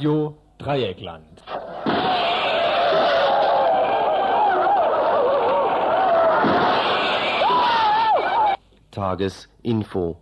Radio 0.00 0.34
Dreieckland. 0.56 1.42
Tagesinfo. 8.90 10.16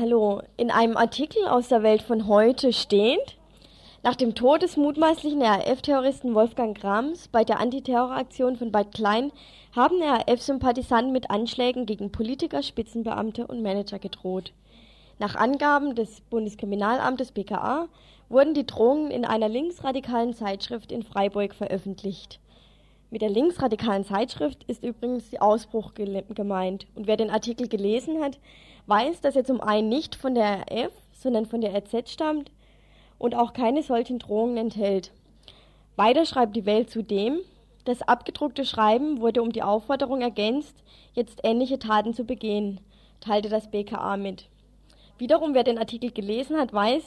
Hallo. 0.00 0.42
In 0.56 0.72
einem 0.72 0.96
Artikel 0.96 1.46
aus 1.46 1.68
der 1.68 1.84
Welt 1.84 2.02
von 2.02 2.26
heute 2.26 2.72
steht, 2.72 3.36
nach 4.02 4.16
dem 4.16 4.34
Tod 4.34 4.62
des 4.62 4.76
mutmaßlichen 4.76 5.40
RAF-Terroristen 5.40 6.34
Wolfgang 6.34 6.76
Grams 6.76 7.28
bei 7.28 7.44
der 7.44 7.60
Antiterroraktion 7.60 8.56
von 8.56 8.72
Bad 8.72 8.92
Klein 8.92 9.30
haben 9.74 10.02
RAF-Sympathisanten 10.02 11.12
mit 11.12 11.30
Anschlägen 11.30 11.86
gegen 11.86 12.10
Politiker, 12.10 12.64
Spitzenbeamte 12.64 13.46
und 13.46 13.62
Manager 13.62 14.00
gedroht. 14.00 14.52
Nach 15.20 15.36
Angaben 15.36 15.94
des 15.94 16.22
Bundeskriminalamtes 16.22 17.30
BKA 17.30 17.86
wurden 18.28 18.54
die 18.54 18.66
Drohungen 18.66 19.12
in 19.12 19.24
einer 19.24 19.48
linksradikalen 19.48 20.34
Zeitschrift 20.34 20.90
in 20.90 21.04
Freiburg 21.04 21.54
veröffentlicht. 21.54 22.40
Mit 23.10 23.22
der 23.22 23.30
linksradikalen 23.30 24.04
Zeitschrift 24.04 24.64
ist 24.64 24.82
übrigens 24.82 25.30
die 25.30 25.40
Ausbruch 25.40 25.94
gemeint. 25.94 26.88
Und 26.96 27.06
wer 27.06 27.16
den 27.16 27.30
Artikel 27.30 27.68
gelesen 27.68 28.20
hat, 28.20 28.40
weiß, 28.86 29.20
dass 29.20 29.36
er 29.36 29.44
zum 29.44 29.60
einen 29.60 29.88
nicht 29.88 30.14
von 30.14 30.34
der 30.34 30.64
RF, 30.70 30.92
sondern 31.12 31.46
von 31.46 31.60
der 31.60 31.74
RZ 31.76 32.10
stammt 32.10 32.50
und 33.18 33.34
auch 33.34 33.52
keine 33.52 33.82
solchen 33.82 34.18
Drohungen 34.18 34.56
enthält. 34.56 35.12
Weiter 35.96 36.26
schreibt 36.26 36.56
die 36.56 36.66
Welt 36.66 36.90
zudem, 36.90 37.38
das 37.84 38.02
abgedruckte 38.02 38.64
Schreiben 38.64 39.20
wurde 39.20 39.42
um 39.42 39.52
die 39.52 39.62
Aufforderung 39.62 40.20
ergänzt, 40.20 40.82
jetzt 41.12 41.40
ähnliche 41.44 41.78
Taten 41.78 42.14
zu 42.14 42.24
begehen, 42.24 42.80
teilte 43.20 43.48
das 43.48 43.70
BKA 43.70 44.16
mit. 44.16 44.48
Wiederum, 45.18 45.54
wer 45.54 45.64
den 45.64 45.78
Artikel 45.78 46.10
gelesen 46.10 46.58
hat, 46.58 46.72
weiß, 46.72 47.02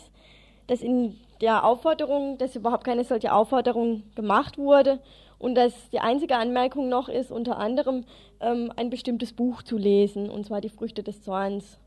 dass 0.68 0.82
in 0.82 1.18
der 1.42 1.64
Aufforderung, 1.64 2.38
dass 2.38 2.56
überhaupt 2.56 2.84
keine 2.84 3.04
solche 3.04 3.34
Aufforderung 3.34 4.04
gemacht 4.16 4.58
wurde 4.58 5.00
und 5.40 5.56
dass 5.56 5.74
die 5.92 6.00
einzige 6.00 6.38
Anmerkung 6.38 6.90
noch 6.90 7.10
ist, 7.10 7.32
unter 7.32 7.58
anderem 7.58 8.06
ähm, 8.40 8.72
ein 8.76 8.90
bestimmtes 8.90 9.34
Buch 9.34 9.62
zu 9.64 9.78
lesen, 9.78 10.30
und 10.30 10.46
zwar 10.46 10.62
Die 10.62 10.70
Früchte 10.70 11.04
des 11.04 11.22
Zorns. 11.22 11.80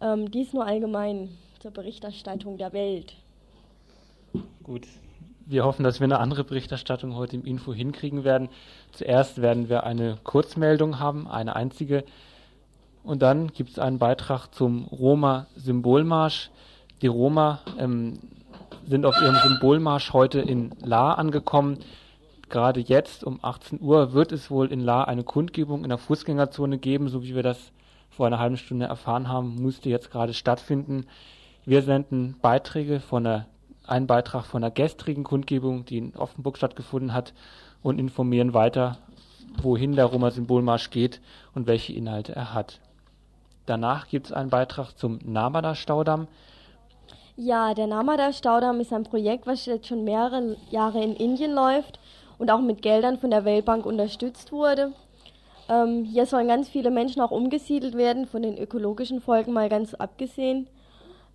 Ähm, 0.00 0.30
dies 0.30 0.52
nur 0.52 0.66
allgemein 0.66 1.28
zur 1.60 1.70
Berichterstattung 1.70 2.56
der 2.56 2.72
Welt. 2.72 3.14
Gut, 4.62 4.86
wir 5.46 5.64
hoffen, 5.64 5.84
dass 5.84 6.00
wir 6.00 6.04
eine 6.04 6.20
andere 6.20 6.44
Berichterstattung 6.44 7.16
heute 7.16 7.36
im 7.36 7.44
Info 7.44 7.74
hinkriegen 7.74 8.24
werden. 8.24 8.48
Zuerst 8.92 9.42
werden 9.42 9.68
wir 9.68 9.84
eine 9.84 10.16
Kurzmeldung 10.22 10.98
haben, 10.98 11.28
eine 11.28 11.56
einzige. 11.56 12.04
Und 13.02 13.22
dann 13.22 13.48
gibt 13.48 13.70
es 13.70 13.78
einen 13.78 13.98
Beitrag 13.98 14.48
zum 14.54 14.84
Roma-Symbolmarsch. 14.84 16.50
Die 17.02 17.08
Roma 17.08 17.60
ähm, 17.78 18.20
sind 18.86 19.04
auf 19.04 19.20
ihrem 19.20 19.36
Symbolmarsch 19.36 20.12
heute 20.12 20.40
in 20.40 20.70
La 20.82 21.14
angekommen. 21.14 21.78
Gerade 22.50 22.80
jetzt 22.80 23.22
um 23.22 23.38
18 23.42 23.80
Uhr 23.80 24.12
wird 24.12 24.32
es 24.32 24.50
wohl 24.50 24.72
in 24.72 24.80
La 24.80 25.04
eine 25.04 25.22
Kundgebung 25.22 25.84
in 25.84 25.88
der 25.88 25.98
Fußgängerzone 25.98 26.78
geben, 26.78 27.08
so 27.08 27.22
wie 27.22 27.36
wir 27.36 27.44
das 27.44 27.70
vor 28.10 28.26
einer 28.26 28.40
halben 28.40 28.56
Stunde 28.56 28.86
erfahren 28.86 29.28
haben, 29.28 29.62
musste 29.62 29.88
jetzt 29.88 30.10
gerade 30.10 30.34
stattfinden. 30.34 31.06
Wir 31.64 31.82
senden 31.82 32.34
Beiträge 32.42 32.98
von 32.98 33.22
der, 33.22 33.46
einen 33.86 34.08
Beitrag 34.08 34.46
von 34.46 34.62
der 34.62 34.72
gestrigen 34.72 35.22
Kundgebung, 35.22 35.84
die 35.84 35.98
in 35.98 36.16
Offenburg 36.16 36.56
stattgefunden 36.56 37.14
hat, 37.14 37.34
und 37.84 38.00
informieren 38.00 38.52
weiter, 38.52 38.98
wohin 39.62 39.94
der 39.94 40.06
Roma-Symbolmarsch 40.06 40.90
geht 40.90 41.20
und 41.54 41.68
welche 41.68 41.92
Inhalte 41.92 42.34
er 42.34 42.52
hat. 42.52 42.80
Danach 43.64 44.08
gibt 44.08 44.26
es 44.26 44.32
einen 44.32 44.50
Beitrag 44.50 44.98
zum 44.98 45.20
Namada-Staudamm. 45.24 46.26
Ja, 47.36 47.74
der 47.74 47.86
Namada-Staudamm 47.86 48.80
ist 48.80 48.92
ein 48.92 49.04
Projekt, 49.04 49.46
was 49.46 49.66
jetzt 49.66 49.86
schon 49.86 50.02
mehrere 50.02 50.56
Jahre 50.70 51.02
in 51.02 51.14
Indien 51.14 51.52
läuft 51.52 52.00
und 52.40 52.50
auch 52.50 52.60
mit 52.60 52.80
Geldern 52.80 53.18
von 53.18 53.30
der 53.30 53.44
Weltbank 53.44 53.84
unterstützt 53.84 54.50
wurde. 54.50 54.92
Ähm, 55.68 56.04
hier 56.04 56.24
sollen 56.24 56.48
ganz 56.48 56.70
viele 56.70 56.90
Menschen 56.90 57.20
auch 57.20 57.30
umgesiedelt 57.30 57.96
werden, 57.96 58.26
von 58.26 58.42
den 58.42 58.56
ökologischen 58.56 59.20
Folgen 59.20 59.52
mal 59.52 59.68
ganz 59.68 59.92
abgesehen. 59.92 60.66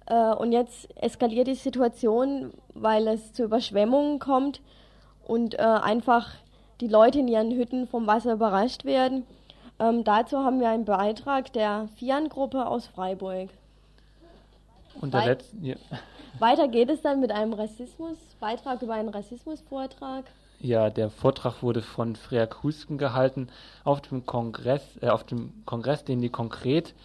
Äh, 0.08 0.34
und 0.34 0.52
jetzt 0.52 0.90
eskaliert 1.00 1.48
die 1.48 1.56
Situation, 1.56 2.52
weil 2.74 3.08
es 3.08 3.34
zu 3.34 3.44
Überschwemmungen 3.44 4.18
kommt 4.18 4.62
und 5.28 5.54
äh, 5.54 5.62
einfach 5.62 6.32
die 6.82 6.88
Leute 6.88 7.20
in 7.20 7.28
ihren 7.28 7.52
Hütten 7.52 7.88
vom 7.88 8.08
Wasser 8.08 8.34
überrascht 8.34 8.84
werden. 8.84 9.28
Ähm, 9.80 10.04
dazu 10.04 10.40
haben 10.40 10.60
wir 10.60 10.70
einen 10.70 10.86
Beitrag 10.86 11.54
der 11.54 11.88
FIAN-Gruppe 11.98 12.66
aus 12.66 12.88
Freiburg. 12.88 13.50
Und 15.00 15.14
der 15.14 15.22
Weit 15.22 15.46
ja. 15.62 15.76
Weiter 16.40 16.68
geht 16.68 16.90
es 16.90 17.02
dann 17.02 17.20
mit 17.20 17.32
einem 17.32 17.54
Rassismus, 17.54 18.18
Beitrag 18.40 18.82
über 18.82 18.96
einen 18.96 19.10
Rassismusvortrag. 19.10 20.26
Ja, 20.66 20.90
der 20.90 21.12
Vortrag 21.12 21.62
wurde 21.62 21.84
von 21.84 22.16
Freya 22.16 22.50
Husken 22.64 22.98
gehalten 22.98 23.50
auf 23.84 24.02
dem 24.02 24.26
Kongress, 24.26 24.82
äh, 25.00 25.10
auf 25.10 25.24
dem 25.24 25.64
Kongress, 25.64 26.04
den 26.06 26.22
die 26.22 26.32
konkret 26.32 26.96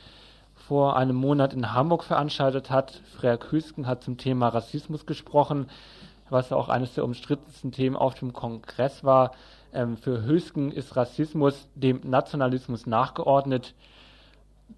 vor 0.54 0.96
einem 0.96 1.16
Monat 1.16 1.52
in 1.52 1.74
Hamburg 1.74 2.04
veranstaltet 2.04 2.70
hat. 2.70 3.02
Freya 3.18 3.38
Husken 3.52 3.86
hat 3.86 4.02
zum 4.02 4.16
Thema 4.16 4.48
Rassismus 4.48 5.04
gesprochen, 5.04 5.68
was 6.30 6.52
auch 6.52 6.70
eines 6.70 6.94
der 6.94 7.04
umstrittensten 7.04 7.70
Themen 7.70 7.96
auf 7.96 8.14
dem 8.14 8.32
Kongress 8.32 9.04
war. 9.04 9.32
Ähm, 9.74 9.98
für 9.98 10.26
Husken 10.26 10.72
ist 10.72 10.96
Rassismus 10.96 11.68
dem 11.74 12.00
Nationalismus 12.02 12.86
nachgeordnet. 12.86 13.74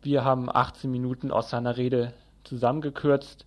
Wir 0.03 0.25
haben 0.25 0.51
18 0.51 0.91
Minuten 0.91 1.31
aus 1.31 1.51
seiner 1.51 1.77
Rede 1.77 2.13
zusammengekürzt. 2.43 3.47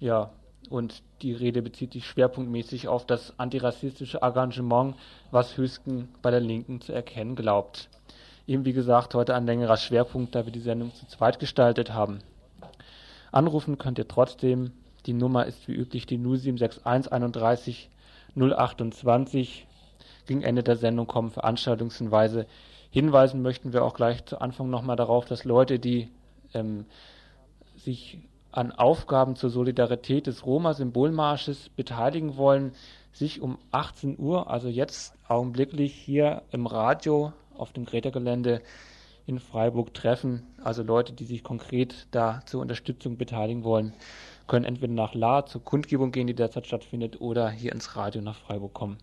Ja, 0.00 0.30
und 0.68 1.02
die 1.22 1.32
Rede 1.32 1.62
bezieht 1.62 1.92
sich 1.92 2.06
schwerpunktmäßig 2.06 2.88
auf 2.88 3.06
das 3.06 3.38
antirassistische 3.38 4.22
Engagement, 4.22 4.94
was 5.30 5.56
Hüsken 5.56 6.08
bei 6.22 6.30
der 6.30 6.40
Linken 6.40 6.80
zu 6.80 6.92
erkennen 6.92 7.36
glaubt. 7.36 7.88
Eben 8.46 8.64
wie 8.64 8.72
gesagt, 8.72 9.14
heute 9.14 9.34
ein 9.34 9.46
längerer 9.46 9.76
Schwerpunkt, 9.76 10.34
da 10.34 10.44
wir 10.44 10.52
die 10.52 10.60
Sendung 10.60 10.94
zu 10.94 11.06
zweit 11.06 11.38
gestaltet 11.38 11.92
haben. 11.92 12.20
Anrufen 13.32 13.78
könnt 13.78 13.98
ihr 13.98 14.08
trotzdem. 14.08 14.72
Die 15.06 15.12
Nummer 15.12 15.46
ist 15.46 15.66
wie 15.68 15.74
üblich 15.74 16.06
die 16.06 16.18
0761 16.18 16.84
31 16.84 17.90
028. 18.36 19.66
Gegen 20.26 20.42
Ende 20.42 20.62
der 20.62 20.76
Sendung 20.76 21.06
kommen 21.06 21.30
Veranstaltungshinweise. 21.30 22.46
Hinweisen 22.90 23.42
möchten 23.42 23.72
wir 23.72 23.84
auch 23.84 23.94
gleich 23.94 24.24
zu 24.24 24.40
Anfang 24.40 24.70
nochmal 24.70 24.96
darauf, 24.96 25.24
dass 25.24 25.44
Leute, 25.44 25.78
die 25.78 26.08
ähm, 26.54 26.86
sich 27.76 28.18
an 28.56 28.72
Aufgaben 28.72 29.36
zur 29.36 29.50
Solidarität 29.50 30.26
des 30.26 30.46
Roma-Symbolmarsches 30.46 31.68
beteiligen 31.70 32.36
wollen, 32.36 32.72
sich 33.12 33.40
um 33.40 33.58
18 33.70 34.18
Uhr, 34.18 34.50
also 34.50 34.68
jetzt 34.68 35.14
augenblicklich 35.28 35.92
hier 35.94 36.42
im 36.52 36.66
Radio 36.66 37.32
auf 37.56 37.72
dem 37.72 37.84
Greta-Gelände 37.84 38.62
in 39.26 39.40
Freiburg 39.40 39.92
treffen. 39.92 40.46
Also 40.62 40.82
Leute, 40.82 41.12
die 41.12 41.24
sich 41.24 41.42
konkret 41.42 42.06
da 42.12 42.40
zur 42.46 42.62
Unterstützung 42.62 43.18
beteiligen 43.18 43.62
wollen, 43.64 43.92
können 44.46 44.64
entweder 44.64 44.92
nach 44.92 45.14
La 45.14 45.44
zur 45.44 45.62
Kundgebung 45.62 46.12
gehen, 46.12 46.26
die 46.26 46.34
derzeit 46.34 46.66
stattfindet, 46.66 47.20
oder 47.20 47.50
hier 47.50 47.72
ins 47.72 47.96
Radio 47.96 48.22
nach 48.22 48.36
Freiburg 48.36 48.72
kommen. 48.72 48.98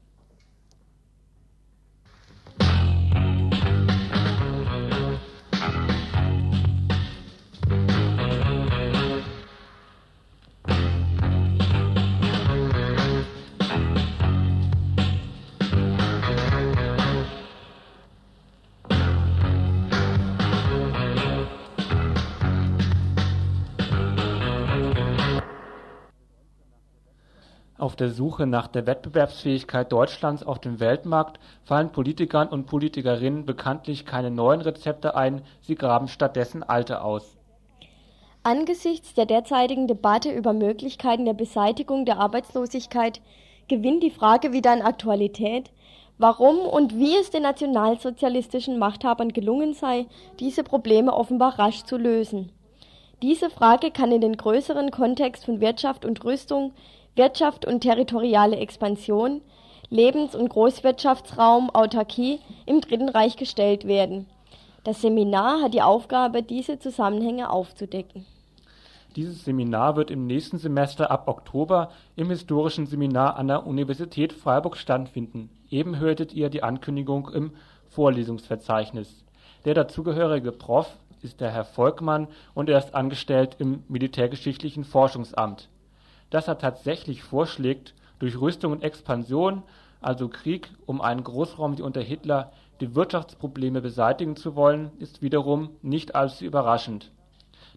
Auf 27.93 27.97
der 27.97 28.09
Suche 28.09 28.47
nach 28.47 28.65
der 28.65 28.87
Wettbewerbsfähigkeit 28.87 29.91
Deutschlands 29.91 30.41
auf 30.41 30.57
dem 30.57 30.79
Weltmarkt 30.79 31.39
fallen 31.63 31.91
Politikern 31.91 32.47
und 32.47 32.65
Politikerinnen 32.65 33.45
bekanntlich 33.45 34.03
keine 34.03 34.31
neuen 34.31 34.61
Rezepte 34.61 35.15
ein, 35.15 35.43
sie 35.61 35.75
graben 35.75 36.07
stattdessen 36.07 36.63
alte 36.63 37.03
aus. 37.03 37.37
Angesichts 38.41 39.13
der 39.13 39.27
derzeitigen 39.27 39.85
Debatte 39.85 40.31
über 40.31 40.53
Möglichkeiten 40.53 41.25
der 41.25 41.35
Beseitigung 41.35 42.03
der 42.05 42.17
Arbeitslosigkeit 42.17 43.21
gewinnt 43.67 44.01
die 44.01 44.09
Frage 44.09 44.53
wieder 44.53 44.71
an 44.71 44.81
Aktualität, 44.81 45.69
warum 46.17 46.61
und 46.61 46.97
wie 46.97 47.15
es 47.15 47.29
den 47.29 47.43
nationalsozialistischen 47.43 48.79
Machthabern 48.79 49.33
gelungen 49.33 49.75
sei, 49.75 50.07
diese 50.39 50.63
Probleme 50.63 51.13
offenbar 51.13 51.59
rasch 51.59 51.83
zu 51.83 51.97
lösen. 51.97 52.51
Diese 53.21 53.51
Frage 53.51 53.91
kann 53.91 54.11
in 54.11 54.19
den 54.19 54.35
größeren 54.35 54.89
Kontext 54.89 55.45
von 55.45 55.61
Wirtschaft 55.61 56.05
und 56.05 56.25
Rüstung, 56.25 56.73
Wirtschaft 57.15 57.65
und 57.65 57.81
territoriale 57.81 58.57
Expansion, 58.57 59.41
Lebens- 59.89 60.35
und 60.35 60.49
Großwirtschaftsraum, 60.49 61.69
Autarkie 61.69 62.39
im 62.65 62.81
Dritten 62.81 63.09
Reich 63.09 63.37
gestellt 63.37 63.85
werden. 63.85 64.25
Das 64.83 65.01
Seminar 65.01 65.61
hat 65.61 65.73
die 65.73 65.81
Aufgabe, 65.81 66.41
diese 66.41 66.79
Zusammenhänge 66.79 67.49
aufzudecken. 67.49 68.25
Dieses 69.15 69.45
Seminar 69.45 69.95
wird 69.95 70.09
im 70.09 70.25
nächsten 70.25 70.57
Semester 70.57 71.11
ab 71.11 71.27
Oktober 71.27 71.91
im 72.15 72.31
Historischen 72.31 72.87
Seminar 72.87 73.35
an 73.35 73.47
der 73.47 73.67
Universität 73.67 74.33
Freiburg 74.33 74.75
stattfinden. 74.75 75.51
Eben 75.69 75.99
hörtet 75.99 76.33
ihr 76.33 76.49
die 76.49 76.63
Ankündigung 76.63 77.29
im 77.29 77.51
Vorlesungsverzeichnis. 77.89 79.23
Der 79.65 79.75
dazugehörige 79.75 80.51
Prof 80.51 80.97
ist 81.21 81.41
der 81.41 81.51
Herr 81.51 81.63
Volkmann 81.63 82.27
und 82.55 82.69
er 82.69 82.79
ist 82.79 82.95
angestellt 82.95 83.57
im 83.59 83.83
Militärgeschichtlichen 83.87 84.83
Forschungsamt. 84.83 85.69
Dass 86.33 86.49
er 86.49 86.57
tatsächlich 86.57 87.23
vorschlägt, 87.23 87.93
durch 88.19 88.39
Rüstung 88.41 88.73
und 88.73 88.83
Expansion, 88.83 89.63
also 90.01 90.27
Krieg 90.27 90.69
um 90.85 90.99
einen 90.99 91.23
Großraum 91.23 91.77
wie 91.77 91.81
unter 91.81 92.01
Hitler, 92.01 92.51
die 92.81 92.93
Wirtschaftsprobleme 92.93 93.81
beseitigen 93.81 94.35
zu 94.35 94.55
wollen, 94.55 94.91
ist 94.99 95.21
wiederum 95.21 95.69
nicht 95.81 96.15
allzu 96.15 96.43
überraschend 96.43 97.09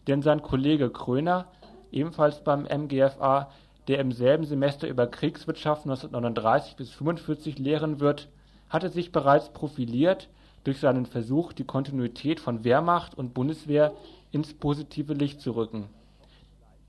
denn 0.06 0.22
sein 0.22 0.42
Kollege 0.42 0.90
Kröner, 0.90 1.46
ebenfalls 1.90 2.42
beim 2.42 2.62
MGFA, 2.62 3.50
der 3.88 3.98
im 3.98 4.12
selben 4.12 4.44
Semester 4.44 4.88
über 4.88 5.06
Kriegswirtschaft 5.06 5.82
1939 5.82 6.76
bis 6.76 6.90
45 6.90 7.58
lehren 7.58 8.00
wird, 8.00 8.28
hatte 8.68 8.88
sich 8.88 9.12
bereits 9.12 9.50
profiliert 9.50 10.28
durch 10.64 10.80
seinen 10.80 11.06
Versuch, 11.06 11.52
die 11.52 11.64
Kontinuität 11.64 12.40
von 12.40 12.64
Wehrmacht 12.64 13.16
und 13.16 13.34
Bundeswehr 13.34 13.92
ins 14.32 14.54
positive 14.54 15.12
Licht 15.12 15.40
zu 15.40 15.52
rücken. 15.52 15.88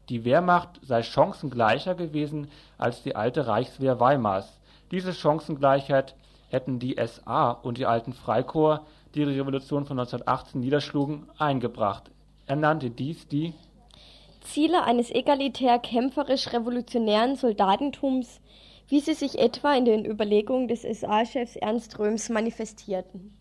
Die 0.10 0.26
Wehrmacht 0.26 0.80
sei 0.84 1.04
chancengleicher 1.04 1.96
gewesen 1.96 2.50
als 2.78 3.04
die 3.04 3.16
alte 3.16 3.48
Reichswehr 3.48 4.00
Weimars. 4.00 4.60
Diese 4.92 5.14
Chancengleichheit 5.14 6.16
hätten 6.50 6.80
die 6.80 6.98
SA 7.06 7.52
und 7.52 7.78
die 7.78 7.86
alten 7.86 8.14
Freikorps, 8.14 8.86
die 9.16 9.26
die 9.26 9.40
Revolution 9.40 9.86
von 9.86 10.00
1918 10.00 10.62
niederschlugen, 10.62 11.28
eingebracht 11.38 12.12
er 12.48 12.56
nannte 12.56 12.90
dies 12.90 13.28
die 13.28 13.54
Ziele 14.42 14.84
eines 14.86 15.12
egalitär-kämpferisch-revolutionären 15.12 17.36
Soldatentums, 17.36 18.40
wie 18.88 19.02
sie 19.02 19.14
sich 19.14 19.38
etwa 19.38 19.74
in 19.74 19.84
den 19.84 20.06
Überlegungen 20.06 20.70
des 20.70 20.84
SA-Chefs 20.84 21.58
Ernst 21.58 22.00
Röms 22.00 22.30
manifestierten. 22.30 23.38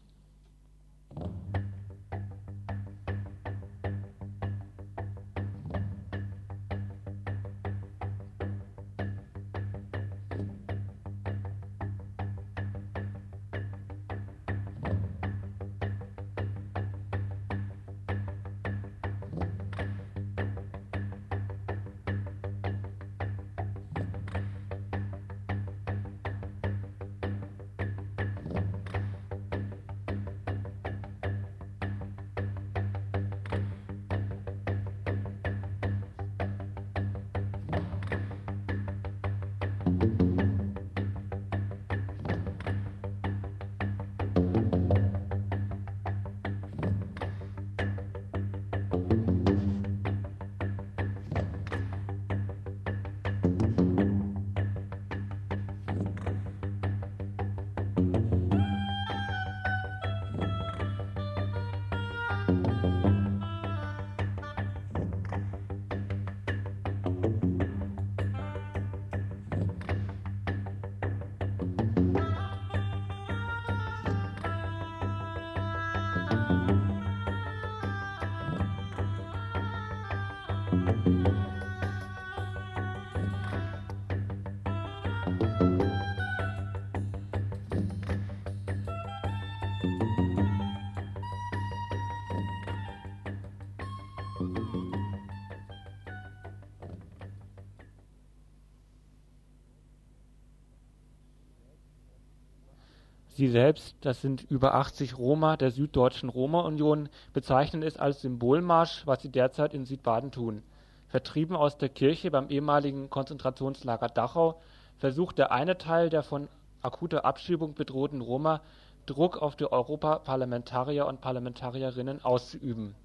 Sie 103.46 103.52
selbst, 103.52 103.94
das 104.00 104.22
sind 104.22 104.42
über 104.50 104.74
80 104.74 105.18
Roma 105.18 105.56
der 105.56 105.70
Süddeutschen 105.70 106.28
Roma-Union, 106.28 107.08
bezeichnen 107.32 107.84
es 107.84 107.96
als 107.96 108.20
Symbolmarsch, 108.20 109.06
was 109.06 109.22
sie 109.22 109.28
derzeit 109.28 109.72
in 109.72 109.84
Südbaden 109.84 110.32
tun. 110.32 110.64
Vertrieben 111.06 111.54
aus 111.54 111.78
der 111.78 111.88
Kirche 111.88 112.32
beim 112.32 112.48
ehemaligen 112.48 113.08
Konzentrationslager 113.08 114.08
Dachau, 114.08 114.60
versucht 114.98 115.38
der 115.38 115.52
eine 115.52 115.78
Teil 115.78 116.10
der 116.10 116.24
von 116.24 116.48
akuter 116.82 117.24
Abschiebung 117.24 117.74
bedrohten 117.74 118.20
Roma 118.20 118.62
Druck 119.06 119.40
auf 119.40 119.54
die 119.54 119.70
Europaparlamentarier 119.70 121.06
und 121.06 121.20
Parlamentarierinnen 121.20 122.24
auszuüben. 122.24 122.96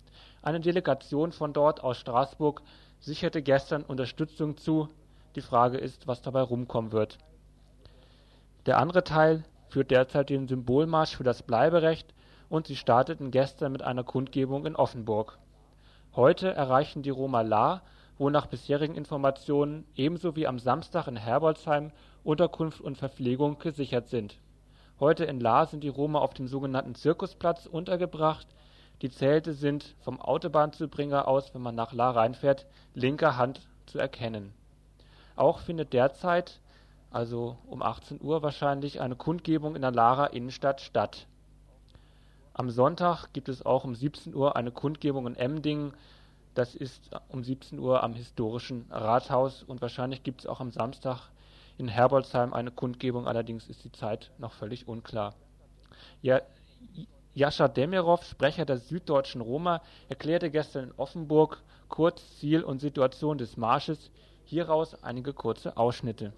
Eine 0.42 0.60
Delegation 0.60 1.34
von 1.34 1.54
dort 1.54 1.84
aus 1.84 1.98
Straßburg 1.98 2.64
sicherte 3.00 3.44
gestern 3.44 3.84
Unterstützung 3.84 4.58
zu. 4.58 4.90
Die 5.36 5.42
Frage 5.42 5.78
ist, 5.78 6.08
was 6.08 6.24
dabei 6.24 6.42
rumkommen 6.42 6.92
wird. 6.92 7.20
Der 8.66 8.80
andere 8.80 9.04
Teil 9.04 9.44
führt 9.72 9.90
derzeit 9.90 10.30
den 10.30 10.48
Symbolmarsch 10.48 11.16
für 11.16 11.24
das 11.24 11.44
Bleiberecht 11.44 12.14
und 12.50 12.68
sie 12.68 12.76
starteten 12.76 13.32
gestern 13.32 13.72
mit 13.72 13.82
einer 13.82 14.04
Kundgebung 14.04 14.66
in 14.66 14.76
Offenburg. 14.76 15.40
Heute 16.14 16.54
erreichen 16.54 17.04
die 17.04 17.10
Roma 17.10 17.42
Lahr, 17.42 17.82
wo 18.18 18.30
nach 18.30 18.48
bisherigen 18.48 18.96
Informationen 18.96 19.86
ebenso 19.96 20.36
wie 20.36 20.46
am 20.46 20.60
Samstag 20.60 21.08
in 21.08 21.16
Herbolzheim 21.16 21.92
Unterkunft 22.24 22.82
und 22.82 22.98
Verpflegung 22.98 23.60
gesichert 23.60 24.10
sind. 24.10 24.38
Heute 25.00 25.24
in 25.24 25.40
Lahr 25.40 25.66
sind 25.66 25.84
die 25.84 25.90
Roma 25.90 26.20
auf 26.20 26.34
dem 26.34 26.48
sogenannten 26.48 26.94
Zirkusplatz 26.94 27.66
untergebracht. 27.66 28.48
Die 29.02 29.10
Zelte 29.10 29.54
sind 29.54 29.96
vom 30.02 30.22
Autobahnzubringer 30.22 31.28
aus, 31.28 31.56
wenn 31.56 31.62
man 31.62 31.74
nach 31.76 31.94
Lahr 31.94 32.16
reinfährt, 32.18 32.68
linker 32.94 33.38
Hand 33.38 33.62
zu 33.86 33.98
erkennen. 33.98 34.54
Auch 35.36 35.60
findet 35.60 35.94
derzeit 35.94 36.61
also 37.12 37.58
um 37.68 37.82
18 37.82 38.22
Uhr 38.22 38.42
wahrscheinlich, 38.42 39.02
eine 39.02 39.16
Kundgebung 39.16 39.76
in 39.76 39.82
der 39.82 39.92
Lara 39.92 40.28
Innenstadt 40.28 40.82
statt. 40.82 41.28
Am 42.54 42.70
Sonntag 42.70 43.32
gibt 43.34 43.50
es 43.50 43.66
auch 43.66 43.84
um 43.84 43.96
17 43.96 44.34
Uhr 44.34 44.56
eine 44.56 44.72
Kundgebung 44.72 45.28
in 45.28 45.36
Emdingen. 45.36 45.94
Das 46.54 46.76
ist 46.76 47.12
um 47.30 47.44
17 47.44 47.80
Uhr 47.80 48.04
am 48.04 48.14
historischen 48.14 48.86
Rathaus 48.90 49.64
und 49.64 49.82
wahrscheinlich 49.82 50.24
gibt 50.24 50.42
es 50.42 50.48
auch 50.48 50.60
am 50.60 50.72
Samstag 50.72 51.30
in 51.78 51.88
Herbolzheim 51.88 52.54
eine 52.54 52.72
Kundgebung, 52.72 53.28
allerdings 53.28 53.68
ist 53.68 53.84
die 53.84 53.92
Zeit 53.92 54.32
noch 54.38 54.54
völlig 54.54 54.88
unklar. 54.88 55.34
Ja, 56.22 56.42
Jascha 57.34 57.70
Demirov, 57.70 58.24
Sprecher 58.26 58.66
der 58.66 58.78
Süddeutschen 58.78 59.42
Roma, 59.42 59.82
erklärte 60.10 60.52
gestern 60.52 60.90
in 60.90 60.92
Offenburg 60.98 61.62
kurz 61.88 62.38
Ziel 62.38 62.64
und 62.64 62.80
Situation 62.80 63.38
des 63.38 63.56
Marsches. 63.56 64.12
Hieraus 64.44 65.02
einige 65.02 65.34
kurze 65.34 65.78
Ausschnitte. 65.78 66.34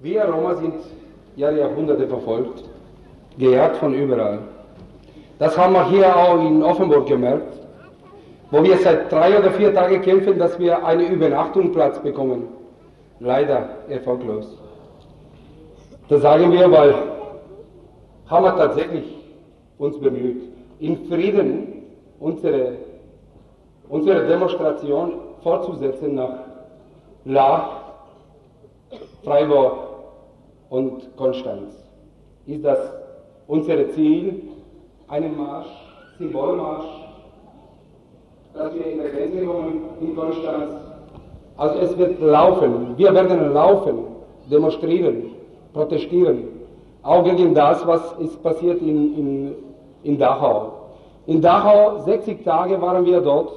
Wir 0.00 0.24
Roma 0.26 0.54
sind 0.56 0.74
ja 1.36 1.50
Jahrhunderte 1.50 2.06
verfolgt, 2.06 2.64
gejagt 3.38 3.76
von 3.76 3.94
überall. 3.94 4.40
Das 5.38 5.56
haben 5.56 5.72
wir 5.72 5.88
hier 5.88 6.14
auch 6.14 6.38
in 6.38 6.62
Offenburg 6.62 7.06
gemerkt, 7.06 7.58
wo 8.50 8.62
wir 8.62 8.76
seit 8.76 9.10
drei 9.10 9.38
oder 9.38 9.50
vier 9.52 9.72
Tagen 9.72 10.02
kämpfen, 10.02 10.38
dass 10.38 10.58
wir 10.58 10.84
einen 10.84 11.12
Übernachtungsplatz 11.12 11.98
bekommen. 12.00 12.48
Leider 13.20 13.70
erfolglos. 13.88 14.58
Das 16.10 16.20
sagen 16.20 16.52
wir, 16.52 16.70
weil 16.70 16.94
haben 18.26 18.44
wir 18.44 18.54
tatsächlich 18.54 19.16
uns 19.78 19.98
bemüht, 19.98 20.42
in 20.78 21.06
Frieden 21.06 21.84
unsere, 22.20 22.72
unsere 23.88 24.26
Demonstration 24.26 25.14
fortzusetzen 25.42 26.16
nach 26.16 26.40
Lach, 27.24 27.70
Freiburg 29.24 29.85
und 30.70 31.16
Konstanz. 31.16 31.74
Ist 32.46 32.64
das 32.64 32.78
unser 33.46 33.90
Ziel, 33.90 34.42
einen 35.08 35.36
Marsch, 35.36 35.68
Symbolmarsch, 36.18 36.86
dass 38.54 38.74
wir 38.74 38.86
in 38.86 38.98
der 38.98 39.10
Grenze 39.10 39.44
kommen 39.44 39.80
in 40.00 40.16
Konstanz? 40.16 40.72
Also 41.56 41.78
es 41.78 41.96
wird 41.96 42.20
laufen, 42.20 42.96
wir 42.96 43.14
werden 43.14 43.52
laufen, 43.52 43.98
demonstrieren, 44.50 45.30
protestieren, 45.72 46.48
auch 47.02 47.24
gegen 47.24 47.54
das, 47.54 47.86
was 47.86 48.14
ist 48.18 48.42
passiert 48.42 48.80
in, 48.80 49.16
in, 49.16 49.54
in 50.02 50.18
Dachau. 50.18 50.72
In 51.26 51.40
Dachau, 51.40 51.98
60 52.00 52.44
Tage 52.44 52.80
waren 52.80 53.04
wir 53.06 53.20
dort, 53.20 53.52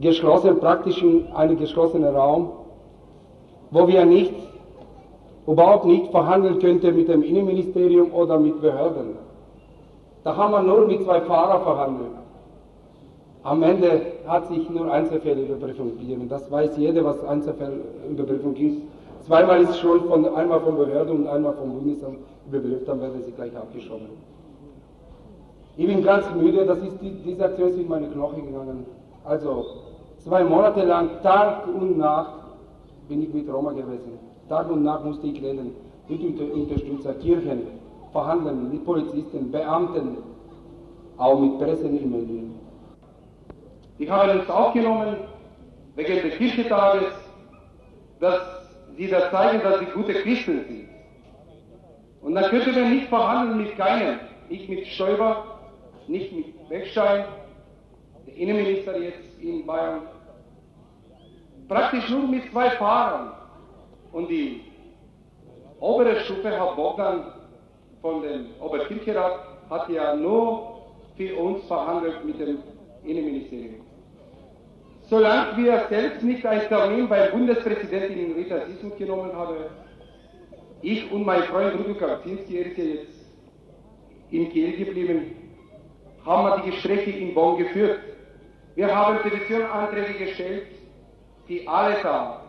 geschlossen, 0.00 0.58
praktisch 0.60 1.02
in 1.02 1.26
einem 1.32 1.58
geschlossenen 1.58 2.14
Raum, 2.14 2.52
wo 3.70 3.86
wir 3.86 4.04
nicht, 4.04 4.34
überhaupt 5.50 5.84
nicht 5.84 6.10
verhandeln 6.10 6.58
könnten 6.58 6.94
mit 6.96 7.08
dem 7.08 7.22
Innenministerium 7.22 8.12
oder 8.12 8.38
mit 8.38 8.60
Behörden. 8.60 9.16
Da 10.22 10.36
haben 10.36 10.52
wir 10.52 10.62
nur 10.62 10.86
mit 10.86 11.02
zwei 11.02 11.20
Fahrern 11.22 11.62
verhandelt. 11.62 12.10
Am 13.42 13.62
Ende 13.62 14.02
hat 14.26 14.48
sich 14.48 14.68
nur 14.68 14.92
Einzelfällüberprüfung 14.92 15.98
gegeben. 15.98 16.28
Das 16.28 16.50
weiß 16.50 16.76
jeder, 16.76 17.04
was 17.04 17.24
Einzelfällüberprüfung 17.24 18.54
ist. 18.56 18.82
Zweimal 19.26 19.62
ist 19.62 19.78
schon 19.78 20.04
von, 20.04 20.26
einmal 20.34 20.60
von 20.60 20.76
Behörden 20.76 21.22
und 21.22 21.26
einmal 21.26 21.54
vom 21.54 21.72
Bundesamt 21.72 22.18
überprüft, 22.46 22.86
dann 22.86 23.00
werden 23.00 23.22
sie 23.22 23.32
gleich 23.32 23.56
abgeschoben. 23.56 24.08
Ich 25.76 25.86
bin 25.86 26.02
ganz 26.02 26.26
müde, 26.34 26.66
das 26.66 26.78
ist 26.78 27.00
die, 27.00 27.10
diese 27.24 27.44
Aktion 27.44 27.70
ist 27.70 27.78
in 27.78 27.88
meine 27.88 28.08
Knochen 28.08 28.46
gegangen. 28.46 28.86
Also 29.24 29.66
zwei 30.18 30.44
Monate 30.44 30.84
lang, 30.84 31.22
Tag 31.22 31.66
und 31.66 31.96
Nacht, 31.98 32.34
bin 33.08 33.22
ich 33.22 33.32
mit 33.32 33.52
Roma 33.52 33.72
gewesen. 33.72 34.29
Tag 34.50 34.68
und 34.68 34.82
Nacht 34.82 35.04
musste 35.04 35.28
ich 35.28 35.40
reden 35.40 35.76
mit 36.08 36.40
Unterstützer, 36.40 37.14
Kirchen, 37.14 37.68
verhandeln, 38.10 38.72
mit 38.72 38.84
Polizisten, 38.84 39.48
Beamten, 39.52 40.16
auch 41.18 41.38
mit 41.38 41.60
Pressen 41.60 41.96
in 41.96 42.10
Medien. 42.10 42.54
Ich 43.98 44.10
habe 44.10 44.40
es 44.40 44.50
aufgenommen 44.50 45.18
wegen 45.94 46.20
des 46.20 46.36
Kirchentages, 46.36 47.12
dass 48.18 48.40
sie 48.96 49.06
da 49.06 49.30
zeigen, 49.30 49.62
dass 49.62 49.78
sie 49.78 49.86
gute 49.86 50.14
Christen 50.14 50.64
sind. 50.66 50.88
Und 52.20 52.34
dann 52.34 52.50
könnte 52.50 52.72
man 52.72 52.92
nicht 52.92 53.06
verhandeln 53.06 53.58
mit 53.58 53.76
keinem, 53.76 54.18
nicht 54.48 54.68
mit 54.68 54.84
Stoiber, 54.88 55.60
nicht 56.08 56.32
mit 56.32 56.46
Wegstein, 56.68 57.24
der 58.26 58.36
Innenminister 58.36 58.98
jetzt 58.98 59.40
in 59.40 59.64
Bayern, 59.64 60.00
praktisch 61.68 62.10
nur 62.10 62.26
mit 62.26 62.50
zwei 62.50 62.70
Fahrern. 62.70 63.39
Und 64.12 64.28
die 64.28 64.62
obere 65.80 66.20
Stufe, 66.20 66.50
Herr 66.50 66.74
Bogdan 66.74 67.32
von 68.00 68.22
dem 68.22 68.46
Oberkircherat, 68.60 69.40
hat 69.68 69.88
ja 69.88 70.16
nur 70.16 70.82
für 71.16 71.36
uns 71.36 71.64
verhandelt 71.66 72.24
mit 72.24 72.40
dem 72.40 72.58
Innenministerium. 73.04 73.86
Solange 75.08 75.56
wir 75.56 75.86
selbst 75.88 76.22
nicht 76.22 76.44
ein 76.46 76.68
Termin 76.68 77.08
bei 77.08 77.28
Bundespräsidentin 77.30 78.32
Rita 78.32 78.66
Sismut 78.66 78.96
genommen 78.96 79.32
haben, 79.32 79.56
ich 80.82 81.10
und 81.12 81.24
mein 81.26 81.42
Freund 81.44 81.74
Rudolf 81.78 81.98
Kaczynski, 81.98 82.58
er 82.58 82.66
ist 82.66 82.78
ja 82.78 82.84
jetzt 82.84 83.12
in 84.30 84.50
Kiel 84.50 84.76
geblieben, 84.76 85.36
haben 86.24 86.44
wir 86.44 86.62
die 86.62 86.70
Gespräche 86.70 87.10
in 87.10 87.34
Bonn 87.34 87.58
geführt. 87.58 87.98
Wir 88.76 88.94
haben 88.94 89.18
Petitionanträge 89.18 90.14
gestellt, 90.24 90.66
die 91.48 91.66
alle 91.66 91.96
da. 92.02 92.42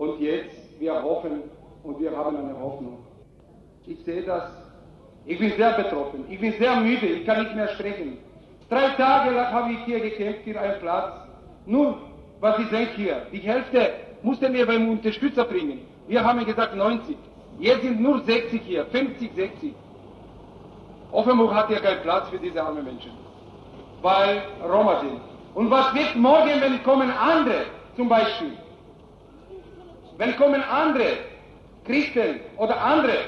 Und 0.00 0.18
jetzt, 0.18 0.56
wir 0.78 0.94
hoffen 1.02 1.42
und 1.82 2.00
wir 2.00 2.16
haben 2.16 2.34
eine 2.34 2.58
Hoffnung. 2.58 3.04
Ich 3.86 4.02
sehe 4.06 4.22
das. 4.22 4.44
Ich 5.26 5.38
bin 5.38 5.52
sehr 5.58 5.72
betroffen. 5.74 6.24
Ich 6.30 6.40
bin 6.40 6.54
sehr 6.58 6.74
müde. 6.76 7.04
Ich 7.04 7.26
kann 7.26 7.42
nicht 7.42 7.54
mehr 7.54 7.68
sprechen. 7.68 8.16
Drei 8.70 8.88
Tage 8.96 9.34
lang 9.34 9.52
habe 9.52 9.72
ich 9.72 9.80
hier 9.84 10.00
gekämpft, 10.00 10.40
hier 10.44 10.58
einen 10.58 10.80
Platz. 10.80 11.12
Nur, 11.66 11.98
was 12.40 12.58
ich 12.60 12.70
denke 12.70 12.92
hier, 12.96 13.26
die 13.30 13.40
Hälfte 13.40 13.90
mussten 14.22 14.54
wir 14.54 14.66
beim 14.66 14.88
Unterstützer 14.88 15.44
bringen. 15.44 15.80
Wir 16.08 16.24
haben 16.24 16.46
gesagt 16.46 16.74
90. 16.74 17.18
Jetzt 17.58 17.82
sind 17.82 18.00
nur 18.00 18.20
60 18.20 18.62
hier, 18.62 18.86
50, 18.86 19.34
60. 19.34 19.74
Offenburg 21.12 21.52
hat 21.52 21.68
ja 21.68 21.78
keinen 21.78 22.00
Platz 22.00 22.30
für 22.30 22.38
diese 22.38 22.62
armen 22.62 22.86
Menschen, 22.86 23.12
weil 24.00 24.40
Roma 24.66 25.00
sind. 25.00 25.20
Und 25.54 25.70
was 25.70 25.94
wird 25.94 26.16
morgen, 26.16 26.58
wenn 26.58 26.82
kommen 26.84 27.10
andere, 27.10 27.66
zum 27.96 28.08
Beispiel? 28.08 28.52
Wenn 30.20 30.36
kommen 30.36 30.62
andere 30.62 31.16
Christen 31.86 32.40
oder 32.58 32.78
andere, 32.78 33.20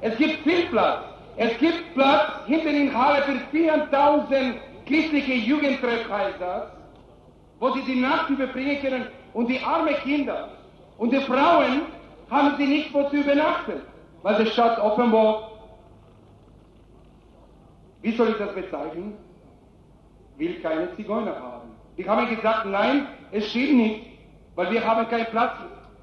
es 0.00 0.16
gibt 0.16 0.40
viel 0.44 0.64
Platz. 0.70 1.04
Es 1.36 1.58
gibt 1.58 1.92
Platz 1.92 2.46
hinten 2.46 2.74
in 2.74 2.98
Halle 2.98 3.22
für 3.24 3.38
4000 3.50 4.56
christliche 4.86 5.34
Jugendtreffhäuser, 5.34 6.72
wo 7.60 7.70
sie 7.72 7.82
die 7.82 8.00
Nacht 8.00 8.30
überbringen 8.30 8.80
können 8.80 9.06
und 9.34 9.50
die 9.50 9.60
armen 9.60 9.94
Kinder 9.96 10.48
und 10.96 11.12
die 11.12 11.20
Frauen 11.20 11.82
haben 12.30 12.54
sie 12.56 12.66
nicht 12.66 12.94
wo 12.94 13.02
zu 13.10 13.16
übernachten, 13.16 13.82
weil 14.22 14.42
die 14.42 14.50
Stadt 14.50 14.78
Offenburg 14.78 15.50
wie 18.00 18.12
soll 18.12 18.30
ich 18.30 18.38
das 18.38 18.54
bezeichnen? 18.54 19.18
Will 20.38 20.54
keine 20.62 20.96
Zigeuner 20.96 21.34
haben. 21.34 21.68
Die 21.98 22.08
haben 22.08 22.26
gesagt, 22.34 22.64
nein, 22.64 23.06
es 23.32 23.50
stimmt 23.50 23.74
nicht, 23.74 24.06
weil 24.54 24.70
wir 24.70 24.82
haben 24.82 25.06
keinen 25.08 25.26
Platz 25.26 25.58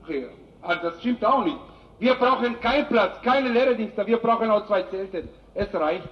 hier. 0.07 0.29
Also 0.61 0.89
das 0.89 0.99
stimmt 0.99 1.23
auch 1.23 1.43
nicht. 1.43 1.57
Wir 1.99 2.15
brauchen 2.15 2.59
keinen 2.59 2.87
Platz, 2.87 3.21
keine 3.21 3.49
Lehrerdienste, 3.49 4.05
wir 4.05 4.17
brauchen 4.17 4.49
auch 4.49 4.65
zwei 4.67 4.83
Zelte. 4.83 5.29
Es 5.53 5.73
reicht. 5.73 6.09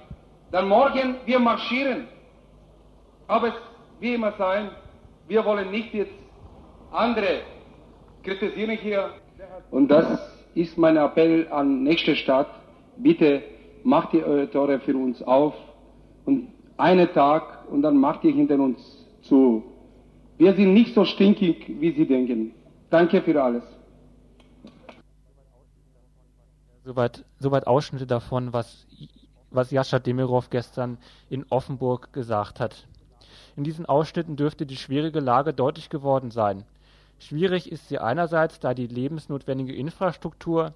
Dann 0.52 0.70
morgen, 0.70 1.16
wir 1.26 1.40
marschieren. 1.40 2.08
Aber 3.28 3.50
es 3.50 3.54
wie 4.00 4.14
immer 4.16 4.34
sein, 4.38 4.70
wir 5.28 5.44
wollen 5.46 5.72
nicht 5.72 5.94
jetzt 5.94 6.14
andere 6.92 7.42
kritisieren 8.24 8.78
hier. 8.78 9.10
Und 9.72 9.88
das 9.90 10.06
ist 10.56 10.78
mein 10.78 10.98
Appell 10.98 11.48
an 11.52 11.84
nächste 11.84 12.16
Stadt. 12.16 12.48
Bitte 12.98 13.42
macht 13.84 14.14
die 14.14 14.24
eure 14.24 14.50
Tore 14.50 14.80
für 14.80 14.96
uns 14.96 15.22
auf 15.24 15.54
und 16.26 16.50
einen 16.78 17.12
Tag 17.14 17.64
und 17.70 17.82
dann 17.82 17.98
macht 17.98 18.24
ihr 18.24 18.34
hinter 18.34 18.60
uns 18.60 18.80
zu. 19.22 19.64
Wir 20.38 20.54
sind 20.54 20.74
nicht 20.74 20.94
so 20.94 21.06
stinkig, 21.06 21.66
wie 21.80 21.92
Sie 21.92 22.06
denken. 22.06 22.54
Danke 22.90 23.22
für 23.22 23.42
alles. 23.42 23.64
Soweit, 26.86 27.24
soweit 27.40 27.66
Ausschnitte 27.66 28.06
davon, 28.06 28.52
was, 28.52 28.86
was 29.52 29.72
Jascha 29.72 30.00
Demirov 30.00 30.50
gestern 30.50 30.98
in 31.30 31.46
Offenburg 31.50 32.12
gesagt 32.12 32.60
hat. 32.60 32.88
In 33.56 33.64
diesen 33.64 33.86
Ausschnitten 33.86 34.36
dürfte 34.36 34.66
die 34.66 34.76
schwierige 34.76 35.22
Lage 35.22 35.54
deutlich 35.54 35.90
geworden 35.90 36.30
sein. 36.30 36.66
Schwierig 37.20 37.72
ist 37.72 37.88
sie 37.88 38.00
einerseits, 38.00 38.60
da 38.60 38.74
die 38.74 38.88
lebensnotwendige 38.88 39.74
Infrastruktur, 39.74 40.74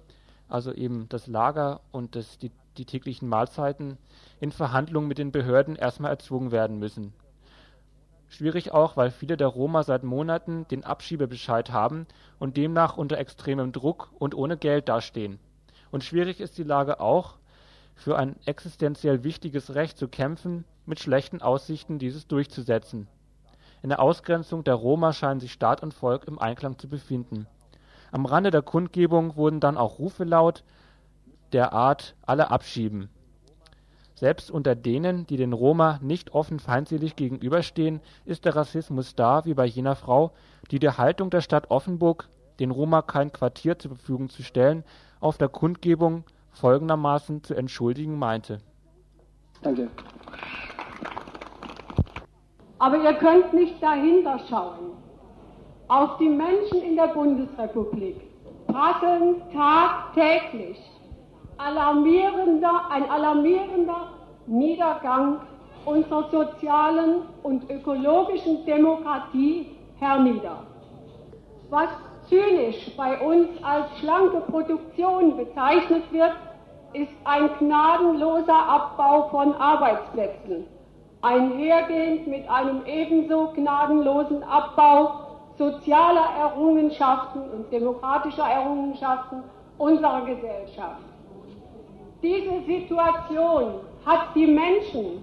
also 0.48 0.72
eben 0.72 1.10
das 1.10 1.26
Lager 1.26 1.80
und 1.92 2.16
das, 2.16 2.38
die, 2.38 2.52
die 2.78 2.86
täglichen 2.86 3.28
Mahlzeiten, 3.28 3.98
in 4.40 4.50
Verhandlungen 4.50 5.08
mit 5.08 5.18
den 5.18 5.30
Behörden 5.30 5.76
erstmal 5.76 6.10
erzwungen 6.10 6.52
werden 6.52 6.78
müssen. 6.78 7.12
Schwierig 8.28 8.72
auch, 8.72 8.96
weil 8.96 9.10
viele 9.10 9.36
der 9.36 9.48
Roma 9.48 9.82
seit 9.82 10.04
Monaten 10.04 10.66
den 10.68 10.84
Abschiebebescheid 10.84 11.70
haben 11.70 12.06
und 12.38 12.56
demnach 12.56 12.96
unter 12.96 13.18
extremem 13.18 13.72
Druck 13.72 14.10
und 14.18 14.34
ohne 14.34 14.56
Geld 14.56 14.88
dastehen. 14.88 15.38
Und 15.90 16.04
schwierig 16.04 16.40
ist 16.40 16.58
die 16.58 16.64
Lage 16.64 17.00
auch, 17.00 17.38
für 17.94 18.16
ein 18.16 18.36
existenziell 18.46 19.24
wichtiges 19.24 19.74
Recht 19.74 19.98
zu 19.98 20.08
kämpfen, 20.08 20.64
mit 20.86 21.00
schlechten 21.00 21.42
Aussichten, 21.42 21.98
dieses 21.98 22.28
durchzusetzen. 22.28 23.08
In 23.82 23.88
der 23.88 24.00
Ausgrenzung 24.00 24.64
der 24.64 24.74
Roma 24.74 25.12
scheinen 25.12 25.40
sich 25.40 25.52
Staat 25.52 25.82
und 25.82 25.94
Volk 25.94 26.26
im 26.26 26.38
Einklang 26.38 26.78
zu 26.78 26.88
befinden. 26.88 27.46
Am 28.10 28.24
Rande 28.24 28.50
der 28.50 28.62
Kundgebung 28.62 29.36
wurden 29.36 29.60
dann 29.60 29.76
auch 29.76 29.98
Rufe 29.98 30.24
laut, 30.24 30.64
der 31.52 31.72
Art 31.72 32.14
alle 32.24 32.50
abschieben. 32.50 33.10
Selbst 34.14 34.50
unter 34.50 34.74
denen, 34.74 35.26
die 35.26 35.36
den 35.36 35.52
Roma 35.52 36.00
nicht 36.02 36.32
offen 36.32 36.58
feindselig 36.58 37.14
gegenüberstehen, 37.14 38.00
ist 38.24 38.44
der 38.44 38.56
Rassismus 38.56 39.14
da, 39.14 39.44
wie 39.44 39.54
bei 39.54 39.64
jener 39.64 39.94
Frau, 39.94 40.32
die 40.70 40.80
die 40.80 40.90
Haltung 40.90 41.30
der 41.30 41.40
Stadt 41.40 41.70
Offenburg, 41.70 42.28
den 42.58 42.72
Roma 42.72 43.02
kein 43.02 43.32
Quartier 43.32 43.78
zur 43.78 43.92
Verfügung 43.92 44.28
zu 44.28 44.42
stellen, 44.42 44.82
auf 45.20 45.38
der 45.38 45.48
Kundgebung 45.48 46.24
folgendermaßen 46.52 47.42
zu 47.42 47.54
entschuldigen 47.54 48.18
meinte. 48.18 48.58
Danke. 49.62 49.88
Aber 52.78 52.96
ihr 53.02 53.14
könnt 53.14 53.52
nicht 53.52 53.82
dahinter 53.82 54.38
schauen. 54.48 54.92
Auch 55.88 56.18
die 56.18 56.28
Menschen 56.28 56.82
in 56.82 56.96
der 56.96 57.08
Bundesrepublik 57.08 58.20
prasseln 58.66 59.42
tagtäglich 59.52 60.78
alarmierender, 61.56 62.90
ein 62.90 63.10
alarmierender 63.10 64.12
Niedergang 64.46 65.40
unserer 65.84 66.30
sozialen 66.30 67.22
und 67.42 67.68
ökologischen 67.70 68.64
Demokratie 68.66 69.66
hernieder. 69.98 70.62
Was 71.70 71.88
zynisch 72.28 72.90
bei 72.96 73.18
uns 73.20 73.48
als 73.62 73.86
schlanke 73.98 74.40
Produktion 74.50 75.36
bezeichnet 75.36 76.02
wird, 76.12 76.32
ist 76.92 77.12
ein 77.24 77.50
gnadenloser 77.58 78.56
Abbau 78.56 79.28
von 79.28 79.54
Arbeitsplätzen, 79.54 80.66
einhergehend 81.22 82.26
mit 82.26 82.48
einem 82.48 82.82
ebenso 82.86 83.48
gnadenlosen 83.54 84.42
Abbau 84.44 85.10
sozialer 85.58 86.28
Errungenschaften 86.38 87.42
und 87.50 87.70
demokratischer 87.72 88.48
Errungenschaften 88.48 89.42
unserer 89.76 90.22
Gesellschaft. 90.22 91.02
Diese 92.22 92.62
Situation 92.66 93.74
hat 94.06 94.34
die 94.34 94.46
Menschen, 94.46 95.22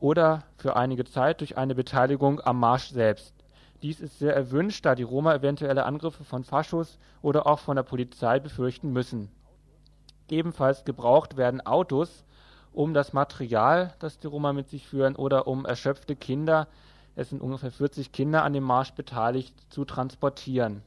oder 0.00 0.42
für 0.56 0.74
einige 0.74 1.04
Zeit 1.04 1.38
durch 1.38 1.56
eine 1.56 1.76
Beteiligung 1.76 2.40
am 2.40 2.58
Marsch 2.58 2.88
selbst. 2.88 3.33
Dies 3.84 4.00
ist 4.00 4.18
sehr 4.18 4.34
erwünscht, 4.34 4.86
da 4.86 4.94
die 4.94 5.02
Roma 5.02 5.34
eventuelle 5.34 5.84
Angriffe 5.84 6.24
von 6.24 6.42
Faschos 6.42 6.98
oder 7.20 7.46
auch 7.46 7.58
von 7.58 7.76
der 7.76 7.82
Polizei 7.82 8.40
befürchten 8.40 8.94
müssen. 8.94 9.28
Ebenfalls 10.30 10.86
gebraucht 10.86 11.36
werden 11.36 11.60
Autos, 11.60 12.24
um 12.72 12.94
das 12.94 13.12
Material, 13.12 13.92
das 13.98 14.18
die 14.18 14.26
Roma 14.26 14.54
mit 14.54 14.70
sich 14.70 14.88
führen, 14.88 15.16
oder 15.16 15.46
um 15.46 15.66
erschöpfte 15.66 16.16
Kinder, 16.16 16.66
es 17.14 17.28
sind 17.28 17.42
ungefähr 17.42 17.70
40 17.70 18.10
Kinder 18.10 18.42
an 18.42 18.54
dem 18.54 18.64
Marsch 18.64 18.92
beteiligt, 18.92 19.54
zu 19.68 19.84
transportieren. 19.84 20.82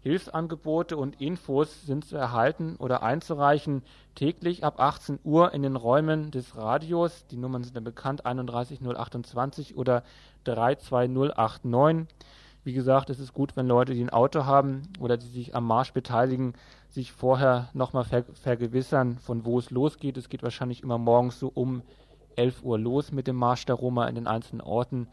Hilfsangebote 0.00 0.96
und 0.96 1.20
Infos 1.20 1.84
sind 1.84 2.04
zu 2.04 2.16
erhalten 2.16 2.76
oder 2.76 3.02
einzureichen 3.02 3.82
täglich 4.14 4.64
ab 4.64 4.78
18 4.78 5.18
Uhr 5.24 5.52
in 5.52 5.62
den 5.62 5.74
Räumen 5.74 6.30
des 6.30 6.56
Radios. 6.56 7.26
Die 7.26 7.36
Nummern 7.36 7.64
sind 7.64 7.76
dann 7.76 7.82
bekannt, 7.82 8.24
31028 8.24 9.76
oder 9.76 10.04
32089. 10.46 12.06
Wie 12.64 12.72
gesagt, 12.72 13.10
es 13.10 13.20
ist 13.20 13.32
gut, 13.32 13.56
wenn 13.56 13.68
Leute, 13.68 13.94
die 13.94 14.02
ein 14.02 14.10
Auto 14.10 14.44
haben 14.44 14.82
oder 14.98 15.16
die 15.16 15.28
sich 15.28 15.54
am 15.54 15.66
Marsch 15.66 15.92
beteiligen, 15.92 16.54
sich 16.88 17.12
vorher 17.12 17.68
nochmal 17.74 18.04
ver 18.04 18.24
vergewissern, 18.34 19.18
von 19.18 19.44
wo 19.44 19.58
es 19.58 19.70
losgeht. 19.70 20.16
Es 20.16 20.28
geht 20.28 20.42
wahrscheinlich 20.42 20.82
immer 20.82 20.98
morgens 20.98 21.38
so 21.38 21.48
um 21.54 21.82
11 22.34 22.62
Uhr 22.64 22.78
los 22.78 23.12
mit 23.12 23.26
dem 23.26 23.36
Marsch 23.36 23.66
der 23.66 23.76
Roma 23.76 24.08
in 24.08 24.14
den 24.14 24.26
einzelnen 24.26 24.62
Orten. 24.62 25.08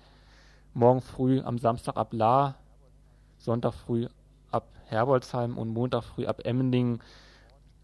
Morgen 0.74 1.02
früh 1.02 1.41
am 1.41 1.60
Samstag 1.60 1.96
ab 1.96 2.10
La, 2.12 2.56
Sonntag 3.38 3.74
früh 3.74 4.08
ab 4.50 4.67
Herbolzheim 4.86 5.58
und 5.58 5.69
Montag 5.69 6.04
früh 6.04 6.26
ab 6.26 6.41
Emmendingen. 6.46 7.02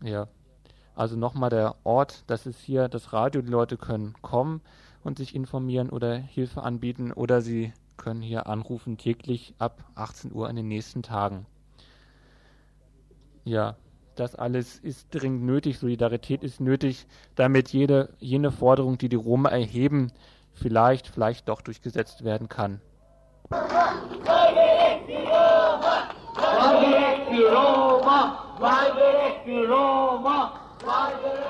Ja, 0.02 0.28
also 0.96 1.16
nochmal 1.16 1.50
der 1.50 1.76
Ort, 1.84 2.24
das 2.28 2.46
ist 2.46 2.60
hier 2.60 2.88
das 2.88 3.14
Radio. 3.14 3.42
Die 3.42 3.52
Leute 3.52 3.78
können 3.78 4.16
kommen 4.22 4.62
und 5.10 5.18
sich 5.18 5.34
informieren 5.36 5.90
oder 5.90 6.16
Hilfe 6.16 6.62
anbieten 6.62 7.12
oder 7.12 7.42
sie 7.42 7.74
können 7.98 8.22
hier 8.22 8.46
anrufen 8.46 8.98
täglich 8.98 9.56
ab 9.58 9.84
18 9.96 10.32
Uhr 10.32 10.48
in 10.48 10.56
den 10.56 10.68
nächsten 10.68 11.02
Tagen. 11.02 11.48
Ja, 13.44 13.76
das 14.16 14.36
alles 14.36 14.78
ist 14.78 15.08
dringend 15.10 15.44
nötig, 15.44 15.80
Solidarität 15.80 16.44
ist 16.44 16.62
nötig, 16.62 17.08
damit 17.34 17.74
jede, 17.74 18.14
jene 18.20 18.52
Forderung, 18.52 19.00
die 19.00 19.10
die 19.10 19.16
Roma 19.16 19.50
erheben, 19.50 20.12
vielleicht, 20.54 21.08
vielleicht 21.08 21.50
doch 21.50 21.62
durchgesetzt 21.62 22.24
werden 22.24 22.48
kann. 22.48 22.80
Roma. 29.66 31.49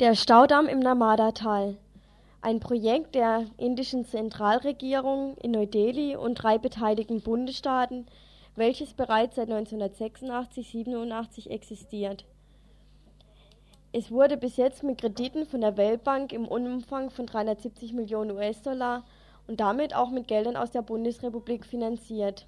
Der 0.00 0.14
Staudamm 0.14 0.66
im 0.66 0.78
Narmada-Tal. 0.78 1.76
Ein 2.40 2.58
Projekt 2.58 3.14
der 3.14 3.44
indischen 3.58 4.06
Zentralregierung 4.06 5.36
in 5.36 5.50
Neu-Delhi 5.50 6.16
und 6.16 6.36
drei 6.36 6.56
beteiligten 6.56 7.20
Bundesstaaten, 7.20 8.06
welches 8.56 8.94
bereits 8.94 9.36
seit 9.36 9.50
1986/87 9.50 11.50
existiert. 11.50 12.24
Es 13.92 14.10
wurde 14.10 14.38
bis 14.38 14.56
jetzt 14.56 14.82
mit 14.84 15.02
Krediten 15.02 15.44
von 15.44 15.60
der 15.60 15.76
Weltbank 15.76 16.32
im 16.32 16.48
Umfang 16.48 17.10
von 17.10 17.26
370 17.26 17.92
Millionen 17.92 18.30
US-Dollar 18.30 19.04
und 19.48 19.60
damit 19.60 19.94
auch 19.94 20.08
mit 20.08 20.28
Geldern 20.28 20.56
aus 20.56 20.70
der 20.70 20.80
Bundesrepublik 20.80 21.66
finanziert. 21.66 22.46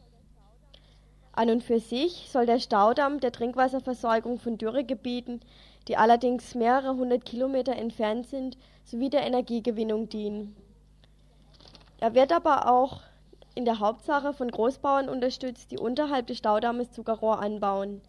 An 1.35 1.51
und 1.51 1.63
für 1.63 1.81
sich 1.81 2.31
soll 2.31 2.47
der 2.47 2.61
Staudamm 2.61 3.21
der 3.21 3.33
Trinkwasserversorgung 3.33 4.39
von 4.39 4.57
Dürregebieten 4.57 5.43
die 5.89 5.97
allerdings 5.97 6.55
mehrere 6.55 6.95
hundert 6.95 7.25
Kilometer 7.25 7.75
entfernt 7.77 8.27
sind, 8.27 8.57
sowie 8.85 9.11
der 9.11 9.27
Energiegewinnung 9.27 10.09
dienen. 10.09 10.57
Er 12.01 12.15
wird 12.15 12.33
aber 12.33 12.71
auch 12.71 13.01
in 13.55 13.65
der 13.65 13.79
Hauptsache 13.79 14.33
von 14.33 14.51
Großbauern 14.51 15.09
unterstützt, 15.09 15.71
die 15.71 15.79
unterhalb 15.79 16.27
des 16.27 16.39
Staudammes 16.39 16.91
Zuckerrohr 16.93 17.41
anbauen. 17.41 18.01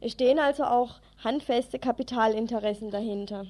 Es 0.00 0.12
stehen 0.12 0.38
also 0.38 0.64
auch 0.64 0.96
handfeste 1.22 1.78
Kapitalinteressen 1.78 2.90
dahinter. 2.90 3.46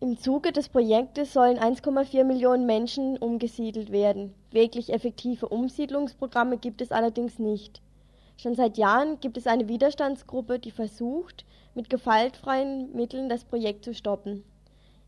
Im 0.00 0.16
Zuge 0.16 0.52
des 0.52 0.68
Projektes 0.68 1.32
sollen 1.32 1.58
1,4 1.58 2.22
Millionen 2.22 2.66
Menschen 2.66 3.18
umgesiedelt 3.18 3.90
werden. 3.90 4.32
Wirklich 4.52 4.92
effektive 4.92 5.48
Umsiedlungsprogramme 5.48 6.56
gibt 6.56 6.80
es 6.80 6.92
allerdings 6.92 7.40
nicht. 7.40 7.82
Schon 8.40 8.54
seit 8.54 8.78
Jahren 8.78 9.18
gibt 9.18 9.36
es 9.36 9.48
eine 9.48 9.66
Widerstandsgruppe, 9.66 10.60
die 10.60 10.70
versucht, 10.70 11.44
mit 11.74 11.90
gewaltfreien 11.90 12.94
Mitteln 12.94 13.28
das 13.28 13.44
Projekt 13.44 13.84
zu 13.84 13.92
stoppen. 13.92 14.44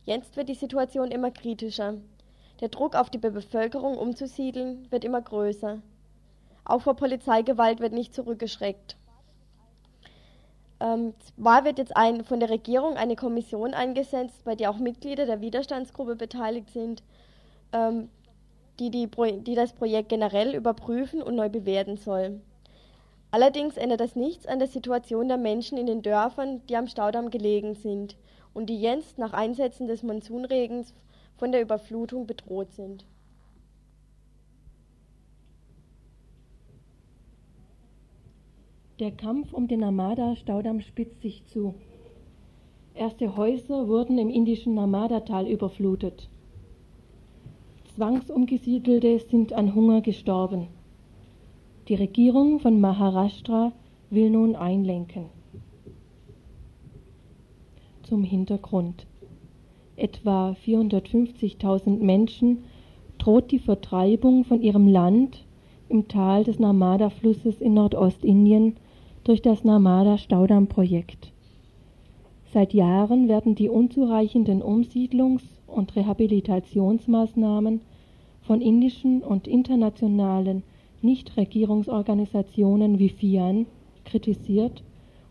Jetzt 0.05 0.37
wird 0.37 0.49
die 0.49 0.55
Situation 0.55 1.13
immer 1.13 1.31
kritischer. 1.31 1.95
Der 2.61 2.71
Druck 2.71 2.97
auf 2.97 3.09
die 3.09 3.19
Bevölkerung 3.19 3.97
umzusiedeln 3.97 4.91
wird 4.91 5.05
immer 5.05 5.23
größer. 5.23 5.81
Auch 6.65 6.83
vor 6.83 6.97
Polizeigewalt 6.97 7.79
wird 7.79 7.93
nicht 7.93 8.15
zurückgeschreckt. 8.15 8.97
Ähm, 10.81 11.15
zwar 11.37 11.65
wird 11.65 11.79
jetzt 11.79 11.97
ein, 11.97 12.25
von 12.25 12.41
der 12.41 12.51
Regierung 12.51 12.97
eine 12.97 13.15
Kommission 13.15 13.75
eingesetzt, 13.75 14.43
bei 14.45 14.57
der 14.57 14.71
auch 14.71 14.79
Mitglieder 14.79 15.27
der 15.27 15.41
Widerstandsgruppe 15.41 16.17
beteiligt 16.17 16.71
sind, 16.71 17.05
ähm, 17.73 18.09
die, 18.81 18.91
die, 18.91 19.09
die 19.43 19.55
das 19.55 19.73
Projekt 19.73 20.09
generell 20.09 20.57
überprüfen 20.57 21.23
und 21.23 21.37
neu 21.37 21.49
bewerten 21.49 21.97
soll. 21.97 22.41
Allerdings 23.33 23.77
ändert 23.77 24.01
das 24.01 24.17
nichts 24.17 24.47
an 24.47 24.59
der 24.59 24.69
Situation 24.69 25.29
der 25.29 25.37
Menschen 25.37 25.79
in 25.79 25.87
den 25.87 26.03
Dörfern, 26.03 26.63
die 26.69 26.77
am 26.77 26.89
Staudamm 26.89 27.31
gelegen 27.31 27.75
sind 27.75 28.17
und 28.53 28.69
die 28.69 28.81
jetzt 28.81 29.19
nach 29.19 29.33
Einsetzen 29.33 29.87
des 29.87 30.03
Monsunregens 30.03 30.95
von 31.37 31.53
der 31.53 31.63
Überflutung 31.63 32.27
bedroht 32.27 32.73
sind. 32.73 33.05
Der 38.99 39.13
Kampf 39.13 39.55
um 39.55 39.67
den 39.67 39.81
Narmada-Staudamm 39.81 40.81
spitzt 40.81 41.23
sich 41.23 41.47
zu. 41.47 41.75
Erste 42.95 43.35
Häuser 43.35 43.89
wurden 43.89 44.19
im 44.19 44.29
indischen 44.29 44.75
Narmada-Tal 44.75 45.49
überflutet. 45.49 46.29
Zwangsumgesiedelte 47.95 49.19
sind 49.21 49.55
an 49.55 49.75
Hunger 49.75 50.03
gestorben. 50.03 50.69
Die 51.91 51.97
Regierung 51.97 52.61
von 52.61 52.81
Maharashtra 52.81 53.73
will 54.11 54.31
nun 54.31 54.55
einlenken. 54.55 55.25
Zum 58.05 58.23
Hintergrund. 58.23 59.09
Etwa 59.97 60.55
450.000 60.65 61.99
Menschen 61.99 62.59
droht 63.19 63.51
die 63.51 63.59
Vertreibung 63.59 64.45
von 64.45 64.63
ihrem 64.63 64.87
Land 64.87 65.45
im 65.89 66.07
Tal 66.07 66.45
des 66.45 66.61
Narmada-Flusses 66.61 67.61
in 67.61 67.75
Nordostindien 67.75 68.77
durch 69.25 69.43
das 69.43 69.65
Narmada-Staudamm-Projekt. 69.65 71.33
Seit 72.53 72.73
Jahren 72.73 73.27
werden 73.27 73.57
die 73.57 73.69
unzureichenden 73.69 74.63
Umsiedlungs- 74.63 75.59
und 75.67 75.97
Rehabilitationsmaßnahmen 75.97 77.81
von 78.43 78.61
indischen 78.61 79.25
und 79.25 79.49
internationalen 79.49 80.63
Nichtregierungsorganisationen 81.03 82.99
wie 82.99 83.09
FIAN 83.09 83.67
kritisiert 84.05 84.83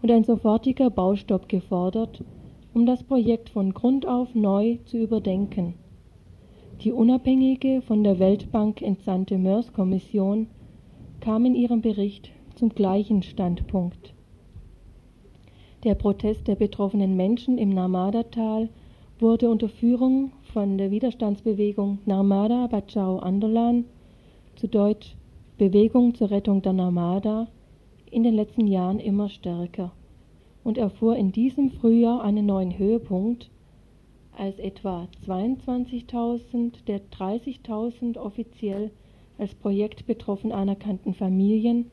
und 0.02 0.12
ein 0.12 0.24
sofortiger 0.24 0.90
Baustopp 0.90 1.50
gefordert, 1.50 2.24
um 2.74 2.86
das 2.86 3.04
Projekt 3.04 3.50
von 3.50 3.74
Grund 3.74 4.08
auf 4.08 4.34
neu 4.36 4.78
zu 4.86 4.98
überdenken. 4.98 5.74
Die 6.82 6.92
unabhängige 6.92 7.82
von 7.82 8.04
der 8.04 8.20
Weltbank 8.20 8.82
entsandte 8.82 9.38
Mörs-Kommission 9.38 10.48
kam 11.20 11.46
in 11.46 11.56
ihrem 11.56 11.82
Bericht 11.82 12.32
zum 12.56 12.70
gleichen 12.70 13.22
Standpunkt. 13.22 14.14
Der 15.84 15.96
Protest 15.96 16.48
der 16.48 16.56
betroffenen 16.56 17.16
Menschen 17.16 17.58
im 17.58 17.70
Narmada-Tal 17.70 18.70
wurde 19.20 19.50
unter 19.50 19.70
Führung 19.70 20.32
von 20.54 20.78
der 20.78 20.92
Widerstandsbewegung 20.92 22.00
Narmada 22.06 22.68
Bachao 22.68 23.20
Andolan, 23.20 23.86
zu 24.56 24.68
Deutsch 24.68 25.16
Bewegung 25.60 26.16
zur 26.16 26.32
Rettung 26.32 26.62
der 26.62 26.72
Narmada, 26.72 27.50
in 28.10 28.24
den 28.24 28.34
letzten 28.34 28.66
Jahren 28.66 28.98
immer 28.98 29.28
stärker 29.28 29.92
und 30.64 30.78
erfuhr 30.78 31.18
in 31.18 31.34
diesem 31.34 31.70
Frühjahr 31.70 32.24
einen 32.24 32.46
neuen 32.46 32.78
Höhepunkt, 32.78 33.50
als 34.38 34.58
etwa 34.58 35.10
22.000 35.28 36.86
der 36.88 37.02
30.000 37.12 38.18
offiziell 38.18 38.90
als 39.38 39.54
Projekt 39.54 40.08
betroffen 40.08 40.54
anerkannten 40.54 41.14
Familien 41.14 41.92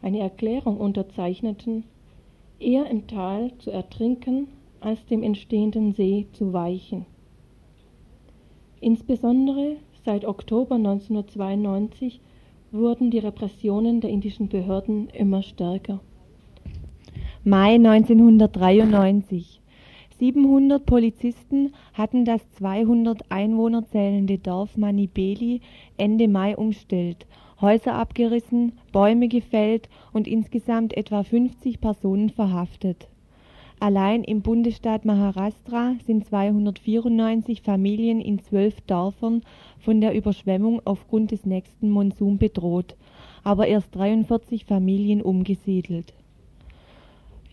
eine 0.00 0.20
Erklärung 0.20 0.78
unterzeichneten, 0.78 1.84
eher 2.58 2.86
im 2.86 3.06
Tal 3.08 3.52
zu 3.58 3.70
ertrinken, 3.70 4.48
als 4.80 5.04
dem 5.04 5.22
entstehenden 5.22 5.92
See 5.92 6.28
zu 6.32 6.54
weichen. 6.54 7.04
Insbesondere 8.80 9.76
seit 10.02 10.24
Oktober 10.24 10.76
1992 10.76 12.22
wurden 12.72 13.10
die 13.10 13.18
Repressionen 13.18 14.00
der 14.00 14.10
indischen 14.10 14.48
Behörden 14.48 15.08
immer 15.10 15.42
stärker. 15.42 16.00
Mai 17.44 17.74
1993. 17.74 19.60
700 20.18 20.86
Polizisten 20.86 21.72
hatten 21.94 22.24
das 22.24 22.40
200 22.52 23.30
Einwohner 23.30 23.84
zählende 23.84 24.38
Dorf 24.38 24.76
Manibeli 24.76 25.60
Ende 25.96 26.28
Mai 26.28 26.56
umstellt 26.56 27.26
Häuser 27.62 27.94
abgerissen, 27.94 28.72
Bäume 28.90 29.28
gefällt 29.28 29.88
und 30.12 30.26
insgesamt 30.26 30.96
etwa 30.96 31.22
50 31.22 31.80
Personen 31.80 32.28
verhaftet. 32.28 33.06
Allein 33.78 34.24
im 34.24 34.42
Bundesstaat 34.42 35.04
Maharashtra 35.04 35.94
sind 36.04 36.26
294 36.26 37.62
Familien 37.62 38.20
in 38.20 38.40
zwölf 38.40 38.80
Dörfern 38.82 39.42
von 39.82 40.00
der 40.00 40.14
Überschwemmung 40.14 40.80
aufgrund 40.84 41.30
des 41.30 41.44
nächsten 41.44 41.90
Monsun 41.90 42.38
bedroht, 42.38 42.96
aber 43.44 43.66
erst 43.66 43.94
43 43.94 44.64
Familien 44.64 45.20
umgesiedelt. 45.20 46.14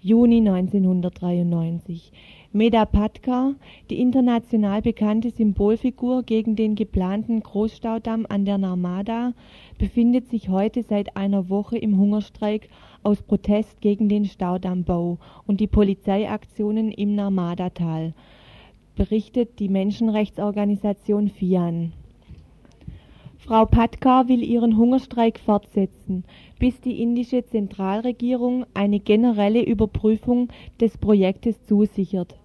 Juni 0.02 0.38
1993 0.38 2.14
Meda 2.54 2.86
Patkar, 2.86 3.54
die 3.90 4.00
international 4.00 4.82
bekannte 4.82 5.30
Symbolfigur 5.30 6.24
gegen 6.24 6.56
den 6.56 6.76
geplanten 6.76 7.42
Großstaudamm 7.42 8.26
an 8.30 8.46
der 8.46 8.58
Narmada, 8.58 9.34
befindet 9.78 10.30
sich 10.30 10.50
heute 10.50 10.84
seit 10.84 11.18
einer 11.18 11.50
Woche 11.50 11.78
im 11.78 11.98
Hungerstreik 11.98 12.70
aus 13.04 13.22
Protest 13.22 13.82
gegen 13.82 14.08
den 14.08 14.26
Staudammbau 14.26 15.18
und 15.46 15.60
die 15.60 15.68
Polizeiaktionen 15.68 16.92
im 16.92 17.16
Narmada-Tal, 17.16 18.14
berichtet 18.96 19.60
die 19.60 19.70
Menschenrechtsorganisation 19.70 21.28
FIAN. 21.28 21.94
Frau 23.46 23.66
Patkar 23.66 24.28
will 24.28 24.44
ihren 24.44 24.78
Hungerstreik 24.78 25.40
fortsetzen, 25.40 26.24
bis 26.60 26.82
die 26.82 27.02
indische 27.02 27.44
Zentralregierung 27.44 28.66
eine 28.76 29.00
generelle 29.00 29.64
Überprüfung 29.64 30.50
des 30.80 30.98
Projektes 30.98 31.64
zusichert. 31.66 32.36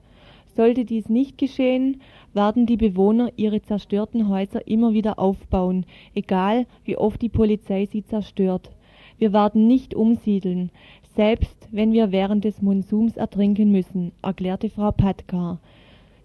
Sollte 0.57 0.85
dies 0.85 1.09
nicht 1.11 1.37
geschehen, 1.37 2.01
werden 2.33 2.65
die 2.65 2.79
Bewohner 2.79 3.31
ihre 3.37 3.61
zerstörten 3.61 4.29
Häuser 4.29 4.67
immer 4.67 4.95
wieder 4.95 5.19
aufbauen, 5.19 5.85
egal 6.15 6.65
wie 6.85 6.97
oft 6.97 7.21
die 7.21 7.29
Polizei 7.29 7.87
sie 7.87 8.05
zerstört. 8.05 8.71
Wir 9.19 9.33
werden 9.33 9.67
nicht 9.67 9.95
umsiedeln, 9.95 10.71
selbst 11.17 11.69
wenn 11.71 11.93
wir 11.93 12.13
während 12.13 12.45
des 12.45 12.63
Monsums 12.63 13.17
ertrinken 13.17 13.71
müssen, 13.71 14.13
erklärte 14.23 14.71
Frau 14.71 14.93
Patkar. 14.93 15.59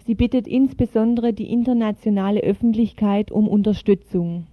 Sie 0.06 0.16
bittet 0.16 0.48
insbesondere 0.48 1.34
die 1.34 1.52
internationale 1.52 2.40
Öffentlichkeit 2.42 3.32
um 3.32 3.48
Unterstützung. 3.48 4.48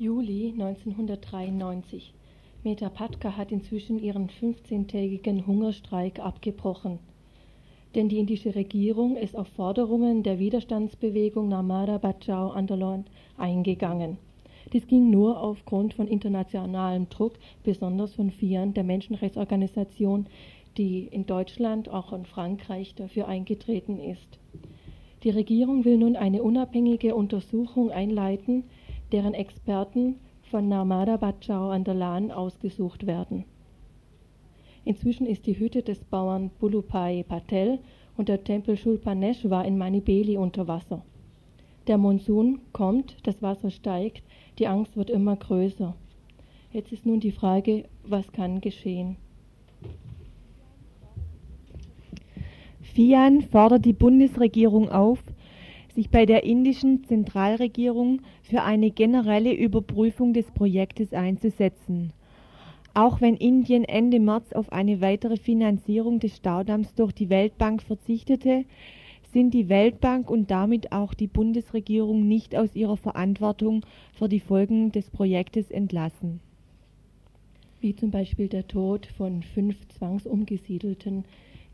Juli 0.00 0.54
1993. 0.58 2.14
Meta 2.64 2.88
Patka 2.88 3.36
hat 3.36 3.52
inzwischen 3.52 3.98
ihren 3.98 4.30
15-tägigen 4.30 5.46
Hungerstreik 5.46 6.20
abgebrochen, 6.20 6.98
denn 7.94 8.08
die 8.08 8.18
indische 8.18 8.54
Regierung 8.54 9.18
ist 9.18 9.36
auf 9.36 9.48
Forderungen 9.48 10.22
der 10.22 10.38
Widerstandsbewegung 10.38 11.50
Narmada 11.50 11.98
Bachao 11.98 12.48
Andolan 12.48 13.04
eingegangen. 13.36 14.16
Dies 14.72 14.86
ging 14.86 15.10
nur 15.10 15.38
aufgrund 15.38 15.92
von 15.92 16.08
internationalem 16.08 17.10
Druck, 17.10 17.34
besonders 17.62 18.14
von 18.14 18.30
FIAN, 18.30 18.72
der 18.72 18.84
Menschenrechtsorganisation, 18.84 20.28
die 20.78 21.08
in 21.10 21.26
Deutschland, 21.26 21.90
auch 21.90 22.14
in 22.14 22.24
Frankreich 22.24 22.94
dafür 22.94 23.28
eingetreten 23.28 23.98
ist. 23.98 24.38
Die 25.24 25.30
Regierung 25.30 25.84
will 25.84 25.98
nun 25.98 26.16
eine 26.16 26.42
unabhängige 26.42 27.14
Untersuchung 27.14 27.90
einleiten, 27.90 28.64
deren 29.12 29.34
Experten 29.34 30.16
von 30.50 30.68
Narmada 30.68 31.16
Bachao 31.16 31.70
Andalan 31.70 32.30
ausgesucht 32.30 33.06
werden. 33.06 33.44
Inzwischen 34.84 35.26
ist 35.26 35.46
die 35.46 35.58
Hütte 35.58 35.82
des 35.82 36.04
Bauern 36.04 36.50
Bulupai 36.58 37.24
Patel 37.28 37.78
und 38.16 38.28
der 38.28 38.42
Tempel 38.42 38.76
Shulpaneshwar 38.76 39.64
in 39.64 39.78
Manibeli 39.78 40.36
unter 40.36 40.66
Wasser. 40.68 41.04
Der 41.86 41.98
Monsun 41.98 42.60
kommt, 42.72 43.16
das 43.26 43.42
Wasser 43.42 43.70
steigt, 43.70 44.22
die 44.58 44.66
Angst 44.66 44.96
wird 44.96 45.10
immer 45.10 45.36
größer. 45.36 45.94
Jetzt 46.72 46.92
ist 46.92 47.06
nun 47.06 47.20
die 47.20 47.32
Frage, 47.32 47.84
was 48.04 48.30
kann 48.32 48.60
geschehen? 48.60 49.16
FIAN 52.80 53.42
fordert 53.42 53.84
die 53.84 53.92
Bundesregierung 53.92 54.88
auf, 54.88 55.22
sich 56.00 56.08
bei 56.08 56.24
der 56.24 56.44
indischen 56.44 57.04
Zentralregierung 57.04 58.22
für 58.40 58.62
eine 58.62 58.90
generelle 58.90 59.52
Überprüfung 59.52 60.32
des 60.32 60.50
Projektes 60.50 61.12
einzusetzen. 61.12 62.14
Auch 62.94 63.20
wenn 63.20 63.36
Indien 63.36 63.84
Ende 63.84 64.18
März 64.18 64.54
auf 64.54 64.72
eine 64.72 65.02
weitere 65.02 65.36
Finanzierung 65.36 66.18
des 66.18 66.36
Staudamms 66.36 66.94
durch 66.94 67.12
die 67.12 67.28
Weltbank 67.28 67.82
verzichtete, 67.82 68.64
sind 69.34 69.52
die 69.52 69.68
Weltbank 69.68 70.30
und 70.30 70.50
damit 70.50 70.90
auch 70.90 71.12
die 71.12 71.26
Bundesregierung 71.26 72.26
nicht 72.26 72.56
aus 72.56 72.74
ihrer 72.74 72.96
Verantwortung 72.96 73.84
für 74.14 74.30
die 74.30 74.40
Folgen 74.40 74.92
des 74.92 75.10
Projektes 75.10 75.70
entlassen. 75.70 76.40
Wie 77.82 77.94
zum 77.94 78.10
Beispiel 78.10 78.48
der 78.48 78.66
Tod 78.66 79.04
von 79.04 79.42
fünf 79.42 79.76
Zwangsumgesiedelten, 79.88 81.26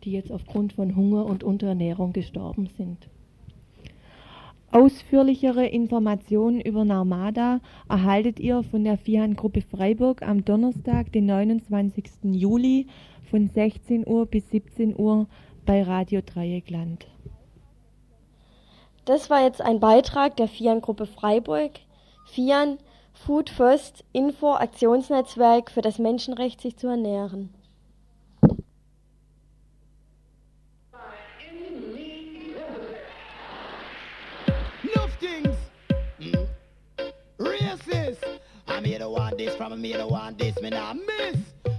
die 0.03 0.11
jetzt 0.11 0.33
aufgrund 0.33 0.73
von 0.73 0.97
Hunger 0.97 1.27
und 1.27 1.45
Unterernährung 1.45 2.13
gestorben 2.13 2.67
sind. 2.77 3.09
Ausführlichere 4.73 5.67
Informationen 5.67 6.61
über 6.61 6.85
Narmada 6.85 7.61
erhaltet 7.89 8.41
ihr 8.41 8.63
von 8.65 8.85
der 8.85 8.99
FIAN-Gruppe 8.99 9.63
Freiburg 9.63 10.23
am 10.23 10.45
Donnerstag, 10.45 11.13
den 11.13 11.27
29. 11.27 12.05
Juli 12.25 12.89
von 13.31 13.49
16 13.49 14.07
Uhr 14.07 14.27
bis 14.27 14.51
17 14.51 14.99
Uhr 14.99 15.29
bei 15.65 15.83
Radio 15.83 16.21
Dreieckland. 16.21 17.07
Das 19.05 19.31
war 19.31 19.43
jetzt 19.43 19.61
ein 19.61 19.79
Beitrag 19.79 20.37
der 20.37 20.49
FIAN-Gruppe 20.49 21.07
Freiburg. 21.07 21.71
FIAN 22.27 22.79
Food 23.13 23.51
First 23.51 24.05
Info 24.13 24.53
Aktionsnetzwerk 24.55 25.71
für 25.71 25.81
das 25.81 25.99
Menschenrecht, 25.99 26.61
sich 26.61 26.77
zu 26.77 26.89
ernähren. 26.89 27.55
Hmm? 35.19 35.47
I 38.69 38.81
made 38.81 39.01
a 39.01 39.09
want 39.09 39.39
this 39.39 39.55
from 39.55 39.81
made 39.81 39.97
a 39.97 40.07
want 40.07 40.39
this, 40.39 40.61
me 40.61 40.69
not 40.69 40.97
miss. 40.97 41.37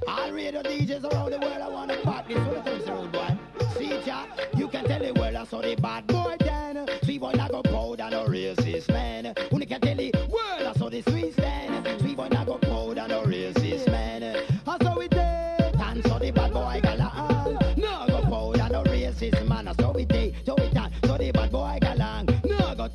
All 0.08 0.32
radio 0.32 0.64
DJs 0.64 1.04
around 1.04 1.32
the 1.32 1.40
world, 1.40 1.62
I 1.62 1.68
want 1.68 1.92
to 1.92 1.98
pop 1.98 2.28
this. 2.28 2.40
What 2.40 2.66
comes 2.66 2.88
road 2.88 3.12
boy? 3.12 3.38
See 3.78 4.00
ya, 4.06 4.26
you 4.56 4.68
can 4.68 4.86
tell 4.86 5.00
the 5.00 5.14
world 5.14 5.36
I 5.36 5.44
saw 5.44 5.62
the 5.62 5.76
bad 5.76 6.08
boy 6.08 6.38
then. 6.40 6.88
See 7.04 7.20
boy, 7.20 7.34
I 7.40 7.48
go 7.50 7.62
proud 7.62 8.02
and 8.02 8.16
a 8.16 8.26
racist 8.26 8.90
man. 8.90 9.36
Who 9.52 9.60
can 9.66 9.82
tell 9.82 9.96
the 9.96 10.12
world 10.30 10.68
I 10.68 10.74
saw 10.74 10.90
the 10.90 11.04
sweet 11.04 11.37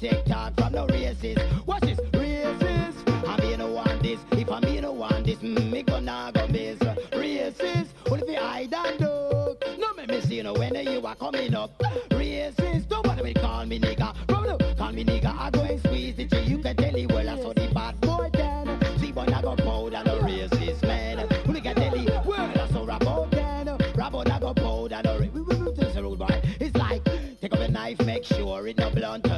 take 0.02 0.24
talk 0.24 0.52
from 0.58 0.72
the 0.72 0.84
racist. 0.88 1.64
Watch 1.64 1.82
this, 1.82 2.00
racist. 2.10 3.24
I 3.24 3.36
mean, 3.40 3.58
no 3.60 3.68
want 3.70 4.02
this. 4.02 4.18
If 4.32 4.50
I 4.50 4.58
mean, 4.60 4.82
no 4.82 4.92
want 4.92 5.24
this, 5.24 5.38
mm, 5.38 5.70
me 5.70 5.82
gonna 5.84 6.32
go 6.34 6.48
miss. 6.48 6.78
Racist. 7.12 7.86
What 8.08 8.20
if 8.20 8.28
you 8.28 8.36
hide 8.36 8.74
and 8.74 8.98
duck? 8.98 9.62
No 9.78 9.94
make 9.94 10.08
me 10.08 10.20
see 10.22 10.36
you 10.36 10.42
know 10.42 10.54
when 10.54 10.74
you 10.74 11.06
are 11.06 11.14
coming 11.14 11.54
up. 11.54 11.78
Racist. 12.10 12.90
Nobody 12.90 13.22
will 13.22 13.42
call 13.42 13.64
me 13.64 13.78
nigga. 13.78 14.12
From 14.26 14.58
call 14.76 14.92
me 14.92 15.04
nigga, 15.04 15.38
I 15.38 15.50
go 15.50 15.60
and 15.62 15.78
squeeze 15.78 16.18
it 16.18 16.30
till 16.30 16.48
you 16.48 16.58
can 16.58 16.74
tell 16.74 16.96
it 16.96 17.12
well. 17.12 17.28
I 17.28 17.40
saw 17.40 17.52
the 17.52 17.70
bad 17.72 18.00
boy 18.00 18.28
then. 18.32 18.98
See 18.98 19.12
boy, 19.12 19.26
I 19.32 19.40
go 19.40 19.54
proud 19.54 19.94
and 19.94 20.08
a 20.08 20.18
racist 20.18 20.82
man. 20.82 21.18
Who 21.46 21.52
can 21.60 21.76
tell 21.76 21.94
it 21.94 22.26
well? 22.26 22.60
I 22.60 22.68
saw 22.72 22.84
Rabo 22.84 23.30
then. 23.30 23.66
Rabo, 23.94 24.28
I 24.28 24.40
go 24.40 24.52
proud 24.52 24.92
and 24.94 25.06
a 25.06 25.18
racist. 25.20 25.32
It's 26.60 26.76
like 26.76 27.04
take 27.40 27.52
up 27.52 27.60
a 27.60 27.68
knife, 27.68 28.00
make 28.04 28.24
sure 28.24 28.66
it 28.66 28.78
no 28.78 28.90
blunt. 28.90 29.31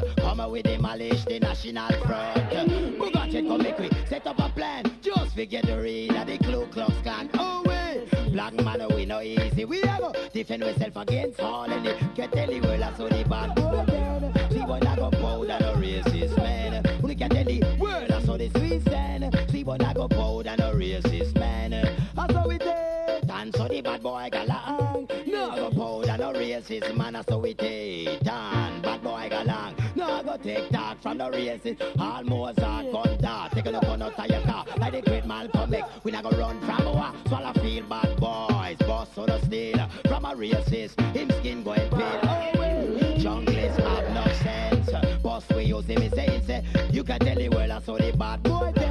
Come 0.55 0.63
out 0.63 0.67
with 0.67 0.81
the 0.81 0.83
malish, 0.87 1.25
the 1.25 1.41
national 1.41 1.93
front. 2.07 2.53
Who 2.53 3.11
got 3.11 3.35
it? 3.35 3.47
Come 3.47 3.63
make 3.63 3.77
we 3.77 3.91
set 4.07 4.25
up 4.27 4.39
a 4.39 4.49
plan. 4.51 4.85
Just 5.03 5.35
forget 5.35 5.65
the 5.65 5.81
read 5.81 6.15
of 6.15 6.27
the 6.29 6.39
Ku 6.39 6.67
Klux 6.67 6.93
Klan. 7.03 7.29
Oh 7.35 7.65
wait, 7.67 8.09
black 8.33 8.55
man 8.55 8.87
we 8.95 9.05
no 9.05 9.21
easy. 9.21 9.65
We 9.65 9.83
ever 9.83 10.13
defend 10.33 10.63
ourselves 10.63 10.97
against 10.97 11.41
all 11.41 11.65
and 11.65 11.87
it. 11.87 12.15
Get 12.15 12.31
tell 12.33 12.47
the 12.47 12.61
world 12.61 12.83
I 12.83 12.97
saw 12.97 13.09
the 13.09 13.25
bad 13.25 13.55
boy 13.57 13.85
then. 13.89 14.51
See 14.53 14.61
what 14.61 14.87
I 14.87 14.95
go 14.95 15.11
proud 15.11 15.51
and 15.51 15.65
a 15.65 15.75
racist 15.75 16.37
man. 16.37 16.85
Who 17.01 17.15
can 17.17 17.31
tell 17.31 17.45
the 17.45 17.77
world 17.81 18.13
I 18.13 18.23
saw 18.23 18.37
the 18.37 18.49
sweet 18.51 18.83
stand. 18.83 19.37
See 19.51 19.65
what 19.65 19.83
I 19.83 19.93
go 19.93 20.07
proud 20.07 20.47
and 20.47 20.61
a 20.61 20.73
racist 20.73 21.37
man. 21.37 21.75
I 21.75 22.33
saw 22.33 22.49
it 22.49 22.61
dead 22.61 23.29
and 23.29 23.57
so 23.57 23.67
the 23.67 23.81
bad 23.81 24.03
boy 24.03 24.29
galang. 24.31 25.27
No 25.27 25.57
go 25.57 25.71
proud 25.71 26.09
and 26.11 26.23
a 26.23 26.39
racist 26.39 26.97
man. 26.97 27.17
I 27.17 27.23
saw 27.23 27.43
it 27.43 27.57
dead 27.59 28.07
and 28.09 28.23
bad 28.23 28.29
boy 28.29 28.31
galang. 28.31 28.64
Take 30.45 30.69
talk 30.69 31.01
from 31.01 31.17
the 31.17 31.25
racist. 31.25 31.81
Almost 31.99 32.59
a 32.59 33.17
dart. 33.19 33.53
Take 33.53 33.65
a 33.65 33.71
look 33.71 33.85
on 33.85 34.03
of 34.03 34.13
your 34.29 34.43
car. 34.43 34.67
Like 34.77 34.93
the 34.93 35.01
great 35.01 35.25
Malcolm 35.25 35.73
X. 35.73 35.89
We 36.05 36.13
not 36.13 36.25
go 36.25 36.37
run 36.37 36.61
from 36.61 36.87
our 36.87 37.15
swallow 37.27 37.55
field 37.55 37.89
bad 37.89 38.21
boys. 38.21 38.77
Boss 38.87 39.09
so 39.15 39.25
the 39.25 39.41
steal 39.41 39.89
from 40.07 40.27
a 40.27 40.35
racist. 40.35 41.01
Him 41.17 41.31
skin 41.41 41.63
going 41.63 41.89
pale. 41.89 42.21
Oh. 42.25 43.17
Junglist 43.17 43.81
have 43.81 44.11
no 44.13 44.33
sense. 44.35 45.23
Boss 45.23 45.49
we 45.49 45.65
use 45.65 45.87
him, 45.87 46.03
he 46.03 46.11
say, 46.11 46.39
he 46.39 46.45
say. 46.45 46.63
You 46.93 47.05
can 47.05 47.21
tell 47.21 47.37
the 47.37 47.49
world 47.49 47.71
I 47.71 47.81
saw 47.81 47.97
the 47.97 48.13
bad 48.13 48.43
boy 48.43 48.84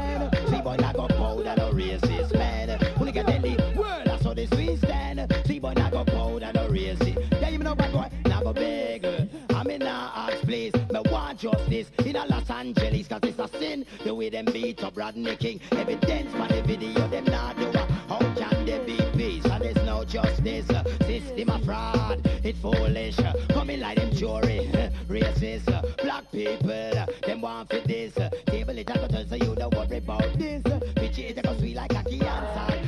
justice 11.84 12.06
in 12.06 12.16
a 12.16 12.26
Los 12.26 12.50
Angeles, 12.50 13.08
cause 13.08 13.20
it's 13.24 13.40
a 13.40 13.48
sin. 13.60 13.86
The 14.04 14.14
way 14.14 14.30
them 14.30 14.46
beat 14.46 14.84
up 14.84 14.98
Rodney 14.98 15.36
King. 15.36 15.60
Evidence 15.72 16.32
for 16.32 16.48
the 16.48 16.62
video, 16.66 17.08
them 17.08 17.26
not 17.26 17.58
do. 17.58 17.72
How 18.08 18.20
can 18.36 18.66
there 18.66 18.84
be 18.84 18.98
peace? 19.16 19.46
And 19.46 19.64
there's 19.64 19.84
no 19.86 20.04
justice. 20.04 20.68
System 21.06 21.50
of 21.50 21.64
fraud, 21.66 22.22
it's 22.44 22.60
foolish. 22.60 23.18
Coming 23.50 23.80
like 23.80 23.98
them 23.98 24.12
jury, 24.12 24.70
racist. 25.08 25.66
Black 26.02 26.32
people, 26.32 27.06
them 27.26 27.42
want 27.42 27.70
for 27.70 27.80
this. 27.80 28.14
Table 28.48 28.78
it, 28.78 28.88
tell 28.88 29.28
so 29.28 29.36
you 29.36 29.56
don't 29.56 29.74
worry 29.76 29.98
about 29.98 30.38
this. 30.38 30.64
Bitch 30.64 31.20
it, 31.20 31.38
I 31.38 31.42
go 31.42 31.58
sweet 31.58 31.76
like 31.76 31.94
a 31.94 32.00
a 32.00 32.84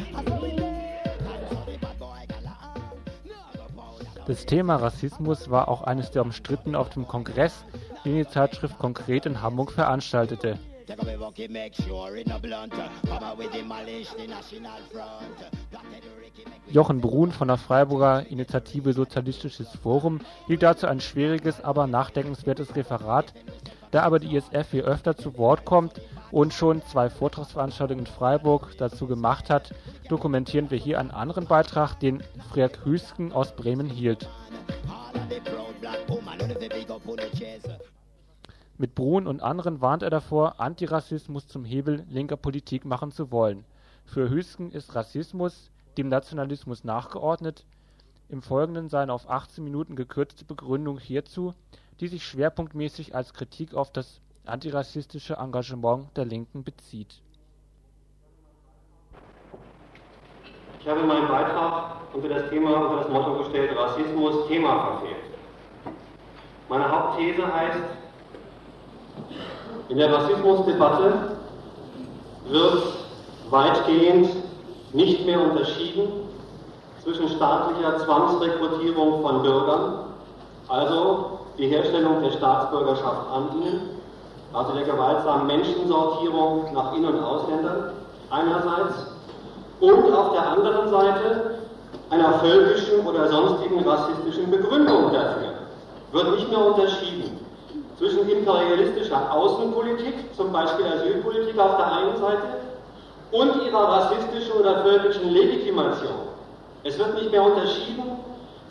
Das 4.27 4.47
Thema 4.47 4.77
Rassismus 4.77 5.51
war 5.51 5.67
auch 5.67 5.83
eines 5.83 6.09
der 6.09 6.23
umstritten 6.23 6.75
auf 6.75 6.89
dem 6.89 7.07
Kongress, 7.07 7.63
den 8.05 8.15
die 8.15 8.27
Zeitschrift 8.27 8.77
konkret 8.77 9.25
in 9.25 9.41
Hamburg 9.41 9.71
veranstaltete. 9.71 10.57
Jochen 16.69 17.01
Brun 17.01 17.31
von 17.31 17.47
der 17.47 17.57
Freiburger 17.57 18.27
Initiative 18.27 18.93
Sozialistisches 18.93 19.69
Forum 19.81 20.19
hielt 20.45 20.61
dazu 20.61 20.85
ein 20.87 21.01
schwieriges, 21.01 21.63
aber 21.63 21.87
nachdenkenswertes 21.87 22.75
Referat. 22.75 23.33
Da 23.89 24.03
aber 24.03 24.19
die 24.19 24.35
ISF 24.35 24.71
hier 24.71 24.83
öfter 24.83 25.15
zu 25.15 25.37
Wort 25.37 25.65
kommt 25.65 26.01
und 26.31 26.53
schon 26.53 26.83
zwei 26.83 27.09
Vortragsveranstaltungen 27.09 28.05
in 28.05 28.11
Freiburg 28.11 28.77
dazu 28.77 29.07
gemacht 29.07 29.49
hat, 29.49 29.73
dokumentieren 30.09 30.69
wir 30.69 30.77
hier 30.77 30.99
einen 30.99 31.11
anderen 31.11 31.45
Beitrag, 31.45 31.99
den 31.99 32.21
Freak 32.51 32.85
Hüsken 32.85 33.31
aus 33.31 33.55
Bremen 33.55 33.89
hielt. 33.89 34.27
Mit 38.77 38.93
Brun 38.93 39.25
und 39.25 39.41
anderen 39.41 39.79
warnt 39.79 40.03
er 40.03 40.09
davor, 40.09 40.59
Antirassismus 40.59 41.47
zum 41.47 41.63
Hebel 41.63 42.05
linker 42.09 42.35
Politik 42.35 42.83
machen 42.83 43.11
zu 43.11 43.31
wollen. 43.31 43.63
Für 44.03 44.29
Hüsken 44.29 44.69
ist 44.71 44.95
Rassismus 44.95 45.71
dem 45.97 46.09
Nationalismus 46.09 46.83
nachgeordnet. 46.83 47.65
Im 48.27 48.41
Folgenden 48.41 48.89
seine 48.89 49.13
auf 49.13 49.29
18 49.29 49.63
Minuten 49.63 49.95
gekürzte 49.95 50.43
Begründung 50.43 50.99
hierzu, 50.99 51.53
die 52.01 52.09
sich 52.09 52.25
schwerpunktmäßig 52.25 53.15
als 53.15 53.33
Kritik 53.33 53.73
auf 53.73 53.91
das 53.91 54.19
antirassistische 54.45 55.35
Engagement 55.35 56.09
der 56.17 56.25
Linken 56.25 56.65
bezieht. 56.65 57.21
Ich 60.81 60.87
habe 60.87 61.03
meinen 61.03 61.29
Beitrag 61.29 62.13
unter 62.13 62.27
das 62.27 62.49
Thema, 62.49 62.75
unter 62.75 63.03
das 63.03 63.09
Motto 63.09 63.37
gestellt, 63.37 63.71
Rassismus 63.77 64.47
Thema 64.49 64.97
verfehlt. 64.97 65.23
Meine 66.67 66.91
Hauptthese 66.91 67.53
heißt, 67.53 68.04
in 69.89 69.97
der 69.97 70.11
Rassismusdebatte 70.11 71.13
wird 72.49 72.83
weitgehend 73.49 74.29
nicht 74.93 75.25
mehr 75.25 75.39
unterschieden 75.41 76.09
zwischen 77.03 77.29
staatlicher 77.29 77.99
Zwangsrekrutierung 77.99 79.21
von 79.21 79.43
Bürgern, 79.43 80.05
also 80.67 81.39
die 81.57 81.67
Herstellung 81.67 82.21
der 82.23 82.31
Staatsbürgerschaft 82.31 83.31
an 83.31 83.49
ihnen, 83.61 83.81
also 84.53 84.73
der 84.73 84.83
gewaltsamen 84.83 85.47
Menschensortierung 85.47 86.73
nach 86.73 86.95
In- 86.95 87.05
und 87.05 87.21
Ausländern 87.21 87.91
einerseits 88.31 89.07
und 89.81 90.13
auf 90.13 90.33
der 90.33 90.49
anderen 90.49 90.89
Seite 90.89 91.59
einer 92.09 92.33
völkischen 92.39 93.05
oder 93.05 93.27
sonstigen 93.29 93.87
rassistischen 93.87 94.49
Begründung 94.49 95.13
dafür. 95.13 95.53
Wird 96.11 96.35
nicht 96.35 96.49
mehr 96.49 96.65
unterschieden 96.65 97.44
zwischen 97.97 98.29
imperialistischer 98.29 99.31
Außenpolitik, 99.31 100.35
zum 100.35 100.51
Beispiel 100.51 100.85
Asylpolitik 100.85 101.57
auf 101.59 101.77
der 101.77 101.91
einen 101.91 102.17
Seite, 102.17 102.43
und 103.31 103.65
ihrer 103.65 103.83
rassistischen 103.83 104.53
oder 104.59 104.83
völkischen 104.83 105.29
Legitimation. 105.29 106.29
Es 106.83 106.97
wird 106.99 107.15
nicht 107.15 107.31
mehr 107.31 107.43
unterschieden 107.43 108.03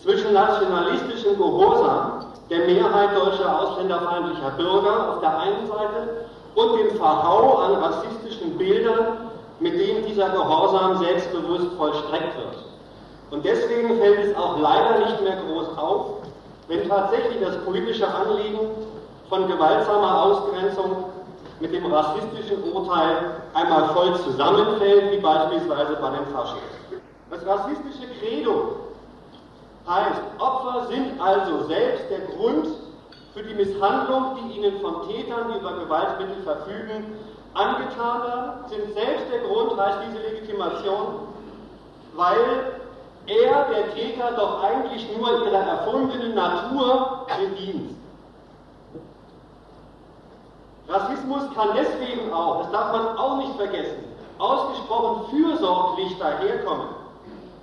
zwischen 0.03 0.33
nationalistischem 0.33 1.37
Gehorsam 1.37 2.27
der 2.51 2.67
Mehrheit 2.67 3.17
deutscher 3.17 3.61
ausländerfeindlicher 3.61 4.51
Bürger 4.57 5.13
auf 5.13 5.21
der 5.21 5.39
einen 5.39 5.67
Seite 5.67 6.27
und 6.55 6.79
dem 6.79 6.97
Verhau 6.97 7.59
an 7.59 7.75
rassistischen 7.75 8.57
Bildern, 8.59 9.31
mit 9.61 9.79
denen 9.79 10.07
dieser 10.07 10.29
Gehorsam 10.31 10.99
selbstbewusst 10.99 11.73
vollstreckt 11.77 12.37
wird. 12.37 12.65
Und 13.31 13.45
deswegen 13.45 13.99
fällt 13.99 14.27
es 14.27 14.37
auch 14.37 14.59
leider 14.61 15.01
nicht 15.01 15.21
mehr 15.23 15.37
groß 15.37 15.77
auf, 15.79 16.07
wenn 16.69 16.89
tatsächlich 16.89 17.41
das 17.41 17.57
politische 17.65 18.07
Anliegen 18.07 18.61
von 19.29 19.49
gewaltsamer 19.49 20.23
Ausgrenzung 20.23 21.05
mit 21.61 21.73
dem 21.73 21.87
rassistischen 21.87 22.63
Urteil 22.73 23.41
einmal 23.55 23.89
voll 23.91 24.17
zusammenfällt, 24.21 25.13
wie 25.13 25.19
beispielsweise 25.19 25.97
bei 26.01 26.11
den 26.11 26.27
Faschisten. 26.27 27.01
Das 27.31 27.47
rassistische 27.47 28.09
Credo 28.21 28.77
heißt, 29.89 30.21
Opfer 30.39 30.87
sind 30.89 31.21
also 31.21 31.65
selbst 31.67 32.11
der 32.11 32.21
Grund 32.21 32.67
für 33.33 33.43
die 33.43 33.55
Misshandlung, 33.55 34.37
die 34.37 34.59
ihnen 34.59 34.81
von 34.81 35.09
Tätern, 35.09 35.53
die 35.53 35.59
über 35.59 35.73
Gewaltmittel 35.73 36.43
verfügen, 36.43 37.19
angetan 37.55 38.23
werden, 38.23 38.53
sind 38.69 38.95
selbst 38.95 39.27
der 39.33 39.41
Grund, 39.41 39.79
heißt 39.79 39.99
diese 40.09 40.23
Legitimation, 40.23 41.29
weil 42.15 42.75
er, 43.27 43.65
der 43.71 43.95
Täter, 43.95 44.33
doch 44.37 44.63
eigentlich 44.63 45.07
nur 45.17 45.47
ihrer 45.47 45.67
erfundenen 45.67 46.35
Natur 46.35 47.27
bedient. 47.39 47.97
Rassismus 50.89 51.43
kann 51.55 51.69
deswegen 51.75 52.33
auch, 52.33 52.63
das 52.63 52.71
darf 52.71 52.93
man 52.93 53.17
auch 53.17 53.37
nicht 53.39 53.55
vergessen, 53.57 54.05
ausgesprochen 54.39 55.31
fürsorglich 55.31 56.19
daherkommen. 56.19 56.89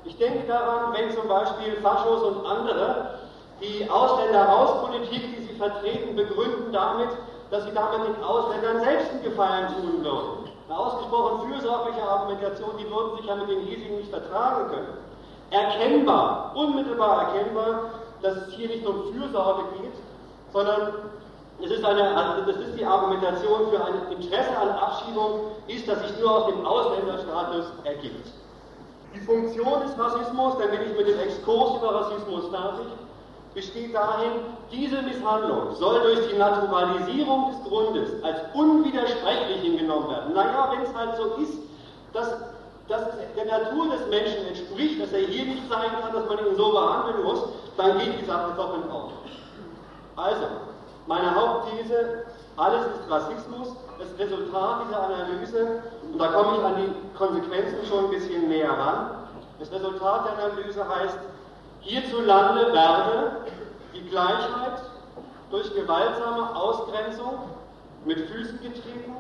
Ich 0.06 0.18
denke 0.18 0.48
daran, 0.48 0.94
wenn 0.94 1.12
zum 1.12 1.28
Beispiel 1.28 1.76
Faschos 1.82 2.24
und 2.24 2.46
andere 2.46 3.20
die 3.62 3.88
Ausländer-Raus-Politik, 3.90 5.38
die 5.38 5.44
sie 5.44 5.54
vertreten, 5.54 6.16
begründen 6.16 6.72
damit, 6.72 7.10
dass 7.52 7.66
sie 7.66 7.72
damit 7.72 8.08
den 8.08 8.24
Ausländern 8.24 8.82
selbst 8.82 9.12
einen 9.12 9.24
Gefallen 9.24 9.68
tun 9.68 10.04
würden. 10.04 10.50
Eine 10.68 10.80
ausgesprochen 10.80 11.48
fürsorgliche 11.48 12.02
Argumentation, 12.02 12.72
die 12.80 12.90
würden 12.90 13.18
sich 13.18 13.26
ja 13.26 13.36
mit 13.36 13.50
den 13.50 13.60
hiesigen 13.62 13.98
nicht 13.98 14.10
vertragen 14.10 14.70
können. 14.70 14.98
Erkennbar, 15.52 16.54
unmittelbar 16.56 17.28
erkennbar, 17.28 17.92
dass 18.22 18.38
es 18.38 18.54
hier 18.54 18.70
nicht 18.70 18.88
um 18.88 19.14
Fürsorge 19.14 19.64
geht, 19.78 19.94
sondern 20.54 20.94
es 21.64 21.72
ist, 21.72 21.86
eine, 21.86 22.16
also 22.16 22.52
das 22.52 22.60
ist 22.62 22.78
die 22.78 22.86
Argumentation 22.86 23.70
für 23.70 23.84
ein 23.84 24.12
Interesse 24.12 24.58
an 24.58 24.70
Abschiebung, 24.70 25.52
ist, 25.68 25.88
dass 25.88 26.02
sich 26.02 26.20
nur 26.20 26.32
aus 26.32 26.46
dem 26.48 26.66
Ausländerstatus 26.66 27.66
ergibt. 27.84 28.28
Die 29.14 29.20
Funktion 29.20 29.82
des 29.82 29.98
Rassismus, 30.00 30.58
dann 30.58 30.72
bin 30.72 30.82
ich 30.90 30.98
mit 30.98 31.08
dem 31.08 31.20
Exkurs 31.20 31.78
über 31.78 31.94
Rassismus 31.94 32.48
fertig, 32.50 32.88
besteht 33.54 33.94
darin, 33.94 34.32
diese 34.72 35.02
Misshandlung 35.02 35.76
soll 35.76 36.02
durch 36.02 36.30
die 36.32 36.38
Naturalisierung 36.38 37.52
des 37.52 37.70
Grundes 37.70 38.24
als 38.24 38.40
unwidersprechlich 38.54 39.62
hingenommen 39.62 40.10
werden. 40.10 40.34
Naja, 40.34 40.72
wenn 40.72 40.82
es 40.82 40.96
halt 40.96 41.18
so 41.18 41.42
ist, 41.42 41.58
dass, 42.14 42.30
dass 42.88 43.04
der 43.36 43.46
Natur 43.46 43.90
des 43.90 44.08
Menschen 44.08 44.48
entspricht, 44.48 45.02
dass 45.02 45.12
er 45.12 45.28
hier 45.28 45.46
nicht 45.46 45.70
sein 45.70 45.92
kann, 46.02 46.14
dass 46.14 46.28
man 46.28 46.40
ihn 46.40 46.56
so 46.56 46.72
behandeln 46.72 47.24
muss, 47.24 47.44
dann 47.78 48.00
geht 48.00 48.22
die 48.22 48.26
Sache 48.26 48.54
doch 48.56 48.74
in 48.76 48.84
Ordnung. 48.90 49.20
Also, 50.16 50.46
meine 51.12 51.36
Hauptthese, 51.36 52.24
alles 52.56 52.86
ist 52.86 53.12
Rassismus, 53.12 53.76
das 54.00 54.18
Resultat 54.18 54.84
dieser 54.88 55.04
Analyse, 55.04 55.82
und 56.10 56.18
da 56.18 56.28
komme 56.30 56.58
ich 56.58 56.64
an 56.64 56.76
die 56.78 57.18
Konsequenzen 57.18 57.86
schon 57.86 58.06
ein 58.06 58.12
bisschen 58.12 58.48
näher 58.48 58.72
ran, 58.72 59.12
das 59.60 59.70
Resultat 59.74 60.26
der 60.26 60.46
Analyse 60.46 60.88
heißt, 60.88 61.18
hierzulande 61.82 62.72
werde 62.72 63.32
die 63.94 64.08
Gleichheit 64.10 64.84
durch 65.50 65.74
gewaltsame 65.76 66.56
Ausgrenzung 66.56 67.40
mit 68.06 68.20
Füßen 68.30 68.62
getreten, 68.62 69.14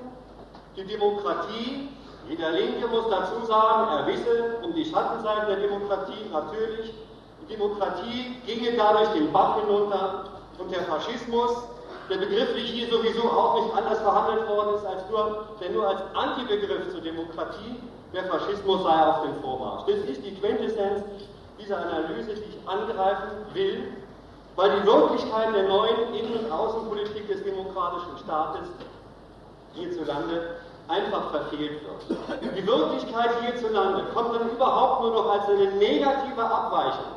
die 0.77 0.85
Demokratie, 0.85 1.89
jeder 2.29 2.51
Linke 2.51 2.87
muss 2.87 3.09
dazu 3.09 3.45
sagen, 3.45 3.97
er 3.97 4.07
wisse 4.07 4.59
um 4.63 4.73
die 4.73 4.85
Schattenseiten 4.85 5.47
der 5.47 5.57
Demokratie 5.57 6.25
natürlich, 6.31 6.93
die 7.41 7.53
Demokratie 7.53 8.37
ginge 8.45 8.77
dadurch 8.77 9.09
den 9.09 9.29
Bach 9.33 9.57
hinunter 9.59 10.23
und 10.57 10.71
der 10.71 10.83
Faschismus, 10.83 11.51
der 12.11 12.17
begrifflich 12.17 12.69
hier 12.69 12.89
sowieso 12.89 13.23
auch 13.23 13.63
nicht 13.63 13.73
anders 13.75 13.99
verhandelt 13.99 14.47
worden 14.49 14.75
ist, 14.75 14.85
als 14.85 15.09
nur, 15.09 15.47
der 15.61 15.69
nur 15.69 15.87
als 15.87 16.01
Antibegriff 16.13 16.91
zur 16.91 16.99
Demokratie, 16.99 17.79
der 18.13 18.25
Faschismus 18.25 18.83
sei 18.83 19.05
auf 19.05 19.21
dem 19.23 19.41
Vormarsch. 19.41 19.83
Das 19.87 20.09
ist 20.09 20.25
die 20.25 20.35
Quintessenz 20.35 21.03
dieser 21.57 21.77
Analyse, 21.77 22.35
die 22.35 22.49
ich 22.49 22.67
angreifen 22.67 23.31
will, 23.53 23.93
weil 24.57 24.81
die 24.81 24.85
Wirklichkeit 24.85 25.55
der 25.55 25.69
neuen 25.69 26.13
Innen- 26.13 26.43
und 26.43 26.51
Außenpolitik 26.51 27.29
des 27.29 27.43
demokratischen 27.45 28.17
Staates 28.21 28.67
hierzulande 29.73 30.55
einfach 30.89 31.31
verfehlt 31.31 31.79
wird. 31.85 32.19
Die 32.57 32.67
Wirklichkeit 32.67 33.29
hierzulande 33.41 34.03
kommt 34.13 34.35
dann 34.35 34.49
überhaupt 34.49 35.03
nur 35.03 35.11
noch 35.11 35.31
als 35.31 35.45
eine 35.47 35.71
negative 35.77 36.43
Abweichung 36.43 37.15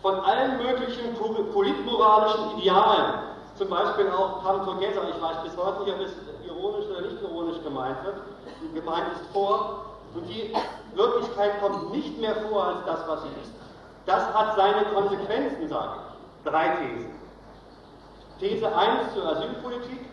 von 0.00 0.18
allen 0.20 0.56
möglichen 0.56 1.14
politmoralischen 1.52 2.58
Idealen, 2.58 3.30
zum 3.60 3.68
Beispiel 3.68 4.08
auch 4.08 4.42
Come 4.42 4.64
Together, 4.64 5.02
ich 5.14 5.20
weiß 5.20 5.42
bis 5.44 5.54
heute 5.54 5.84
nicht, 5.84 5.94
ob 5.94 6.00
es 6.00 6.12
ironisch 6.48 6.86
oder 6.86 7.02
nicht 7.02 7.20
ironisch 7.20 7.62
gemeint 7.62 7.98
wird, 8.04 8.16
gemeint 8.72 9.12
ist 9.12 9.30
vor, 9.34 9.84
und 10.14 10.26
die 10.26 10.50
Wirklichkeit 10.94 11.60
kommt 11.60 11.92
nicht 11.92 12.18
mehr 12.18 12.34
vor 12.48 12.64
als 12.64 12.86
das, 12.86 13.06
was 13.06 13.22
sie 13.22 13.28
ist. 13.42 13.52
Das 14.06 14.32
hat 14.32 14.56
seine 14.56 14.82
Konsequenzen, 14.94 15.68
sage 15.68 16.00
ich. 16.00 16.50
Drei 16.50 16.68
Thesen. 16.76 17.12
These 18.40 18.74
1 18.74 19.12
zur 19.12 19.26
Asylpolitik, 19.28 20.08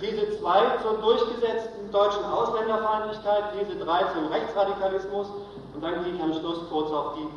These 0.00 0.40
2 0.40 0.78
zur 0.82 0.98
durchgesetzten 0.98 1.92
deutschen 1.92 2.24
Ausländerfeindlichkeit, 2.24 3.44
These 3.52 3.78
3 3.78 4.04
zum 4.12 4.26
Rechtsradikalismus 4.26 5.28
und 5.72 5.84
dann 5.84 6.02
gehe 6.02 6.14
ich 6.14 6.20
am 6.20 6.34
Schluss 6.34 6.68
kurz 6.68 6.90
auf 6.90 7.14
die 7.14 7.28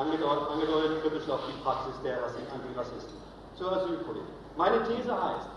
angedeutet, 0.00 0.48
angedeutet 0.50 1.02
kritisch 1.02 1.28
auf 1.28 1.40
die 1.46 1.62
Praxis 1.62 1.92
der 2.02 2.16
Antirassisten. 2.24 3.20
Zur 3.58 3.72
Asylpolitik. 3.72 4.39
Meine 4.56 4.82
These 4.84 5.12
heißt, 5.12 5.48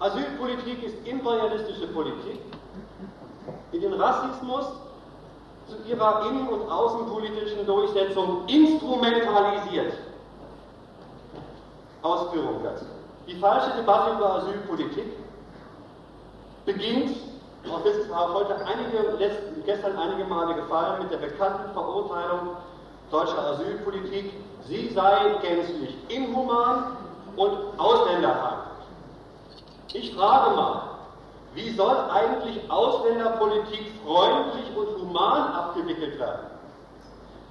Asylpolitik 0.00 0.82
ist 0.82 1.06
imperialistische 1.06 1.86
Politik, 1.88 2.40
die 3.72 3.78
den 3.78 3.94
Rassismus 3.94 4.66
zu 5.68 5.76
ihrer 5.88 6.26
innen- 6.26 6.48
und 6.48 6.70
außenpolitischen 6.70 7.64
Durchsetzung 7.64 8.46
instrumentalisiert. 8.46 9.94
Ausführung 12.02 12.62
dazu. 12.64 12.84
Die 13.26 13.36
falsche 13.36 13.70
Debatte 13.76 14.16
über 14.16 14.34
Asylpolitik 14.34 15.06
beginnt, 16.64 17.16
auch 17.70 17.82
das 17.84 17.94
ist 17.94 18.12
auch 18.12 18.34
heute 18.34 18.56
einige, 18.56 19.30
gestern 19.64 19.96
einige 19.96 20.24
Male 20.24 20.54
gefallen, 20.56 21.02
mit 21.02 21.12
der 21.12 21.18
bekannten 21.18 21.72
Verurteilung 21.72 22.56
deutscher 23.10 23.46
Asylpolitik, 23.52 24.32
sie 24.66 24.88
sei 24.88 25.36
gänzlich 25.42 25.96
inhuman 26.08 26.96
und 27.36 27.78
ausländerfeindlich. 27.78 28.86
Ich 29.94 30.14
frage 30.14 30.56
mal, 30.56 30.82
wie 31.54 31.70
soll 31.74 31.96
eigentlich 32.10 32.70
Ausländerpolitik 32.70 33.92
freundlich 34.04 34.76
und 34.76 35.02
human 35.02 35.52
abgewickelt 35.52 36.18
werden? 36.18 36.46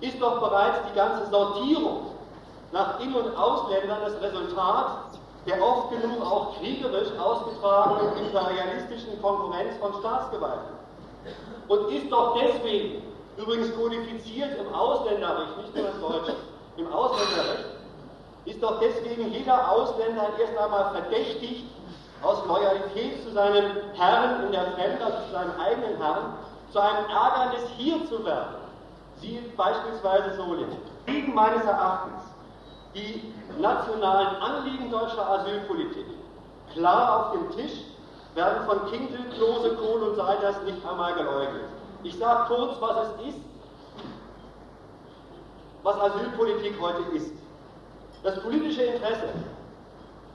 Ist 0.02 0.20
doch 0.20 0.40
bereits 0.40 0.80
die 0.90 0.96
ganze 0.96 1.30
Sortierung 1.30 2.08
nach 2.72 3.00
In- 3.00 3.14
und 3.14 3.36
Ausländern 3.36 4.00
das 4.04 4.20
Resultat 4.22 5.12
der 5.48 5.62
oft 5.62 5.90
genug 5.90 6.22
auch 6.22 6.58
kriegerisch 6.60 7.10
ausgetragenen 7.20 8.26
imperialistischen 8.26 9.22
Konkurrenz 9.22 9.76
von 9.80 9.94
Staatsgewalten. 10.00 10.76
Und 11.68 11.92
ist 11.92 12.12
doch 12.12 12.38
deswegen, 12.40 13.02
übrigens 13.38 13.76
kodifiziert 13.76 14.60
im 14.60 14.74
Ausländerrecht, 14.74 15.58
nicht 15.58 15.76
nur 15.76 15.90
im 15.90 16.02
Deutschen, 16.02 16.36
im 16.78 16.94
Ausländerrecht, 16.94 17.66
ist 18.46 18.62
doch 18.62 18.80
deswegen 18.80 19.32
jeder 19.32 19.72
Ausländer 19.72 20.30
erst 20.40 20.58
einmal 20.58 20.92
verdächtigt, 20.92 21.66
aus 22.22 22.46
Loyalität 22.46 23.24
zu 23.24 23.32
seinem 23.32 23.72
Herrn 23.94 24.46
in 24.46 24.52
der 24.52 24.72
Fremde, 24.72 25.04
also 25.04 25.18
zu 25.26 25.32
seinem 25.32 25.60
eigenen 25.60 25.98
Herrn, 25.98 26.34
zu 26.72 26.80
einem 26.80 27.06
Ärgernis 27.10 27.70
hier 27.78 28.08
zu 28.08 28.24
werden. 28.24 28.56
Siehe 29.20 29.42
beispielsweise 29.56 30.36
Solingen. 30.36 30.78
Liegen 31.08 31.34
meines 31.34 31.64
Erachtens 31.64 32.24
die 32.94 33.34
nationalen 33.60 34.42
Anliegen 34.42 34.92
deutscher 34.92 35.30
Asylpolitik 35.30 36.06
klar 36.74 37.26
auf 37.26 37.32
dem 37.34 37.52
Tisch, 37.56 37.84
werden 38.36 38.66
von 38.66 38.90
Kinkel, 38.90 39.20
Klose, 39.36 39.76
Kohl 39.76 40.04
und 40.04 40.16
Seiders 40.16 40.56
nicht 40.64 40.86
einmal 40.86 41.14
geleugnet. 41.16 41.66
Ich 42.04 42.18
sage 42.18 42.46
kurz, 42.48 42.80
was 42.80 43.08
es 43.08 43.28
ist. 43.28 43.38
was 45.84 46.00
Asylpolitik 46.00 46.80
heute 46.80 47.02
ist. 47.16 47.34
Das 48.24 48.40
politische 48.42 48.84
Interesse 48.84 49.30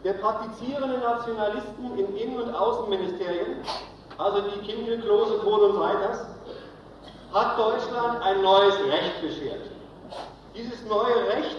der 0.03 0.15
praktizierenden 0.15 1.01
Nationalisten 1.01 1.99
in 1.99 2.17
Innen- 2.17 2.41
und 2.41 2.55
Außenministerien, 2.55 3.59
also 4.19 4.41
die 4.41 4.59
Kindle, 4.67 4.99
Klose, 4.99 5.39
Kohl 5.39 5.71
und 5.71 5.81
Reiters, 5.81 6.27
hat 7.33 7.59
Deutschland 7.59 8.23
ein 8.23 8.43
neues 8.43 8.75
Recht 8.89 9.21
beschert. 9.21 9.71
Dieses 10.55 10.85
neue 10.87 11.29
Recht, 11.29 11.57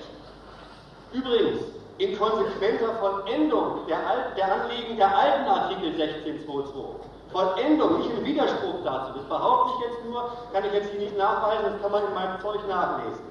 übrigens 1.13 1.61
in 1.97 2.17
konsequenter 2.17 2.93
Vollendung 2.95 3.87
der, 3.87 3.97
Al 3.97 4.33
der 4.35 4.53
Anliegen 4.53 4.97
der 4.97 5.15
alten 5.15 5.47
Artikel 5.47 6.01
1622, 6.01 7.09
Vollendung, 7.31 7.99
nicht 7.99 8.11
im 8.11 8.25
Widerspruch 8.25 8.83
dazu, 8.83 9.13
das 9.15 9.25
behaupte 9.25 9.73
ich 9.75 9.91
jetzt 9.91 10.05
nur, 10.05 10.31
kann 10.53 10.65
ich 10.65 10.73
jetzt 10.73 10.91
hier 10.91 11.01
nicht 11.01 11.17
nachweisen, 11.17 11.71
das 11.71 11.81
kann 11.81 11.91
man 11.91 12.03
in 12.05 12.13
meinem 12.13 12.41
Zeug 12.41 12.67
nachlesen. 12.67 13.21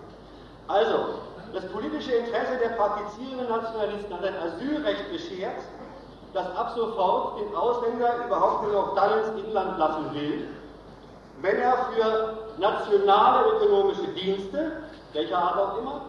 Also, 0.69 0.97
das 1.57 1.65
politische 1.69 2.13
Interesse 2.13 2.59
der 2.63 2.69
praktizierenden 2.77 3.49
Nationalisten 3.49 4.13
hat 4.13 4.25
ein 4.25 4.37
Asylrecht 4.37 5.11
beschert, 5.11 5.57
das 6.35 6.55
ab 6.55 6.73
sofort 6.77 7.41
den 7.41 7.55
Ausländer 7.57 8.27
überhaupt 8.27 8.65
nur 8.65 8.73
noch 8.73 8.95
dann 8.95 9.21
ins 9.21 9.43
Inland 9.43 9.79
lassen 9.79 10.15
will, 10.15 10.49
wenn 11.41 11.57
er 11.59 11.79
für 11.95 12.61
nationale 12.61 13.53
ökonomische 13.53 14.07
Dienste, 14.09 14.83
welcher 15.15 15.39
Art 15.39 15.57
auch 15.57 15.79
immer, 15.79 16.03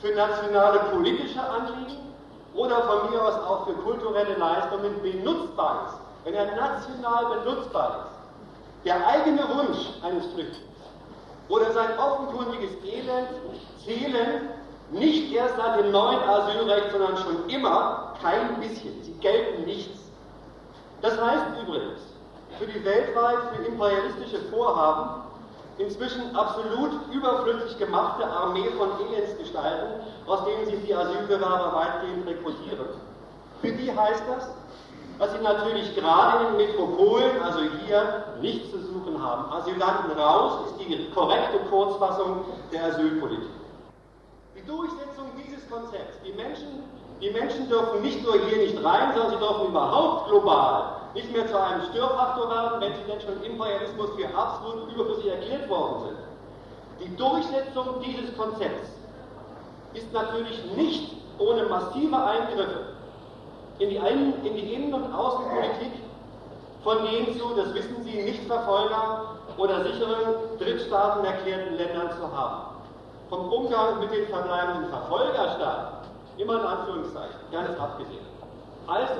für 0.00 0.14
nationale 0.14 0.78
politische 0.90 1.42
Anliegen 1.42 2.14
oder 2.54 2.82
von 2.84 3.10
mir 3.10 3.22
aus 3.22 3.34
auch 3.34 3.66
für 3.66 3.74
kulturelle 3.74 4.34
Leistungen 4.36 5.02
benutzbar 5.02 5.88
ist, 5.88 5.98
wenn 6.24 6.32
er 6.32 6.56
national 6.56 7.38
benutzbar 7.38 8.06
ist. 8.06 8.86
Der 8.86 9.06
eigene 9.06 9.42
Wunsch 9.42 9.90
eines 10.02 10.24
Flüchtlings 10.28 10.64
oder 11.50 11.70
sein 11.72 11.98
offenkundiges 11.98 12.70
Elend 12.82 13.28
zählen 13.84 14.55
nicht 14.90 15.32
erst 15.32 15.56
seit 15.56 15.78
dem 15.80 15.90
neuen 15.90 16.20
Asylrecht, 16.20 16.92
sondern 16.92 17.16
schon 17.16 17.48
immer 17.48 18.14
kein 18.22 18.60
bisschen. 18.60 19.02
Sie 19.02 19.12
gelten 19.20 19.64
nichts. 19.64 19.98
Das 21.02 21.20
heißt 21.20 21.44
übrigens, 21.62 22.00
für 22.58 22.66
die 22.66 22.84
weltweit 22.84 23.38
für 23.54 23.64
imperialistische 23.64 24.38
Vorhaben 24.50 25.22
inzwischen 25.78 26.34
absolut 26.34 26.92
überflüssig 27.12 27.78
gemachte 27.78 28.26
Armee 28.26 28.70
von 28.78 28.88
Elendsgestalten, 29.08 30.00
aus 30.26 30.44
denen 30.44 30.66
sich 30.66 30.86
die 30.86 30.94
Asylbewerber 30.94 31.72
weitgehend 31.74 32.26
rekrutieren. 32.26 32.86
Für 33.60 33.72
die 33.72 33.94
heißt 33.94 34.22
das, 34.34 34.48
dass 35.18 35.32
sie 35.32 35.42
natürlich 35.42 35.94
gerade 35.94 36.46
in 36.46 36.58
den 36.58 36.66
Metropolen, 36.68 37.42
also 37.42 37.60
hier, 37.84 38.24
nichts 38.40 38.70
zu 38.70 38.78
suchen 38.78 39.22
haben. 39.22 39.50
Asylanten 39.52 40.18
raus 40.18 40.60
ist 40.66 40.80
die 40.80 41.10
korrekte 41.14 41.58
Kurzfassung 41.70 42.44
der 42.72 42.84
Asylpolitik. 42.86 43.48
Durchsetzung 44.66 45.30
dieses 45.36 45.68
Konzepts, 45.70 46.18
die 46.24 46.32
Menschen, 46.32 46.84
die 47.20 47.30
Menschen 47.30 47.68
dürfen 47.68 48.02
nicht 48.02 48.22
nur 48.22 48.34
hier 48.46 48.58
nicht 48.58 48.84
rein, 48.84 49.12
sondern 49.14 49.30
sie 49.30 49.38
dürfen 49.38 49.68
überhaupt 49.68 50.28
global 50.28 50.96
nicht 51.14 51.32
mehr 51.32 51.46
zu 51.48 51.58
einem 51.58 51.82
Störfaktor 51.90 52.50
werden, 52.50 52.80
wenn 52.80 52.92
sie 52.94 53.10
denn 53.10 53.20
schon 53.20 53.42
im 53.42 53.52
Imperialismus 53.52 54.10
für 54.16 54.28
absolut 54.36 54.92
überflüssig 54.92 55.30
erklärt 55.30 55.68
worden 55.70 56.04
sind. 56.04 56.18
Die 57.00 57.16
Durchsetzung 57.16 58.02
dieses 58.04 58.36
Konzepts 58.36 58.90
ist 59.94 60.12
natürlich 60.12 60.62
nicht 60.76 61.16
ohne 61.38 61.64
massive 61.64 62.16
Eingriffe 62.16 62.86
in 63.78 63.90
die, 63.90 63.96
in 63.96 64.54
die 64.54 64.74
Innen- 64.74 64.94
und 64.94 65.12
Außenpolitik 65.12 65.92
von 66.82 66.98
den 67.04 67.38
zu, 67.38 67.54
das 67.56 67.74
wissen 67.74 68.02
Sie, 68.04 68.22
Nichtverfolger 68.22 69.36
oder 69.56 69.84
sicheren 69.84 70.34
Drittstaaten 70.58 71.24
erklärten 71.24 71.76
Ländern 71.76 72.10
zu 72.12 72.36
haben. 72.36 72.75
Vom 73.28 73.52
Umgang 73.52 73.98
mit 74.00 74.12
den 74.12 74.26
verbleibenden 74.28 74.88
Verfolgerstaaten, 74.88 76.08
immer 76.38 76.60
in 76.60 76.66
Anführungszeichen, 76.66 77.40
ganz 77.50 77.78
abgesehen. 77.78 78.26
Also, 78.86 79.14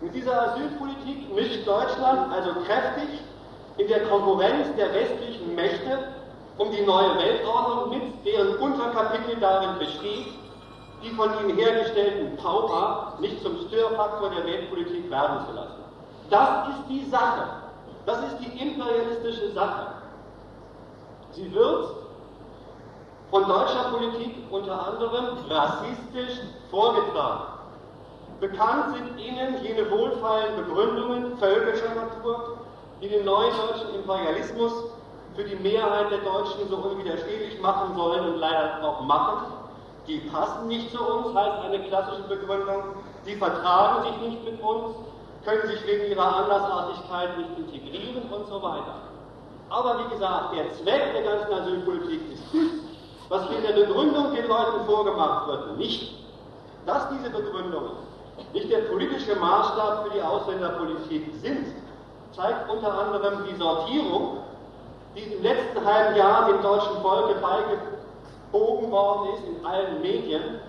mit 0.00 0.14
dieser 0.14 0.50
Asylpolitik 0.50 1.34
mischt 1.34 1.66
Deutschland 1.66 2.32
also 2.32 2.52
kräftig 2.64 3.20
in 3.76 3.88
der 3.88 4.06
Konkurrenz 4.06 4.68
der 4.76 4.94
westlichen 4.94 5.54
Mächte 5.54 5.98
um 6.58 6.70
die 6.70 6.82
neue 6.82 7.16
Weltordnung 7.18 7.90
mit, 7.90 8.24
deren 8.24 8.56
Unterkapitel 8.56 9.36
darin 9.40 9.78
besteht, 9.78 10.26
die 11.02 11.10
von 11.10 11.30
ihnen 11.40 11.56
hergestellten 11.56 12.36
Pauper 12.36 13.14
nicht 13.20 13.42
zum 13.42 13.56
Störfaktor 13.66 14.30
der 14.30 14.44
Weltpolitik 14.44 15.10
werden 15.10 15.46
zu 15.46 15.54
lassen. 15.54 15.80
Das 16.28 16.68
ist 16.68 16.88
die 16.88 17.04
Sache. 17.10 17.48
Das 18.06 18.18
ist 18.24 18.38
die 18.40 18.60
imperialistische 18.60 19.52
Sache. 19.52 19.86
Sie 21.32 21.52
wird 21.54 21.99
von 23.30 23.46
deutscher 23.46 23.90
Politik 23.92 24.34
unter 24.50 24.88
anderem 24.88 25.38
rassistisch 25.48 26.40
vorgetragen. 26.70 27.44
Bekannt 28.40 28.96
sind 28.96 29.18
Ihnen 29.18 29.62
jene 29.62 29.88
wohlfeilen 29.90 30.56
Begründungen 30.56 31.36
völkischer 31.38 31.94
Natur, 31.94 32.58
die 33.00 33.08
den 33.08 33.24
neuen 33.24 33.52
deutschen 33.56 33.94
Imperialismus 33.94 34.72
für 35.36 35.44
die 35.44 35.56
Mehrheit 35.56 36.10
der 36.10 36.18
Deutschen 36.18 36.68
so 36.68 36.76
unwiderstehlich 36.76 37.60
machen 37.60 37.94
sollen 37.96 38.34
und 38.34 38.36
leider 38.38 38.82
auch 38.82 39.02
machen. 39.02 39.52
Die 40.08 40.18
passen 40.32 40.66
nicht 40.66 40.90
zu 40.90 41.00
uns, 41.00 41.34
heißt 41.34 41.64
eine 41.64 41.78
klassische 41.84 42.22
Begründung. 42.22 42.82
Sie 43.24 43.36
vertragen 43.36 44.04
sich 44.04 44.28
nicht 44.28 44.44
mit 44.44 44.60
uns, 44.60 44.96
können 45.44 45.68
sich 45.68 45.86
wegen 45.86 46.10
ihrer 46.10 46.36
Andersartigkeit 46.36 47.38
nicht 47.38 47.58
integrieren 47.58 48.22
und 48.32 48.46
so 48.48 48.60
weiter. 48.60 48.96
Aber 49.68 50.00
wie 50.00 50.10
gesagt, 50.12 50.56
der 50.56 50.72
Zweck 50.72 51.12
der 51.14 51.22
ganzen 51.22 51.52
Asylpolitik 51.52 52.20
ist 52.32 52.89
was 53.30 53.46
hier 53.48 53.58
in 53.58 53.62
der 53.62 53.86
Begründung 53.86 54.34
den 54.34 54.46
Leuten 54.48 54.84
vorgemacht 54.86 55.46
wird, 55.46 55.78
nicht, 55.78 56.12
dass 56.84 57.08
diese 57.10 57.30
Begründungen 57.30 57.92
nicht 58.52 58.70
der 58.70 58.80
politische 58.90 59.36
Maßstab 59.36 60.04
für 60.04 60.14
die 60.14 60.22
Ausländerpolitik 60.22 61.32
sind, 61.40 61.66
zeigt 62.34 62.68
unter 62.68 62.92
anderem 62.92 63.44
die 63.48 63.54
Sortierung, 63.54 64.38
die 65.14 65.20
im 65.20 65.42
letzten 65.42 65.84
halben 65.84 66.16
Jahr 66.16 66.46
dem 66.46 66.60
deutschen 66.60 67.00
Volke 67.02 67.34
beigebogen 67.34 68.90
worden 68.90 69.34
ist 69.34 69.44
in 69.44 69.64
allen 69.64 70.02
Medien, 70.02 70.60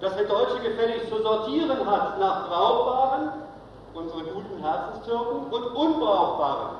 dass 0.00 0.16
der 0.16 0.26
Deutsche 0.26 0.58
gefälligst 0.60 1.08
zu 1.08 1.22
sortieren 1.22 1.86
hat 1.86 2.18
nach 2.18 2.48
brauchbaren, 2.48 3.32
unsere 3.94 4.24
guten 4.24 4.60
Herzenstürken, 4.60 5.52
und 5.52 5.64
unbrauchbaren 5.76 6.78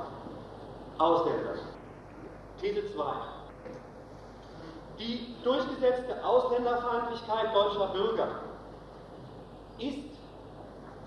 Ausländern. 0.97 1.59
These 2.61 2.93
2. 2.93 3.03
Die 4.99 5.33
durchgesetzte 5.45 6.23
Ausländerfeindlichkeit 6.25 7.55
deutscher 7.55 7.87
Bürger 7.87 8.27
ist 9.77 10.09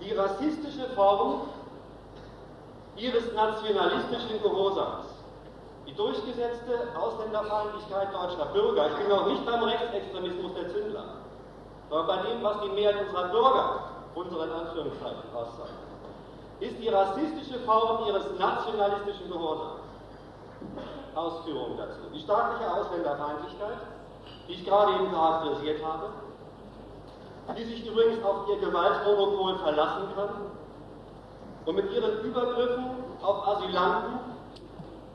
die 0.01 0.13
rassistische 0.13 0.89
Form 0.95 1.41
ihres 2.95 3.31
nationalistischen 3.33 4.41
Gehorsams. 4.41 5.05
Die 5.85 5.93
durchgesetzte 5.93 6.87
Ausländerfeindlichkeit 6.99 8.07
deutscher 8.13 8.45
Bürger, 8.47 8.87
ich 8.89 8.97
bin 8.97 9.09
noch 9.09 9.27
nicht 9.27 9.45
beim 9.45 9.61
Rechtsextremismus 9.63 10.53
der 10.55 10.69
Zündler, 10.69 11.03
sondern 11.89 12.07
bei 12.07 12.29
dem, 12.29 12.43
was 12.43 12.61
die 12.61 12.69
Mehrheit 12.69 13.05
unserer 13.05 13.27
Bürger, 13.29 13.79
unseren 14.15 14.49
Anführungszeichen, 14.49 15.35
auszeichnet, 15.35 15.77
ist 16.61 16.79
die 16.79 16.89
rassistische 16.89 17.59
Form 17.59 18.07
ihres 18.07 18.25
nationalistischen 18.39 19.29
Gehorsams. 19.29 19.81
Ausführungen 21.15 21.77
dazu. 21.77 21.99
Die 22.13 22.19
staatliche 22.19 22.71
Ausländerfeindlichkeit, 22.71 23.77
die 24.47 24.53
ich 24.53 24.65
gerade 24.65 24.93
eben 24.93 25.11
charakterisiert 25.11 25.83
habe, 25.83 26.09
die 27.57 27.63
sich 27.65 27.85
übrigens 27.85 28.23
auf 28.23 28.47
ihr 28.49 28.57
Gewaltmonopol 28.59 29.57
verlassen 29.59 30.07
kann 30.15 30.29
und 31.65 31.75
mit 31.75 31.91
ihren 31.91 32.19
Übergriffen 32.21 32.85
auf 33.21 33.47
Asylanten 33.47 34.19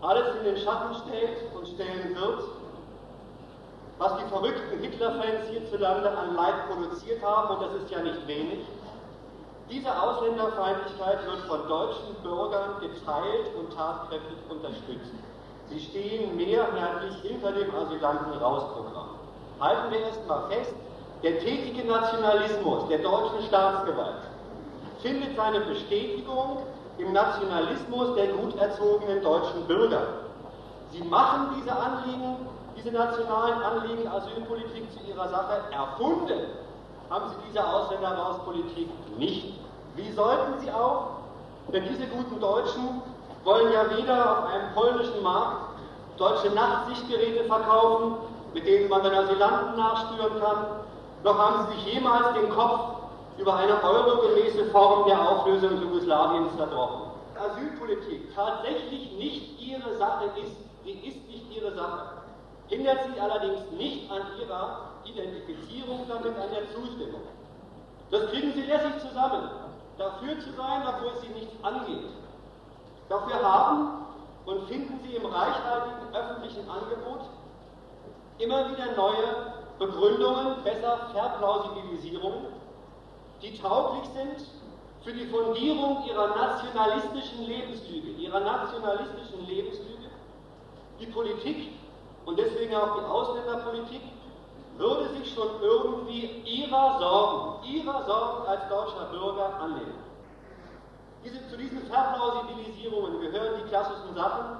alles 0.00 0.36
in 0.36 0.44
den 0.44 0.56
Schatten 0.58 0.94
stellt 0.94 1.54
und 1.54 1.66
stellen 1.68 2.14
wird, 2.14 2.44
was 3.98 4.16
die 4.18 4.28
verrückten 4.28 4.78
Hitler-Fans 4.78 5.48
hierzulande 5.50 6.16
an 6.16 6.36
Leid 6.36 6.68
produziert 6.68 7.22
haben, 7.22 7.56
und 7.56 7.62
das 7.62 7.74
ist 7.82 7.90
ja 7.90 8.00
nicht 8.00 8.26
wenig. 8.28 8.64
Diese 9.68 9.90
Ausländerfeindlichkeit 10.00 11.26
wird 11.26 11.40
von 11.40 11.68
deutschen 11.68 12.14
Bürgern 12.22 12.80
geteilt 12.80 13.54
und 13.58 13.74
tatkräftig 13.74 14.38
unterstützt. 14.48 15.12
Sie 15.70 15.80
stehen 15.80 16.36
mehrheitlich 16.36 17.14
hinter 17.22 17.52
dem 17.52 17.74
Asylanten-Rausprogramm. 17.74 19.10
Halten 19.60 19.90
wir 19.90 20.00
erst 20.00 20.26
mal 20.26 20.48
fest, 20.48 20.72
der 21.22 21.40
tätige 21.40 21.86
Nationalismus 21.86 22.88
der 22.88 22.98
deutschen 22.98 23.42
Staatsgewalt 23.48 24.22
findet 25.02 25.36
seine 25.36 25.60
Bestätigung 25.60 26.58
im 26.98 27.12
Nationalismus 27.12 28.14
der 28.14 28.28
gut 28.28 28.56
erzogenen 28.56 29.22
deutschen 29.22 29.66
Bürger. 29.66 30.02
Sie 30.92 31.02
machen 31.02 31.54
diese 31.56 31.72
Anliegen, 31.72 32.36
diese 32.76 32.90
nationalen 32.90 33.62
Anliegen 33.62 34.08
Asylpolitik 34.08 34.90
zu 34.92 35.10
ihrer 35.10 35.28
Sache 35.28 35.60
erfunden, 35.70 36.40
haben 37.10 37.28
sie 37.30 37.48
diese 37.48 37.66
Ausländerrauspolitik 37.66 38.88
nicht. 39.18 39.58
Wie 39.96 40.12
sollten 40.12 40.60
sie 40.60 40.70
auch? 40.70 41.08
Denn 41.72 41.84
diese 41.84 42.06
guten 42.06 42.40
Deutschen 42.40 43.02
wollen 43.48 43.72
ja 43.72 43.96
weder 43.96 44.30
auf 44.30 44.44
einem 44.52 44.74
polnischen 44.74 45.22
Markt 45.22 45.78
deutsche 46.18 46.50
Nachtsichtgeräte 46.50 47.44
verkaufen, 47.44 48.16
mit 48.52 48.66
denen 48.66 48.90
man 48.90 49.02
den 49.02 49.14
Asylanten 49.14 49.74
nachspüren 49.74 50.38
kann, 50.38 50.66
noch 51.24 51.38
haben 51.38 51.66
sie 51.66 51.76
sich 51.76 51.94
jemals 51.94 52.34
den 52.34 52.50
Kopf 52.50 52.96
über 53.38 53.56
eine 53.56 53.82
eurogemäße 53.82 54.66
Form 54.66 55.06
der 55.08 55.18
Auflösung 55.18 55.80
Jugoslawiens 55.80 56.54
zerbrochen. 56.58 57.12
Asylpolitik 57.40 58.34
tatsächlich 58.34 59.12
nicht 59.12 59.58
ihre 59.62 59.96
Sache 59.96 60.26
ist, 60.44 60.56
sie 60.84 60.92
ist 61.08 61.26
nicht 61.28 61.50
ihre 61.56 61.72
Sache, 61.74 62.02
hindert 62.66 62.98
sie 63.06 63.18
allerdings 63.18 63.60
nicht 63.78 64.10
an 64.10 64.22
ihrer 64.38 64.90
Identifizierung 65.04 66.04
damit, 66.06 66.36
an 66.36 66.50
der 66.52 66.68
Zustimmung. 66.74 67.22
Das 68.10 68.26
kriegen 68.30 68.52
sie 68.52 68.62
lässig 68.62 69.00
zusammen, 69.00 69.48
dafür 69.96 70.38
zu 70.38 70.52
sein, 70.52 70.82
obwohl 70.86 71.12
es 71.14 71.20
sie 71.22 71.28
nichts 71.28 71.54
angeht. 71.64 72.04
Dafür 73.08 73.42
haben 73.42 74.06
und 74.44 74.68
finden 74.68 75.00
sie 75.02 75.16
im 75.16 75.26
reichhaltigen 75.26 76.14
öffentlichen 76.14 76.68
Angebot 76.68 77.20
immer 78.38 78.70
wieder 78.70 78.92
neue 78.96 79.52
Begründungen, 79.78 80.62
besser 80.64 81.08
Verplausibilisierungen, 81.12 82.46
die 83.42 83.58
tauglich 83.58 84.04
sind 84.14 84.46
für 85.04 85.12
die 85.12 85.26
Fundierung 85.26 86.04
ihrer 86.06 86.34
nationalistischen 86.36 87.44
Lebenslüge, 87.46 88.10
ihrer 88.10 88.40
nationalistischen 88.40 89.46
Lebenslüge. 89.46 90.10
Die 91.00 91.06
Politik 91.06 91.72
und 92.26 92.38
deswegen 92.38 92.74
auch 92.74 92.98
die 92.98 93.04
Ausländerpolitik 93.04 94.02
würde 94.76 95.08
sich 95.10 95.32
schon 95.32 95.48
irgendwie 95.62 96.42
ihrer 96.44 96.98
Sorgen, 96.98 97.64
ihrer 97.64 98.04
Sorgen 98.04 98.48
als 98.48 98.68
deutscher 98.68 99.04
Bürger 99.10 99.60
annehmen. 99.60 100.07
Diese, 101.24 101.48
zu 101.48 101.56
diesen 101.56 101.82
Verplausibilisierungen 101.86 103.20
gehören 103.20 103.60
die 103.62 103.68
klassischen 103.68 104.14
Sachen, 104.14 104.58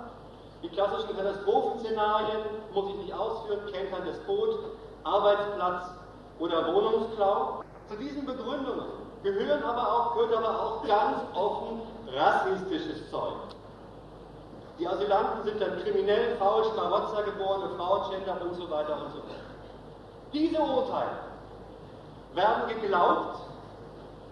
die 0.63 0.69
klassischen 0.71 1.17
Katastrophenszenarien, 1.17 2.41
muss 2.75 2.91
ich 2.91 2.97
nicht 2.97 3.15
ausführen, 3.15 3.61
kenterndes 3.73 4.19
Boot, 4.27 4.59
Arbeitsplatz 5.05 5.91
oder 6.39 6.75
Wohnungsklau. 6.75 7.63
Zu 7.89 7.97
diesen 7.97 8.27
Begründungen 8.27 8.89
gehören 9.23 9.63
aber 9.63 9.93
auch, 9.93 10.15
gehört 10.15 10.37
aber 10.37 10.61
auch 10.61 10.87
ganz 10.87 11.23
offen 11.35 11.81
rassistisches 12.13 13.09
Zeug. 13.11 13.35
Die 14.79 14.87
Asylanten 14.87 15.45
sind 15.45 15.61
dann 15.61 15.83
kriminell, 15.83 16.37
faul, 16.37 16.65
Schmarotzer 16.65 17.25
geborene 17.25 17.75
Frauenschänder 17.77 18.41
und 18.43 18.55
so 18.55 18.71
weiter 18.71 18.97
und 18.97 19.13
so 19.13 19.19
fort. 19.19 19.49
Diese 20.33 20.61
Urteile 20.61 21.19
werden 22.35 22.81
geglaubt, 22.81 23.41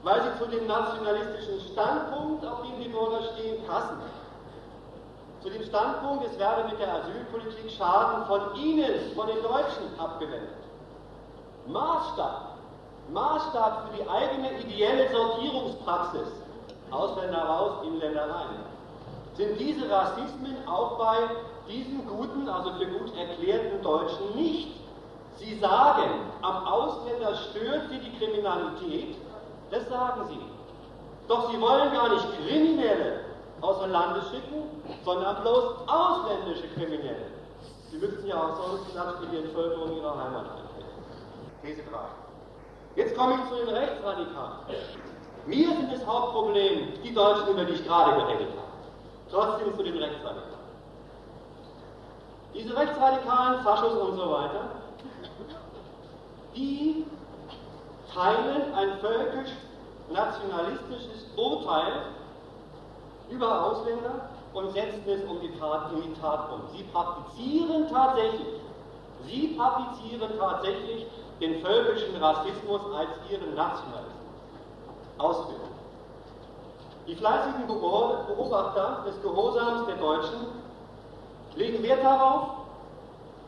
weil 0.07 0.22
sie 0.22 0.38
zu 0.38 0.48
dem 0.48 0.68
nationalistischen 0.68 1.61
Standpunkt, 1.72 2.46
auf 2.46 2.62
dem 2.62 2.80
die 2.80 2.88
Bürger 2.88 3.22
stehen, 3.34 3.61
passen. 3.66 3.98
Zu 5.42 5.50
dem 5.50 5.64
Standpunkt, 5.64 6.24
es 6.26 6.38
werde 6.38 6.68
mit 6.68 6.78
der 6.78 6.94
Asylpolitik 6.94 7.72
Schaden 7.76 8.24
von 8.26 8.54
ihnen, 8.54 9.12
von 9.16 9.26
den 9.26 9.42
Deutschen, 9.42 9.98
abgewendet. 9.98 10.62
Maßstab, 11.66 12.57
Maßstab 13.12 13.88
für 13.88 13.96
die 13.96 14.09
eigene 14.09 14.61
ideelle 14.61 15.11
Sortierungspraxis, 15.11 16.28
Ausländer 16.92 17.42
raus, 17.42 17.72
Inländer 17.84 18.30
rein, 18.30 18.62
sind 19.34 19.59
diese 19.59 19.90
Rassismen 19.90 20.57
auch 20.68 20.98
bei 20.98 21.16
diesen 21.68 22.07
guten, 22.07 22.48
also 22.48 22.70
für 22.74 22.86
gut 22.86 23.11
erklärten 23.18 23.82
Deutschen 23.82 24.36
nicht. 24.36 24.68
Sie 25.38 25.59
sagen, 25.59 26.30
am 26.42 26.64
Ausländer 26.64 27.34
stört 27.50 27.90
sie 27.90 27.98
die 27.98 28.16
Kriminalität, 28.18 29.16
das 29.70 29.88
sagen 29.88 30.28
sie. 30.28 30.40
Doch 31.28 31.50
sie 31.50 31.60
wollen 31.60 31.92
gar 31.92 32.08
nicht 32.08 32.26
Kriminelle 32.46 33.20
außer 33.60 33.88
Landes 33.88 34.24
schicken, 34.30 34.62
sondern 35.04 35.42
bloß 35.42 35.88
ausländische 35.88 36.68
Kriminelle. 36.74 37.26
Sie 37.90 37.98
müssten 37.98 38.26
ja 38.26 38.36
auch 38.36 38.56
sonst 38.56 38.92
knapp 38.92 39.22
in 39.22 39.30
die 39.30 39.38
Entvölkerung 39.38 39.96
ihrer 39.96 40.10
Heimat 40.10 40.44
eintreten. 40.50 40.86
These 41.62 41.82
3. 41.90 41.98
Jetzt 42.96 43.16
komme 43.16 43.34
ich 43.34 43.48
zu 43.48 43.64
den 43.64 43.74
Rechtsradikalen. 43.74 44.58
Mir 45.46 45.68
sind 45.68 45.92
das 45.92 46.06
Hauptproblem 46.06 47.02
die 47.02 47.14
Deutschen, 47.14 47.48
über 47.48 47.64
die 47.64 47.74
ich 47.74 47.84
gerade 47.84 48.20
geredet 48.20 48.48
habe. 48.50 48.66
Trotzdem 49.30 49.76
zu 49.76 49.82
den 49.82 49.96
Rechtsradikalen. 49.96 50.56
Diese 52.54 52.76
Rechtsradikalen, 52.76 53.62
Faschos 53.62 53.94
und 53.94 54.16
so 54.16 54.30
weiter, 54.30 54.70
die 56.54 57.04
teilen 58.16 58.74
ein 58.74 58.98
völkisch-nationalistisches 59.00 61.26
Urteil 61.36 61.92
über 63.28 63.66
Ausländer 63.66 64.30
und 64.54 64.72
setzen 64.72 65.02
es 65.06 65.22
um 65.28 65.38
die 65.40 65.54
Tat, 65.58 65.92
in 65.92 66.00
die 66.02 66.14
Tat 66.20 66.50
um. 66.50 66.62
Sie 66.74 66.82
praktizieren 66.84 67.88
tatsächlich, 67.90 68.60
sie 69.26 69.48
praktizieren 69.48 70.30
tatsächlich 70.38 71.06
den 71.40 71.60
völkischen 71.60 72.16
Rassismus 72.16 72.80
als 72.96 73.10
ihren 73.30 73.54
Nationalismus. 73.54 74.14
Ausführen. 75.18 75.60
Die 77.06 77.14
fleißigen 77.14 77.66
Beobachter 77.66 79.04
des 79.06 79.20
Gehorsams 79.22 79.86
der 79.86 79.96
Deutschen 79.96 80.46
legen 81.54 81.82
Wert 81.82 82.04
darauf, 82.04 82.65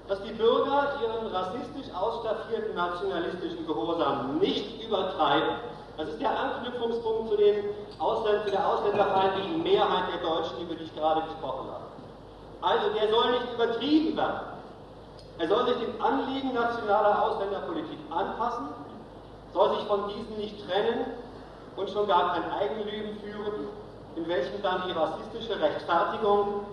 dass 0.09 0.23
die 0.23 0.33
Bürger 0.33 0.95
ihren 1.03 1.27
rassistisch 1.33 1.95
ausstaffierten 1.95 2.75
nationalistischen 2.75 3.67
Gehorsam 3.67 4.39
nicht 4.39 4.83
übertreiben. 4.83 5.51
Das 5.99 6.09
ist 6.09 6.21
der 6.21 6.31
Anknüpfungspunkt 6.31 7.29
zu, 7.29 7.37
den 7.37 7.65
Ausländ 7.99 8.45
zu 8.45 8.51
der 8.51 8.67
ausländerfeindlichen 8.67 9.63
Mehrheit 9.63 10.05
der 10.13 10.29
Deutschen, 10.29 10.63
über 10.63 10.75
die 10.75 10.85
ich 10.85 10.95
gerade 10.95 11.23
gesprochen 11.23 11.69
habe. 11.69 11.85
Also 12.63 12.89
der 12.95 13.11
soll 13.11 13.33
nicht 13.33 13.53
übertrieben 13.53 14.17
werden. 14.17 14.41
Er 15.39 15.49
soll 15.49 15.67
sich 15.67 15.77
dem 15.77 16.03
Anliegen 16.03 16.55
nationaler 16.55 17.23
Ausländerpolitik 17.23 17.99
anpassen, 18.11 18.69
soll 19.53 19.77
sich 19.77 19.85
von 19.87 20.09
diesen 20.09 20.39
nicht 20.39 20.67
trennen 20.67 21.05
und 21.77 21.91
schon 21.91 22.09
gar 22.09 22.33
kein 22.33 22.51
Eigenleben 22.51 23.19
führen, 23.21 23.69
in 24.17 24.27
welchem 24.27 24.63
dann 24.63 24.83
die 24.87 24.93
rassistische 24.93 25.61
Rechtfertigung 25.61 26.67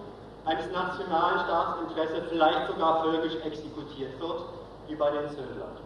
eines 0.45 0.71
nationalen 0.71 1.39
Staatsinteresses 1.45 2.29
vielleicht 2.29 2.67
sogar 2.67 3.03
völkisch 3.03 3.35
exekutiert 3.43 4.19
wird, 4.19 4.41
wie 4.87 4.95
bei 4.95 5.09
den 5.09 5.29
Zöllern. 5.29 5.77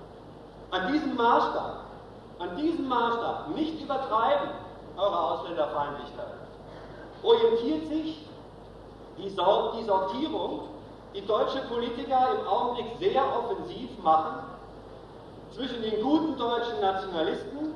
An 0.72 0.92
diesem 0.92 1.16
Maßstab, 1.16 1.86
an 2.40 2.56
diesem 2.58 2.88
Maßstab, 2.88 3.50
nicht 3.56 3.82
übertreiben, 3.82 4.50
eure 4.98 5.20
Ausländerfeindlichkeit, 5.20 6.34
orientiert 7.24 7.88
sich 7.88 8.26
die, 9.18 9.30
Sort 9.30 9.76
die 9.78 9.84
Sortierung, 9.84 10.70
die 11.16 11.26
deutsche 11.26 11.60
Politiker 11.70 12.28
im 12.40 12.48
Augenblick 12.48 12.88
sehr 13.00 13.24
offensiv 13.24 13.90
machen, 14.04 14.44
zwischen 15.56 15.82
den 15.82 16.02
guten 16.04 16.38
deutschen 16.38 16.80
Nationalisten, 16.80 17.74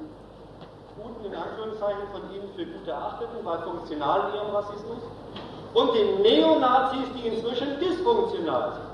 guten 1.02 1.26
in 1.26 1.36
Anführungszeichen 1.36 2.08
von 2.12 2.22
ihnen 2.34 2.50
für 2.56 2.66
gut 2.66 2.88
erachteten, 2.88 3.44
weil 3.44 3.60
funktional 3.60 4.34
ihrem 4.36 4.56
Rassismus, 4.56 5.02
und 5.74 5.96
den 5.96 6.22
Neonazis, 6.22 7.08
die 7.16 7.28
inzwischen 7.28 7.80
dysfunktional 7.80 8.74
sind. 8.74 8.94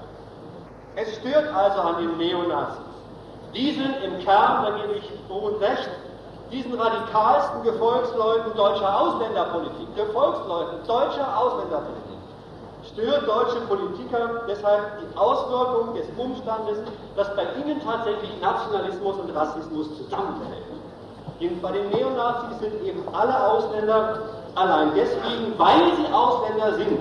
Es 0.95 1.15
stört 1.17 1.53
also 1.53 1.79
an 1.81 1.97
den 1.97 2.17
Neonazis. 2.17 2.89
Die 3.53 3.71
sind 3.73 3.95
im 4.03 4.19
Kern, 4.23 4.63
da 4.63 4.71
gebe 4.81 4.93
ich 4.99 5.27
Bohn 5.27 5.55
recht, 5.55 5.89
diesen 6.51 6.79
radikalsten 6.79 7.63
Gefolgsleuten 7.63 8.55
deutscher 8.55 9.01
Ausländerpolitik, 9.01 9.95
Gefolgsleuten 9.95 10.87
deutscher 10.87 11.37
Ausländerpolitik, 11.37 12.19
stört 12.91 13.27
deutsche 13.27 13.61
Politiker 13.67 14.41
deshalb 14.47 14.99
die 14.99 15.17
Auswirkung 15.17 15.95
des 15.95 16.05
Umstandes, 16.17 16.79
dass 17.15 17.35
bei 17.35 17.43
ihnen 17.61 17.81
tatsächlich 17.83 18.31
Nationalismus 18.41 19.17
und 19.17 19.35
Rassismus 19.35 19.87
zusammenfällt. 19.97 20.69
Bei 21.61 21.71
den 21.71 21.89
Neonazis 21.89 22.59
sind 22.59 22.83
eben 22.83 23.03
alle 23.13 23.47
Ausländer 23.47 24.19
allein 24.59 24.91
deswegen, 24.95 25.57
weil 25.57 25.95
sie 25.95 26.11
Ausländer 26.13 26.75
sind, 26.75 26.99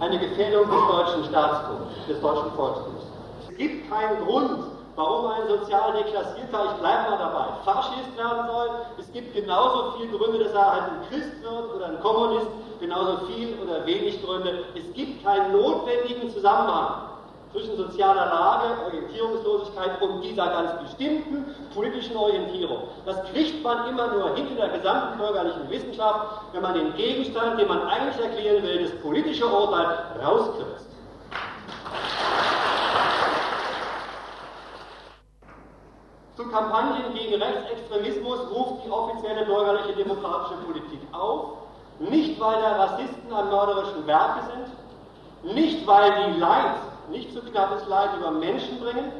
eine 0.00 0.18
Gefährdung 0.18 0.70
des 0.70 0.80
deutschen 0.88 1.24
Staatstums, 1.24 2.06
des 2.08 2.20
deutschen 2.20 2.50
Volkstums. 2.52 3.02
Es 3.48 3.56
gibt 3.56 3.90
keinen 3.90 4.24
Grund, 4.24 4.64
warum 4.96 5.30
ein 5.32 5.48
sozial 5.48 5.92
deklassierter, 5.92 6.64
ich 6.72 6.80
bleibe 6.80 7.10
mal 7.10 7.18
dabei, 7.18 7.46
Faschist 7.64 8.16
werden 8.16 8.46
soll. 8.46 8.70
Es 8.98 9.12
gibt 9.12 9.34
genauso 9.34 9.98
viele 9.98 10.16
Gründe, 10.16 10.44
dass 10.44 10.52
er 10.52 10.72
halt 10.72 10.84
ein 10.84 11.08
Christ 11.08 11.42
wird 11.42 11.74
oder 11.74 11.86
ein 11.86 12.00
Kommunist, 12.00 12.48
genauso 12.80 13.26
viel 13.26 13.58
oder 13.62 13.84
wenig 13.84 14.24
Gründe. 14.24 14.64
Es 14.74 14.92
gibt 14.94 15.24
keinen 15.24 15.52
notwendigen 15.52 16.30
Zusammenhang 16.30 17.07
zwischen 17.52 17.76
sozialer 17.76 18.26
Lage, 18.26 18.84
Orientierungslosigkeit 18.84 20.02
und 20.02 20.20
dieser 20.22 20.46
ganz 20.48 20.70
bestimmten 20.82 21.44
politischen 21.74 22.16
Orientierung. 22.16 22.88
Das 23.06 23.22
kriegt 23.32 23.62
man 23.62 23.88
immer 23.88 24.08
nur 24.08 24.34
hin 24.34 24.48
in 24.48 24.56
der 24.56 24.68
gesamten 24.68 25.18
bürgerlichen 25.18 25.70
Wissenschaft, 25.70 26.42
wenn 26.52 26.62
man 26.62 26.74
den 26.74 26.94
Gegenstand, 26.94 27.58
den 27.58 27.68
man 27.68 27.82
eigentlich 27.82 28.24
erklären 28.24 28.62
will, 28.62 28.82
das 28.84 29.00
politische 29.00 29.46
Urteil 29.46 29.86
rauskürzt. 30.22 30.86
Zu 36.36 36.46
Kampagnen 36.50 37.14
gegen 37.14 37.42
Rechtsextremismus 37.42 38.38
ruft 38.52 38.84
die 38.84 38.90
offizielle 38.90 39.44
bürgerliche 39.44 39.92
demokratische 39.94 40.54
Politik 40.64 41.00
auf, 41.12 41.54
nicht 41.98 42.38
weil 42.38 42.60
da 42.62 42.76
Rassisten 42.76 43.32
am 43.32 43.50
mörderischen 43.50 44.06
Werke 44.06 44.40
sind, 44.52 45.54
nicht 45.54 45.84
weil 45.86 46.12
die 46.12 46.38
Leid 46.38 46.76
nicht 47.10 47.32
zu 47.32 47.40
knappes 47.40 47.86
Leid 47.88 48.10
über 48.18 48.30
Menschen 48.30 48.80
bringen, 48.80 49.12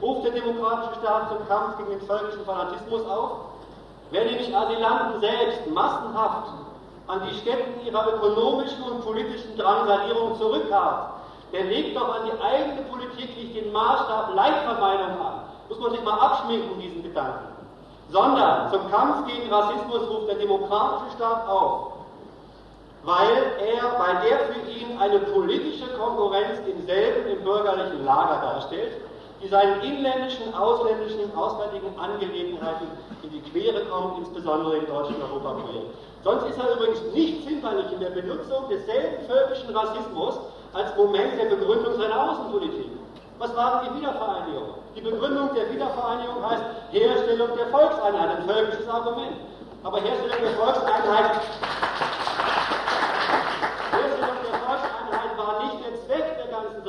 ruft 0.00 0.24
der 0.24 0.32
demokratische 0.32 1.00
Staat 1.00 1.28
zum 1.28 1.46
Kampf 1.48 1.78
gegen 1.78 1.90
den 1.90 2.00
völkischen 2.02 2.44
Fanatismus 2.44 3.06
auf. 3.06 3.30
Wer 4.10 4.24
nämlich 4.24 4.54
Asylanten 4.54 5.20
selbst 5.20 5.66
massenhaft 5.70 6.50
an 7.06 7.20
die 7.28 7.34
Stätten 7.36 7.86
ihrer 7.86 8.14
ökonomischen 8.14 8.82
und 8.82 9.04
politischen 9.04 9.56
Drangsalierung 9.56 10.36
zurückhabt, 10.38 11.20
der 11.52 11.64
legt 11.64 11.96
doch 11.96 12.14
an 12.14 12.26
die 12.26 12.42
eigene 12.42 12.82
Politik 12.82 13.36
nicht 13.36 13.56
den 13.56 13.72
Maßstab 13.72 14.34
Leidvermeidung 14.34 15.20
an. 15.20 15.40
Muss 15.68 15.78
man 15.78 15.90
sich 15.92 16.02
mal 16.02 16.18
abschminken, 16.18 16.80
diesen 16.80 17.02
Gedanken. 17.02 17.46
Sondern 18.10 18.70
zum 18.72 18.90
Kampf 18.90 19.26
gegen 19.26 19.52
Rassismus 19.52 20.08
ruft 20.08 20.28
der 20.28 20.36
demokratische 20.36 21.16
Staat 21.16 21.48
auf, 21.48 21.92
weil 23.04 23.52
er, 23.58 23.98
weil 23.98 24.30
er 24.30 24.38
für 24.52 24.70
ihn 24.70 24.98
eine 24.98 25.18
politische 25.20 25.86
Konkurrenz 25.98 26.60
im 26.66 26.84
selben, 26.86 27.26
im 27.30 27.42
bürgerlichen 27.42 28.04
Lager 28.04 28.40
darstellt, 28.42 28.92
die 29.42 29.48
seinen 29.48 29.80
inländischen, 29.80 30.52
ausländischen, 30.54 31.34
auswärtigen 31.34 31.98
Angelegenheiten 31.98 32.86
in 33.22 33.30
die 33.30 33.40
Quere 33.50 33.84
kommt, 33.86 34.18
insbesondere 34.18 34.76
im 34.76 34.86
deutschen 34.86 35.16
Europaprojekt. 35.22 35.96
Sonst 36.22 36.46
ist 36.48 36.58
er 36.58 36.76
übrigens 36.76 37.00
nicht 37.14 37.48
zimperlich 37.48 37.90
in 37.92 38.00
der 38.00 38.10
Benutzung 38.10 38.68
desselben 38.68 39.24
völkischen 39.26 39.74
Rassismus 39.74 40.38
als 40.74 40.94
Moment 40.96 41.40
der 41.40 41.56
Begründung 41.56 41.98
seiner 41.98 42.30
Außenpolitik. 42.30 42.90
Was 43.38 43.56
war 43.56 43.80
denn 43.80 43.94
die 43.94 44.00
Wiedervereinigung? 44.00 44.74
Die 44.94 45.00
Begründung 45.00 45.54
der 45.54 45.70
Wiedervereinigung 45.72 46.44
heißt 46.44 46.62
Herstellung 46.92 47.48
der 47.56 47.66
Volkseinheit, 47.68 48.36
ein 48.36 48.44
völkisches 48.46 48.88
Argument. 48.88 49.36
Aber 49.82 49.98
Herstellung 50.00 50.42
der 50.42 50.52
Volkseinheit, 50.60 51.40
Herstellung 53.90 54.36
der 54.44 54.60
Volkseinheit 54.60 55.38
war 55.38 55.64
nicht 55.64 55.86
der 55.86 55.94
Zweck 56.04 56.36
der 56.36 56.48
ganzen 56.52 56.84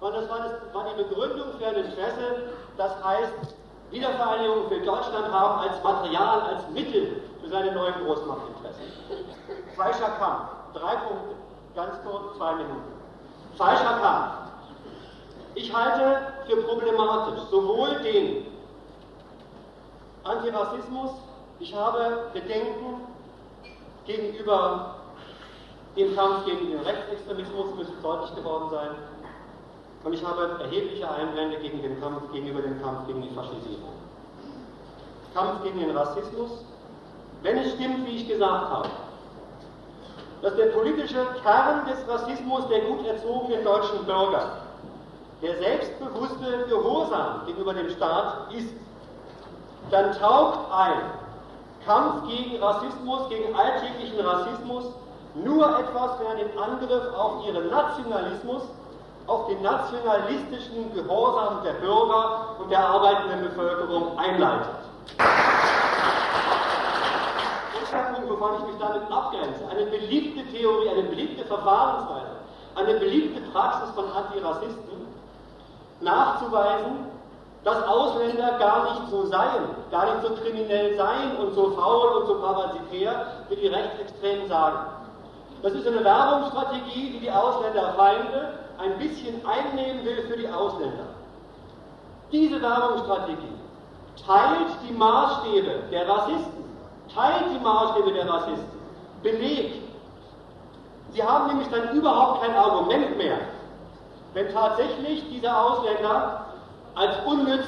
Sondern 0.00 0.22
das 0.22 0.30
war, 0.30 0.38
das 0.38 0.74
war 0.74 0.86
die 0.90 1.02
Begründung 1.02 1.58
für 1.58 1.66
ein 1.66 1.76
Interesse, 1.76 2.52
das 2.76 3.04
heißt 3.04 3.54
Wiedervereinigung 3.90 4.68
für 4.68 4.80
Deutschland 4.80 5.32
haben 5.32 5.68
als 5.68 5.82
Material, 5.82 6.40
als 6.40 6.68
Mittel 6.70 7.22
für 7.40 7.48
seine 7.48 7.72
neuen 7.72 7.94
Großmachtinteressen. 8.04 8.82
Falscher 9.76 10.08
Kampf. 10.18 10.48
Drei 10.74 10.96
Punkte. 10.96 11.36
Ganz 11.76 11.94
kurz, 12.04 12.36
zwei 12.36 12.54
Minuten. 12.54 12.92
Falscher 13.56 14.00
Kampf. 14.00 14.32
Ich 15.54 15.72
halte 15.72 16.32
für 16.46 16.56
problematisch 16.62 17.40
sowohl 17.50 17.94
den 18.02 18.46
Antirassismus, 20.24 21.10
ich 21.60 21.74
habe 21.74 22.30
Bedenken 22.32 23.06
gegenüber 24.06 24.96
dem 25.96 26.16
Kampf 26.16 26.46
gegen 26.46 26.70
den 26.70 26.80
Rechtsextremismus, 26.80 27.74
müsste 27.76 27.94
deutlich 28.02 28.34
geworden 28.34 28.70
sein, 28.70 28.88
und 30.04 30.12
ich 30.12 30.24
habe 30.24 30.58
erhebliche 30.60 31.10
Einwände 31.10 31.56
gegen 31.58 31.82
den 31.82 32.00
Kampf, 32.00 32.30
gegenüber 32.32 32.60
dem 32.60 32.80
Kampf 32.82 33.06
gegen 33.06 33.22
die 33.22 33.30
Faschisierung. 33.30 33.94
Kampf 35.32 35.62
gegen 35.62 35.80
den 35.80 35.96
Rassismus, 35.96 36.64
wenn 37.42 37.58
es 37.58 37.72
stimmt, 37.72 38.06
wie 38.06 38.16
ich 38.16 38.28
gesagt 38.28 38.70
habe, 38.70 38.88
dass 40.42 40.54
der 40.56 40.66
politische 40.66 41.26
Kern 41.42 41.86
des 41.86 42.06
Rassismus 42.06 42.68
der 42.68 42.80
gut 42.82 43.06
erzogenen 43.06 43.64
deutschen 43.64 44.04
Bürger 44.04 44.60
der 45.42 45.58
selbstbewusste 45.58 46.66
Gehorsam 46.68 47.46
gegenüber 47.46 47.74
dem 47.74 47.90
Staat 47.90 48.52
ist, 48.52 48.72
dann 49.90 50.12
taugt 50.18 50.70
ein 50.72 50.96
Kampf 51.84 52.28
gegen 52.28 52.62
Rassismus, 52.62 53.28
gegen 53.28 53.54
alltäglichen 53.54 54.20
Rassismus 54.20 54.84
nur 55.34 55.66
etwas, 55.78 56.18
wenn 56.18 56.26
er 56.26 56.44
den 56.44 56.58
Angriff 56.58 57.14
auf 57.14 57.44
ihren 57.46 57.68
Nationalismus, 57.68 58.62
auf 59.26 59.46
den 59.48 59.62
nationalistischen 59.62 60.94
Gehorsam 60.94 61.62
der 61.64 61.72
Bürger 61.74 62.56
und 62.58 62.70
der 62.70 62.86
arbeitenden 62.86 63.42
Bevölkerung 63.42 64.18
einleitet. 64.18 64.84
Punkt, 68.24 68.30
wovon 68.30 68.58
ich 68.58 68.66
mich 68.66 68.78
damit 68.78 69.02
abgrenze, 69.10 69.68
eine 69.70 69.86
beliebte 69.86 70.44
Theorie, 70.52 70.88
eine 70.88 71.02
beliebte 71.04 71.44
Verfahrensweise, 71.44 72.36
eine 72.74 72.94
beliebte 72.98 73.40
Praxis 73.52 73.90
von 73.94 74.04
Antirassisten, 74.12 75.06
nachzuweisen, 76.00 77.10
dass 77.62 77.82
Ausländer 77.86 78.58
gar 78.58 78.84
nicht 78.84 79.10
so 79.10 79.26
seien, 79.26 79.64
gar 79.90 80.04
nicht 80.06 80.26
so 80.26 80.34
kriminell 80.34 80.96
seien 80.96 81.36
und 81.36 81.54
so 81.54 81.70
faul 81.70 82.20
und 82.20 82.26
so 82.26 82.34
parasitär, 82.40 83.26
wie 83.48 83.56
die 83.56 83.68
Rechtsextremen 83.68 84.48
sagen. 84.48 84.78
Das 85.62 85.72
ist 85.72 85.86
eine 85.86 86.04
Werbungsstrategie, 86.04 87.12
die 87.12 87.20
die 87.20 87.30
Ausländerfeinde 87.30 88.63
ein 88.78 88.98
bisschen 88.98 89.44
einnehmen 89.46 90.04
will 90.04 90.22
für 90.28 90.36
die 90.36 90.48
Ausländer. 90.48 91.06
Diese 92.32 92.60
Werbungsstrategie 92.60 93.54
teilt 94.26 94.68
die 94.88 94.92
Maßstäbe 94.92 95.84
der 95.90 96.08
Rassisten, 96.08 96.64
teilt 97.14 97.44
die 97.54 97.62
Maßstäbe 97.62 98.12
der 98.12 98.28
Rassisten, 98.28 98.80
belegt. 99.22 99.82
Sie 101.12 101.22
haben 101.22 101.48
nämlich 101.48 101.68
dann 101.68 101.96
überhaupt 101.96 102.42
kein 102.42 102.56
Argument 102.56 103.16
mehr, 103.16 103.38
wenn 104.32 104.52
tatsächlich 104.52 105.24
diese 105.30 105.56
Ausländer 105.56 106.46
als 106.94 107.24
unnütz 107.24 107.66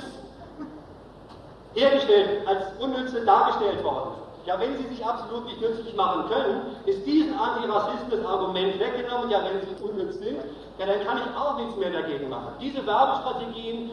hergestellt, 1.74 2.46
als 2.48 2.64
unnütze 2.80 3.24
dargestellt 3.24 3.84
worden 3.84 4.14
sind. 4.14 4.25
Ja, 4.46 4.60
wenn 4.60 4.76
sie 4.78 4.86
sich 4.86 5.04
absolut 5.04 5.44
nicht 5.46 5.60
nützlich 5.60 5.94
machen 5.96 6.28
können, 6.28 6.76
ist 6.86 7.04
diesen 7.04 7.36
Antirassisten 7.36 8.10
das 8.10 8.24
Argument 8.24 8.78
weggenommen, 8.78 9.28
ja, 9.28 9.40
wenn 9.42 9.60
sie 9.60 9.82
unnütz 9.82 10.18
sind, 10.18 10.38
ja, 10.78 10.86
dann 10.86 11.04
kann 11.04 11.18
ich 11.18 11.36
auch 11.36 11.58
nichts 11.58 11.76
mehr 11.76 11.90
dagegen 11.90 12.30
machen. 12.30 12.54
Diese 12.60 12.86
Werbestrategien 12.86 13.90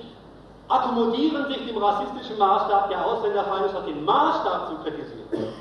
akkommodieren 0.69 1.47
sich 1.47 1.65
dem 1.65 1.77
rassistischen 1.77 2.37
Maßstab 2.37 2.89
der 2.89 3.03
Ausländerfeindschaft, 3.03 3.87
den 3.87 4.05
Maßstab 4.05 4.69
zu 4.69 4.75
kritisieren. 4.83 5.53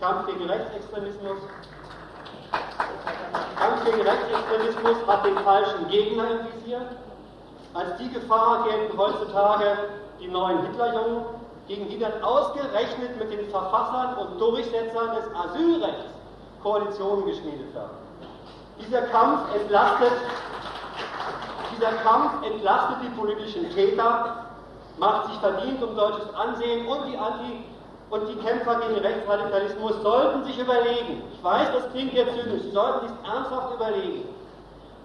Kampf 0.00 0.26
gegen 0.26 0.44
Rechtsextremismus, 0.44 1.38
Kampf 3.58 3.84
gegen 3.86 4.02
Rechtsextremismus 4.02 4.96
hat 5.06 5.24
den 5.24 5.38
falschen 5.38 5.88
Gegner 5.88 6.24
im 6.30 6.38
Visier. 6.52 6.82
Als 7.72 7.96
die 7.96 8.10
Gefahr 8.10 8.64
gelten 8.64 8.98
heutzutage 8.98 9.78
die 10.20 10.28
neuen 10.28 10.60
Hitlerjungen, 10.66 11.24
gegen 11.68 11.88
die 11.88 11.98
dann 11.98 12.22
ausgerechnet 12.22 13.18
mit 13.18 13.32
den 13.32 13.50
Verfassern 13.50 14.16
und 14.18 14.40
Durchsetzern 14.40 15.16
des 15.16 15.24
Asylrechts 15.34 16.04
Koalitionen 16.62 17.26
geschmiedet 17.26 17.74
werden. 17.74 17.90
Dieser 18.80 19.02
Kampf 19.02 19.54
entlastet, 19.54 20.12
dieser 21.76 21.92
Kampf 22.02 22.44
entlastet 22.44 22.96
die 23.02 23.08
politischen 23.10 23.70
Täter, 23.70 24.46
macht 24.98 25.26
sich 25.26 25.36
verdient 25.38 25.82
um 25.82 25.94
deutsches 25.94 26.32
Ansehen 26.34 26.86
und 26.86 27.06
die 27.06 27.16
Anti- 27.16 27.64
und 28.10 28.28
die 28.28 28.36
Kämpfer 28.36 28.80
gegen 28.80 29.00
Rechtsradikalismus 29.00 30.00
sollten 30.02 30.44
sich 30.44 30.58
überlegen, 30.58 31.22
ich 31.32 31.42
weiß, 31.42 31.68
das 31.72 31.90
klingt 31.92 32.12
jetzt 32.12 32.34
zynisch, 32.34 32.62
sie 32.62 32.70
sollten 32.70 33.08
sich 33.08 33.16
ernsthaft 33.28 33.74
überlegen, 33.74 34.28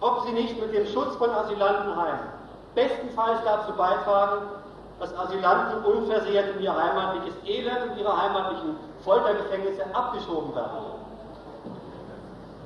ob 0.01 0.26
sie 0.26 0.32
nicht 0.34 0.59
mit 0.59 0.74
dem 0.74 0.86
Schutz 0.88 1.16
von 1.16 1.30
Asylantenheimen 1.30 2.41
bestenfalls 2.76 3.39
dazu 3.43 3.74
beitragen, 3.74 4.43
dass 5.02 5.18
Asylanten 5.18 5.84
unversehrt 5.84 6.56
in 6.56 6.62
ihr 6.62 6.76
heimatliches 6.76 7.34
Elend 7.43 7.89
und 7.89 7.97
ihre 7.97 8.22
heimatlichen 8.22 8.78
Foltergefängnisse 9.04 9.84
abgeschoben 9.95 10.54
werden. 10.56 10.78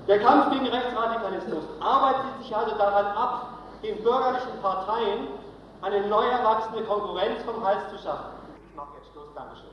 Der 0.09 0.19
Kampf 0.19 0.51
gegen 0.51 0.67
Rechtsradikalismus 0.67 1.63
arbeitet 1.79 2.43
sich 2.43 2.55
also 2.55 2.75
daran 2.75 3.05
ab, 3.15 3.47
den 3.81 4.03
bürgerlichen 4.03 4.61
Parteien 4.61 5.27
eine 5.81 6.07
neu 6.07 6.25
erwachsene 6.25 6.81
Konkurrenz 6.81 7.41
vom 7.45 7.65
Hals 7.65 7.89
zu 7.89 8.03
schaffen. 8.03 8.31
Ich 8.69 8.75
mache 8.75 8.89
jetzt 8.97 9.11
Schluss, 9.13 9.33
Dankeschön. 9.33 9.71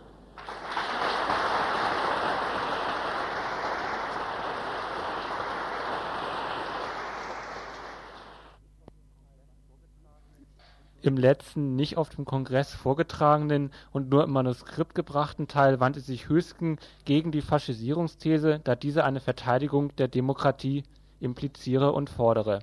Im 11.05 11.16
letzten, 11.16 11.74
nicht 11.74 11.96
auf 11.96 12.11
dem 12.11 12.24
Kongress 12.24 12.72
vorgetragenen 12.74 13.72
und 13.90 14.09
nur 14.09 14.22
im 14.22 14.30
Manuskript 14.30 14.94
gebrachten 14.94 15.48
Teil 15.48 15.80
wandte 15.80 15.98
sich 15.98 16.28
Hüsken 16.28 16.78
gegen 17.05 17.32
die 17.32 17.42
Faschisierungsthese, 17.42 18.61
da 18.62 18.76
diese 18.76 19.03
eine 19.03 19.18
Verteidigung 19.18 19.94
der 19.96 20.07
Demokratie 20.07 20.84
impliziere 21.18 21.90
und 21.90 22.09
fordere. 22.09 22.61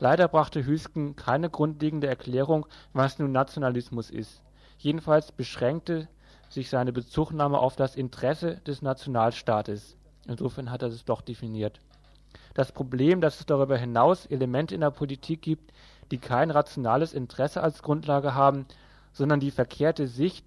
Leider 0.00 0.26
brachte 0.26 0.66
Hüsken 0.66 1.14
keine 1.14 1.48
grundlegende 1.48 2.08
Erklärung, 2.08 2.66
was 2.92 3.20
nun 3.20 3.30
Nationalismus 3.30 4.10
ist. 4.10 4.42
Jedenfalls 4.78 5.30
beschränkte 5.30 6.08
sich 6.48 6.70
seine 6.70 6.92
Bezugnahme 6.92 7.58
auf 7.58 7.76
das 7.76 7.94
Interesse 7.94 8.56
des 8.66 8.82
Nationalstaates. 8.82 9.96
Insofern 10.26 10.72
hat 10.72 10.82
er 10.82 10.88
es 10.88 11.04
doch 11.04 11.20
definiert. 11.20 11.78
Das 12.54 12.72
Problem, 12.72 13.20
dass 13.20 13.38
es 13.38 13.46
darüber 13.46 13.78
hinaus 13.78 14.26
Elemente 14.26 14.74
in 14.74 14.80
der 14.80 14.90
Politik 14.90 15.42
gibt, 15.42 15.72
die 16.10 16.18
kein 16.18 16.50
rationales 16.50 17.12
Interesse 17.12 17.62
als 17.62 17.82
Grundlage 17.82 18.34
haben, 18.34 18.66
sondern 19.12 19.40
die 19.40 19.50
verkehrte 19.50 20.06
Sicht, 20.06 20.44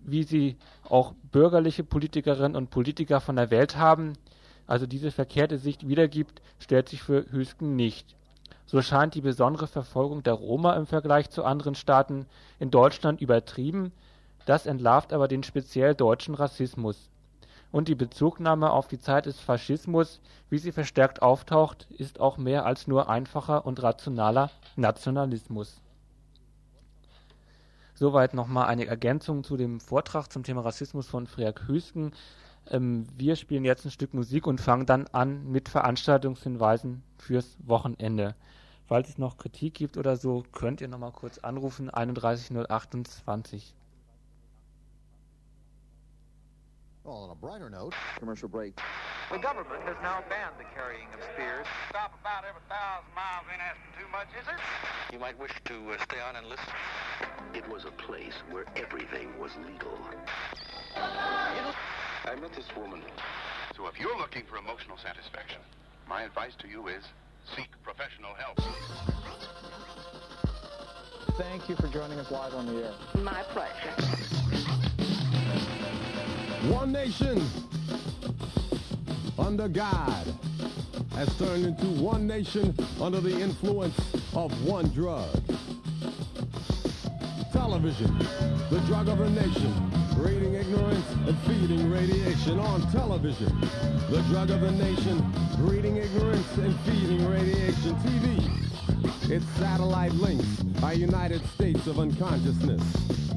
wie 0.00 0.22
sie 0.22 0.56
auch 0.88 1.12
bürgerliche 1.32 1.84
Politikerinnen 1.84 2.56
und 2.56 2.70
Politiker 2.70 3.20
von 3.20 3.36
der 3.36 3.50
Welt 3.50 3.76
haben, 3.76 4.14
also 4.66 4.86
diese 4.86 5.10
verkehrte 5.10 5.58
Sicht 5.58 5.88
wiedergibt, 5.88 6.42
stellt 6.58 6.88
sich 6.88 7.02
für 7.02 7.30
Hüsken 7.30 7.76
nicht. 7.76 8.16
So 8.66 8.82
scheint 8.82 9.14
die 9.14 9.22
besondere 9.22 9.66
Verfolgung 9.66 10.22
der 10.22 10.34
Roma 10.34 10.74
im 10.74 10.86
Vergleich 10.86 11.30
zu 11.30 11.44
anderen 11.44 11.74
Staaten 11.74 12.26
in 12.58 12.70
Deutschland 12.70 13.20
übertrieben, 13.20 13.92
das 14.44 14.66
entlarvt 14.66 15.12
aber 15.12 15.28
den 15.28 15.42
speziell 15.42 15.94
deutschen 15.94 16.34
Rassismus. 16.34 17.10
Und 17.70 17.88
die 17.88 17.94
Bezugnahme 17.94 18.70
auf 18.70 18.88
die 18.88 18.98
Zeit 18.98 19.26
des 19.26 19.40
Faschismus, 19.40 20.20
wie 20.48 20.58
sie 20.58 20.72
verstärkt 20.72 21.20
auftaucht, 21.20 21.86
ist 21.90 22.18
auch 22.18 22.38
mehr 22.38 22.64
als 22.64 22.86
nur 22.86 23.10
einfacher 23.10 23.66
und 23.66 23.82
rationaler 23.82 24.50
Nationalismus. 24.76 25.82
Soweit 27.94 28.32
nochmal 28.32 28.68
eine 28.68 28.86
Ergänzung 28.86 29.42
zu 29.42 29.56
dem 29.56 29.80
Vortrag 29.80 30.32
zum 30.32 30.44
Thema 30.44 30.60
Rassismus 30.62 31.08
von 31.08 31.26
Freak 31.26 31.66
Hüsken. 31.66 32.12
Ähm, 32.70 33.06
wir 33.16 33.34
spielen 33.34 33.64
jetzt 33.64 33.84
ein 33.84 33.90
Stück 33.90 34.14
Musik 34.14 34.46
und 34.46 34.60
fangen 34.60 34.86
dann 34.86 35.08
an 35.08 35.50
mit 35.50 35.68
Veranstaltungshinweisen 35.68 37.02
fürs 37.18 37.56
Wochenende. 37.66 38.34
Falls 38.86 39.08
es 39.10 39.18
noch 39.18 39.36
Kritik 39.36 39.74
gibt 39.74 39.98
oder 39.98 40.16
so, 40.16 40.44
könnt 40.52 40.80
ihr 40.80 40.88
nochmal 40.88 41.12
kurz 41.12 41.38
anrufen, 41.38 41.90
31028. 41.92 43.74
Well, 47.08 47.24
on 47.24 47.30
a 47.30 47.34
brighter 47.34 47.70
note, 47.70 47.94
commercial 48.18 48.50
break. 48.50 48.78
The 49.32 49.38
government 49.38 49.80
has 49.84 49.96
now 50.02 50.22
banned 50.28 50.52
the 50.58 50.68
carrying 50.76 51.08
of 51.16 51.24
spears. 51.32 51.66
Stop 51.88 52.12
about 52.20 52.44
every 52.44 52.60
thousand 52.68 53.08
miles 53.16 53.48
ain't 53.48 53.64
asking 53.64 53.96
too 53.96 54.08
much, 54.12 54.28
is 54.36 54.44
it? 54.46 55.14
You 55.14 55.18
might 55.18 55.38
wish 55.40 55.52
to 55.72 55.74
uh, 55.88 56.04
stay 56.04 56.20
on 56.20 56.36
and 56.36 56.46
listen. 56.46 56.68
It 57.54 57.66
was 57.72 57.86
a 57.86 57.92
place 57.92 58.34
where 58.50 58.66
everything 58.76 59.32
was 59.40 59.52
legal. 59.64 59.96
I 60.96 62.34
met 62.42 62.52
this 62.52 62.68
woman. 62.76 63.00
So 63.74 63.86
if 63.86 63.98
you're 63.98 64.18
looking 64.18 64.42
for 64.44 64.58
emotional 64.58 64.98
satisfaction, 64.98 65.60
my 66.10 66.24
advice 66.24 66.52
to 66.58 66.68
you 66.68 66.88
is 66.88 67.04
seek 67.56 67.70
professional 67.82 68.34
help. 68.36 68.60
Thank 71.38 71.70
you 71.70 71.76
for 71.76 71.88
joining 71.88 72.18
us 72.18 72.30
live 72.30 72.52
on 72.52 72.66
the 72.66 72.84
air. 72.84 72.92
My 73.14 73.44
pleasure. 73.44 74.87
One 76.68 76.92
nation 76.92 77.42
under 79.38 79.68
God 79.68 80.26
has 81.12 81.34
turned 81.38 81.64
into 81.64 81.86
one 81.86 82.26
nation 82.26 82.74
under 83.00 83.20
the 83.20 83.40
influence 83.40 83.98
of 84.34 84.52
one 84.66 84.88
drug. 84.90 85.30
Television, 87.52 88.18
the 88.68 88.82
drug 88.86 89.08
of 89.08 89.16
the 89.16 89.30
nation, 89.30 89.90
breeding 90.14 90.54
ignorance 90.54 91.06
and 91.26 91.38
feeding 91.46 91.90
radiation 91.90 92.58
on 92.58 92.82
television. 92.92 93.48
The 94.10 94.22
drug 94.28 94.50
of 94.50 94.60
the 94.60 94.72
nation, 94.72 95.24
breeding 95.56 95.96
ignorance 95.96 96.58
and 96.58 96.78
feeding 96.80 97.26
radiation. 97.26 97.94
TV, 97.96 99.30
its 99.30 99.46
satellite 99.58 100.12
links, 100.12 100.64
our 100.82 100.92
United 100.92 101.42
States 101.46 101.86
of 101.86 101.98
unconsciousness. 101.98 103.27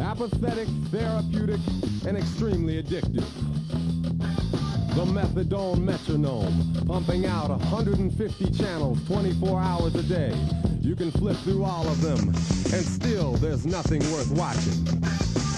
Apathetic, 0.00 0.66
therapeutic, 0.90 1.60
and 2.06 2.16
extremely 2.16 2.82
addictive. 2.82 3.24
The 4.94 5.04
methadone 5.04 5.82
metronome, 5.82 6.84
pumping 6.86 7.26
out 7.26 7.50
150 7.50 8.50
channels 8.50 8.98
24 9.06 9.60
hours 9.60 9.94
a 9.94 10.02
day. 10.02 10.34
You 10.80 10.96
can 10.96 11.10
flip 11.12 11.36
through 11.38 11.64
all 11.64 11.86
of 11.86 12.00
them, 12.00 12.28
and 12.28 12.84
still 12.84 13.34
there's 13.34 13.66
nothing 13.66 14.00
worth 14.10 14.30
watching. 14.32 14.72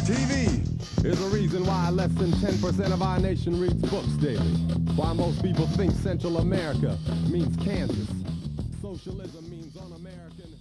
TV 0.05 0.67
is 1.05 1.21
a 1.23 1.29
reason 1.29 1.65
why 1.65 1.91
less 1.91 2.13
than 2.15 2.33
10% 2.33 2.93
of 2.93 3.01
our 3.01 3.21
nation 3.21 3.61
reads 3.61 3.81
books 3.91 4.13
daily. 4.21 4.55
Why 4.97 5.13
most 5.13 5.41
people 5.43 5.67
think 5.69 5.93
Central 5.93 6.39
America 6.39 6.99
means 7.31 7.57
Kansas. 7.65 8.09
Socialism 8.83 9.49
means 9.49 9.77
un-American. 9.77 10.53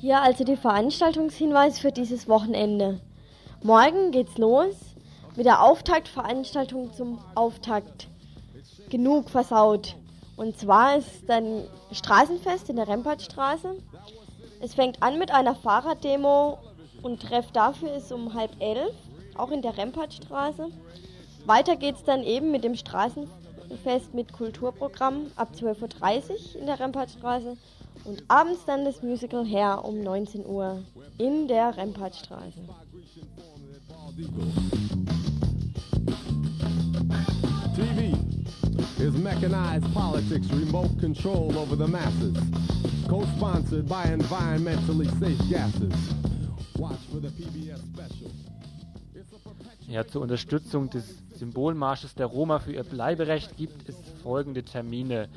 Hier 0.00 0.22
also 0.22 0.44
die 0.44 0.56
Veranstaltungshinweis 0.56 1.78
für 1.78 1.92
dieses 1.92 2.28
Wochenende. 2.28 3.00
Morgen 3.64 4.12
geht's 4.12 4.38
los 4.38 4.76
mit 5.34 5.44
der 5.44 5.64
Auftaktveranstaltung 5.64 6.92
zum 6.92 7.18
Auftakt. 7.34 8.06
Genug 8.88 9.30
versaut. 9.30 9.96
Und 10.36 10.56
zwar 10.56 10.96
ist 10.96 11.28
dann 11.28 11.64
Straßenfest 11.90 12.70
in 12.70 12.76
der 12.76 12.86
Rempartstraße. 12.86 13.74
Es 14.60 14.74
fängt 14.74 15.02
an 15.02 15.18
mit 15.18 15.32
einer 15.32 15.56
Fahrraddemo 15.56 16.58
und 17.02 17.20
Treff 17.20 17.50
dafür 17.50 17.94
ist 17.94 18.12
um 18.12 18.34
halb 18.34 18.52
elf, 18.60 18.94
auch 19.36 19.50
in 19.50 19.60
der 19.60 19.76
Rempartstraße. 19.76 20.68
Weiter 21.44 21.74
geht's 21.74 22.04
dann 22.04 22.22
eben 22.22 22.52
mit 22.52 22.62
dem 22.62 22.76
Straßenfest 22.76 24.14
mit 24.14 24.32
Kulturprogramm 24.32 25.32
ab 25.34 25.48
12.30 25.56 26.54
Uhr 26.54 26.60
in 26.60 26.66
der 26.66 26.78
Rempartstraße 26.78 27.56
und 28.04 28.22
abends 28.28 28.64
dann 28.66 28.84
das 28.84 29.02
Musical 29.02 29.44
Hair 29.44 29.84
um 29.84 30.00
19 30.00 30.46
Uhr 30.46 30.84
in 31.18 31.48
der 31.48 31.76
Rempartstraße. 31.76 32.60
TV 34.18 34.26
is 38.98 39.14
mechanized 39.14 39.86
politics, 39.94 40.50
remote 40.50 40.98
control 40.98 41.56
over 41.56 41.76
the 41.76 41.86
masses. 41.86 42.36
Co-sponsored 43.08 43.88
by 43.88 44.06
environmentally 44.06 45.06
safe 45.20 45.38
gases. 45.48 45.94
Watch 46.76 46.98
for 47.12 47.20
the 47.20 47.28
PBS 47.28 47.78
special. 47.94 48.32
Ja, 49.86 50.04
zur 50.04 50.22
Unterstützung 50.22 50.90
des 50.90 51.04
Symbolmarsches 51.36 52.16
der 52.16 52.26
Roma 52.26 52.58
für 52.58 52.72
ihr 52.72 52.82
Bleiberecht 52.82 53.56
gibt 53.56 53.88
es 53.88 53.94
folgende 54.24 54.64
Termine. 54.64 55.28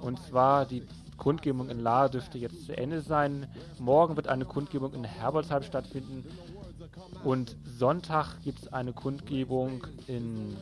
Und 0.00 0.18
zwar 0.24 0.64
die 0.64 0.82
Kundgebung 1.18 1.68
in 1.68 1.80
Lahr 1.80 2.08
dürfte 2.08 2.38
jetzt 2.38 2.64
zu 2.64 2.76
Ende 2.76 3.02
sein. 3.02 3.46
Morgen 3.78 4.16
wird 4.16 4.26
eine 4.26 4.46
Kundgebung 4.46 4.94
in 4.94 5.04
Herbolzheim 5.04 5.62
stattfinden. 5.62 6.24
Und 7.24 7.56
Sonntag 7.64 8.42
gibt 8.42 8.60
es 8.60 8.72
eine 8.72 8.92
Kundgebung 8.92 9.86
in 10.06 10.56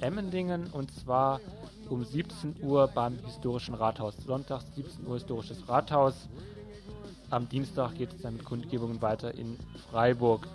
Emmendingen 0.00 0.68
und 0.72 0.90
zwar 0.90 1.40
um 1.88 2.04
17 2.04 2.56
Uhr 2.62 2.88
beim 2.88 3.18
historischen 3.24 3.74
Rathaus. 3.74 4.16
Sonntag 4.24 4.62
17 4.74 5.06
Uhr 5.06 5.14
historisches 5.14 5.68
Rathaus. 5.68 6.14
Am 7.30 7.48
Dienstag 7.48 7.94
geht 7.94 8.12
es 8.12 8.22
dann 8.22 8.34
mit 8.34 8.44
Kundgebungen 8.44 9.02
weiter 9.02 9.34
in 9.34 9.58
Freiburg. 9.90 10.46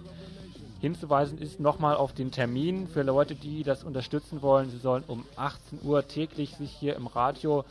Hinzuweisen 0.80 1.38
ist 1.38 1.60
nochmal 1.60 1.96
auf 1.96 2.14
den 2.14 2.32
Termin 2.32 2.88
für 2.88 3.04
Leute, 3.04 3.36
die 3.36 3.64
das 3.64 3.84
unterstützen 3.84 4.42
wollen. 4.42 4.72
Sie 4.72 4.80
sollen 4.80 5.04
um 5.06 5.26
18 5.36 5.80
Uhr 5.84 6.08
täglich 6.08 6.56
sich 6.56 6.72
hier 6.72 6.96
im 6.96 7.08
Radio 7.08 7.66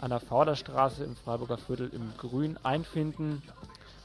an 0.00 0.10
der 0.10 0.20
Vorderstraße 0.20 1.04
im 1.04 1.16
Freiburger 1.16 1.56
Viertel 1.56 1.90
im 1.94 2.12
Grün 2.18 2.58
einfinden 2.62 3.42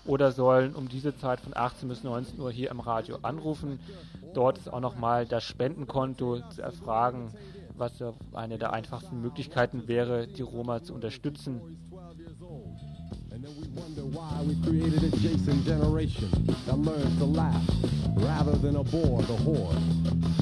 oder 0.05 0.31
sollen 0.31 0.75
um 0.75 0.87
diese 0.87 1.15
Zeit 1.15 1.39
von 1.39 1.55
18 1.55 1.89
bis 1.89 2.03
19 2.03 2.39
Uhr 2.39 2.51
hier 2.51 2.71
im 2.71 2.79
Radio 2.79 3.17
anrufen. 3.21 3.79
Dort 4.33 4.57
ist 4.57 4.71
auch 4.71 4.79
nochmal 4.79 5.25
das 5.25 5.43
Spendenkonto 5.43 6.41
zu 6.49 6.61
erfragen, 6.61 7.31
was 7.75 7.93
eine 8.33 8.57
der 8.57 8.73
einfachsten 8.73 9.21
Möglichkeiten 9.21 9.87
wäre, 9.87 10.27
die 10.27 10.41
Roma 10.41 10.83
zu 10.83 10.93
unterstützen. 10.93 11.61
And 13.31 13.43
then 13.43 13.55
we 13.55 13.67
wonder 13.81 14.03
why 14.03 14.43
we 14.45 14.55
created 14.61 15.03
a 15.03 15.17
Jason 15.17 15.63
generation 15.63 16.29
that 16.65 16.77
learns 16.77 17.17
to 17.17 17.25
laugh 17.25 17.63
rather 18.17 18.57
than 18.57 18.75
abhor 18.75 19.21
the 19.23 19.37
horde. 19.43 20.40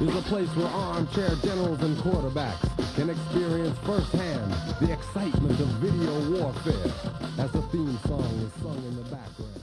Is 0.00 0.14
a 0.14 0.22
place 0.22 0.48
where 0.54 0.68
armchair 0.68 1.30
generals 1.42 1.82
and 1.82 1.96
quarterbacks 1.96 2.94
can 2.94 3.10
experience 3.10 3.76
firsthand 3.84 4.52
the 4.80 4.92
excitement 4.92 5.58
of 5.58 5.66
video 5.80 6.12
warfare 6.30 6.92
as 7.38 7.50
the 7.50 7.62
theme 7.72 7.98
song 8.06 8.22
is 8.46 8.62
sung 8.62 8.76
in 8.86 8.96
the 8.96 9.10
background. 9.10 9.62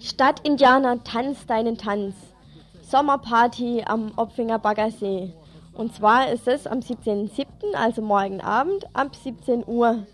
Stadtindianer, 0.00 1.04
tanz 1.04 1.46
deinen 1.46 1.76
Tanz. 1.76 2.14
Sommerparty 2.82 3.84
am 3.86 4.12
Opfinger 4.16 4.58
Baggersee. 4.58 5.32
Und 5.74 5.94
zwar 5.94 6.30
ist 6.32 6.48
es 6.48 6.66
am 6.66 6.80
17.07., 6.80 7.46
also 7.74 8.02
morgen 8.02 8.40
Abend, 8.40 8.86
ab 8.92 9.14
17 9.14 9.64
Uhr. 9.68 10.04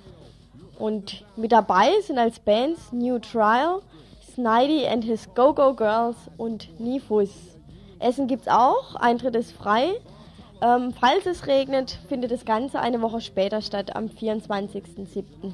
Und 0.78 1.24
mit 1.36 1.52
dabei 1.52 1.92
sind 2.02 2.18
als 2.18 2.40
Bands 2.40 2.92
New 2.92 3.18
Trial, 3.20 3.80
Snidey 4.34 4.86
and 4.86 5.04
his 5.04 5.28
Go-Go 5.34 5.72
Girls 5.72 6.16
und 6.36 6.68
Nifus. 6.78 7.53
Essen 7.98 8.26
gibt's 8.26 8.48
auch, 8.48 8.94
Eintritt 8.96 9.36
ist 9.36 9.52
frei. 9.52 9.94
Ähm, 10.60 10.92
falls 10.98 11.26
es 11.26 11.46
regnet, 11.46 11.98
findet 12.08 12.30
das 12.30 12.44
Ganze 12.44 12.80
eine 12.80 13.02
Woche 13.02 13.20
später 13.20 13.60
statt, 13.60 13.94
am 13.96 14.06
24.07. 14.06 15.52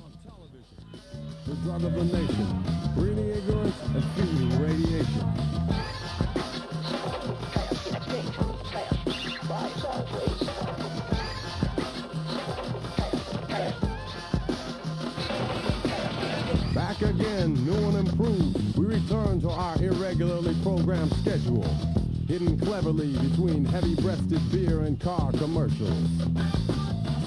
The 1.47 1.57
drug 1.65 1.83
of 1.83 1.95
the 1.95 2.05
nation, 2.05 2.65
breeding 2.97 3.31
ignorance 3.31 3.75
and 3.95 4.05
feeding 4.15 4.63
radiation. 4.63 5.51
Back 16.73 17.03
again, 17.03 17.55
new 17.65 17.75
and 17.89 18.09
improved, 18.09 18.77
we 18.77 18.87
return 18.87 19.41
to 19.41 19.51
our 19.51 19.77
irregularly 19.83 20.55
programmed 20.63 21.13
schedule. 21.17 22.00
Hidden 22.31 22.57
cleverly 22.61 23.13
between 23.29 23.65
heavy-breasted 23.65 24.41
beer 24.53 24.83
and 24.83 25.01
car 25.01 25.33
commercials. 25.33 25.91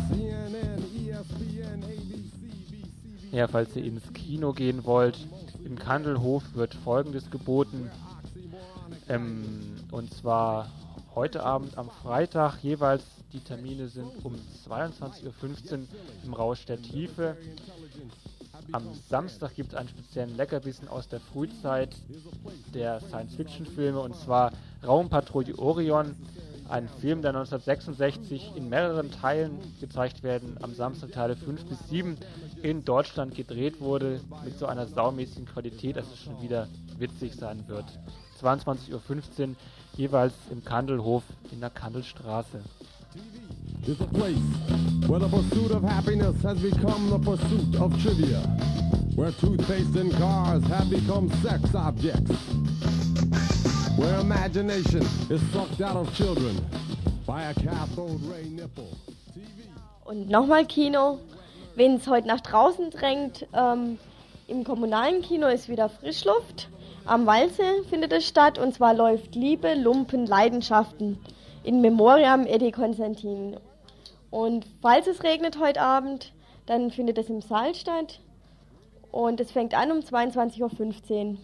CNN, 0.09 0.79
ESPN, 0.95 1.83
ABC, 1.83 3.33
Ja, 3.33 3.47
falls 3.49 3.75
ihr 3.75 3.83
ins 3.83 4.13
Kino 4.13 4.53
gehen 4.53 4.85
wollt, 4.85 5.17
im 5.65 5.77
Kandelhof 5.77 6.43
wird 6.53 6.73
folgendes 6.73 7.29
geboten. 7.29 7.91
Ähm, 9.09 9.75
und 9.91 10.13
zwar 10.13 10.71
heute 11.15 11.43
Abend 11.43 11.77
am 11.77 11.89
Freitag 11.89 12.63
jeweils 12.63 13.03
die 13.33 13.41
Termine 13.41 13.89
sind 13.89 14.23
um 14.23 14.35
22.15 14.69 15.25
Uhr 15.25 15.87
im 16.23 16.33
Rausch 16.33 16.63
der 16.65 16.81
Tiefe. 16.81 17.35
Am 18.71 18.83
Samstag 19.09 19.55
gibt 19.55 19.73
es 19.73 19.75
einen 19.77 19.89
speziellen 19.89 20.35
Leckerbissen 20.35 20.87
aus 20.87 21.07
der 21.07 21.19
Frühzeit 21.19 21.95
der 22.73 22.99
Science-Fiction-Filme 23.01 23.99
und 23.99 24.15
zwar 24.15 24.51
Raumpatrouille 24.85 25.57
Orion, 25.57 26.15
ein 26.69 26.87
Film, 26.87 27.21
der 27.21 27.31
1966 27.31 28.53
in 28.55 28.69
mehreren 28.69 29.11
Teilen 29.11 29.59
gezeigt 29.79 30.23
werden, 30.23 30.57
am 30.61 30.73
Samstag 30.73 31.11
Teile 31.11 31.35
5 31.35 31.65
bis 31.65 31.89
7 31.89 32.17
in 32.61 32.83
Deutschland 32.85 33.35
gedreht 33.35 33.81
wurde, 33.81 34.21
mit 34.43 34.57
so 34.57 34.65
einer 34.65 34.87
saumäßigen 34.87 35.45
Qualität, 35.45 35.97
dass 35.97 36.11
es 36.11 36.19
schon 36.19 36.41
wieder 36.41 36.67
witzig 36.97 37.35
sein 37.35 37.67
wird. 37.67 37.85
22.15 38.41 38.91
Uhr 38.93 39.55
jeweils 39.95 40.33
im 40.49 40.63
Kandelhof 40.63 41.23
in 41.51 41.59
der 41.59 41.69
Kandelstraße. 41.69 42.61
Is 43.87 43.99
a 43.99 44.05
place 44.05 44.37
where 45.07 45.19
the 45.19 45.27
pursuit 45.27 45.71
of 45.71 45.83
happiness 45.83 46.41
has 46.41 46.57
become 46.59 47.09
the 47.09 47.19
pursuit 47.19 47.75
of 47.81 47.91
trivia, 48.01 48.39
where 49.15 49.31
toothpaste 49.31 49.95
and 49.97 50.11
cars 50.13 50.63
have 50.65 50.89
become 50.89 51.29
sex 51.41 51.75
objects, 51.75 52.31
where 53.97 54.19
imagination 54.19 55.01
is 55.29 55.41
sucked 55.51 55.81
out 55.81 55.97
of 55.97 56.13
children 56.15 56.55
by 57.25 57.43
a 57.43 57.53
cathode 57.55 58.21
ray 58.23 58.47
nipple. 58.49 58.87
Und 60.05 60.29
nochmal 60.29 60.65
Kino, 60.65 61.19
wenn 61.75 61.95
es 61.95 62.07
heute 62.07 62.27
nach 62.27 62.41
draußen 62.41 62.89
drängt, 62.89 63.45
ähm, 63.53 63.97
im 64.47 64.63
kommunalen 64.63 65.21
Kino 65.21 65.47
ist 65.47 65.67
wieder 65.67 65.89
Frischluft. 65.89 66.69
Am 67.05 67.25
Walze 67.25 67.83
findet 67.89 68.13
es 68.13 68.25
statt 68.25 68.57
und 68.57 68.73
zwar 68.73 68.93
läuft 68.93 69.35
Liebe, 69.35 69.73
Lumpen, 69.73 70.25
Leidenschaften 70.25 71.17
in 71.63 71.81
Memoriam 71.81 72.45
Eddie 72.45 72.71
Konstantin. 72.71 73.57
Und 74.29 74.65
falls 74.81 75.07
es 75.07 75.23
regnet 75.23 75.59
heute 75.59 75.81
Abend, 75.81 76.33
dann 76.65 76.91
findet 76.91 77.17
es 77.17 77.29
im 77.29 77.41
Saal 77.41 77.75
statt 77.75 78.19
und 79.11 79.39
es 79.39 79.51
fängt 79.51 79.73
an 79.73 79.91
um 79.91 79.99
22.15 79.99 81.31
Uhr. 81.31 81.37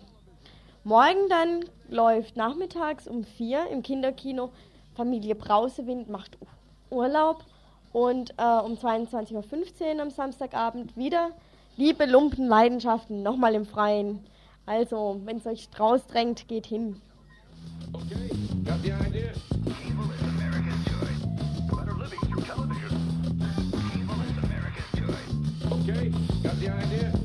Morgen 0.84 1.30
dann 1.30 1.66
läuft 1.90 2.36
nachmittags 2.36 3.08
um 3.08 3.24
4 3.24 3.68
im 3.68 3.84
Kinderkino 3.84 4.52
Familie 4.96 5.36
Brausewind 5.36 6.10
macht 6.10 6.38
Urlaub 6.90 7.46
und 7.94 8.32
äh, 8.38 8.60
um 8.60 8.74
22.15 8.74 9.96
Uhr 9.96 10.02
am 10.02 10.10
Samstagabend 10.10 10.98
wieder 10.98 11.32
Liebe, 11.78 12.06
Lumpen, 12.06 12.48
Leidenschaften, 12.48 13.24
nochmal 13.24 13.56
im 13.56 13.66
Freien. 13.66 14.26
Also, 14.66 15.22
wenn 15.24 15.38
es 15.38 15.46
euch 15.46 15.70
rausdrängt, 15.80 16.50
geht 16.50 16.66
hin. 16.66 17.02
Okay, 17.96 18.30
got 18.64 18.82
the 18.82 18.92
idea? 18.92 19.34
Evil 19.88 20.12
is 20.12 20.22
America's 20.22 20.86
choice. 20.86 21.22
Better 21.72 21.94
living 21.94 22.20
through 22.20 22.44
television. 22.44 22.92
Evil 23.96 24.22
is 24.22 24.38
America's 24.44 24.90
choice. 24.96 25.72
Okay, 25.72 26.10
got 26.44 26.60
the 26.60 26.70
idea? 26.70 27.19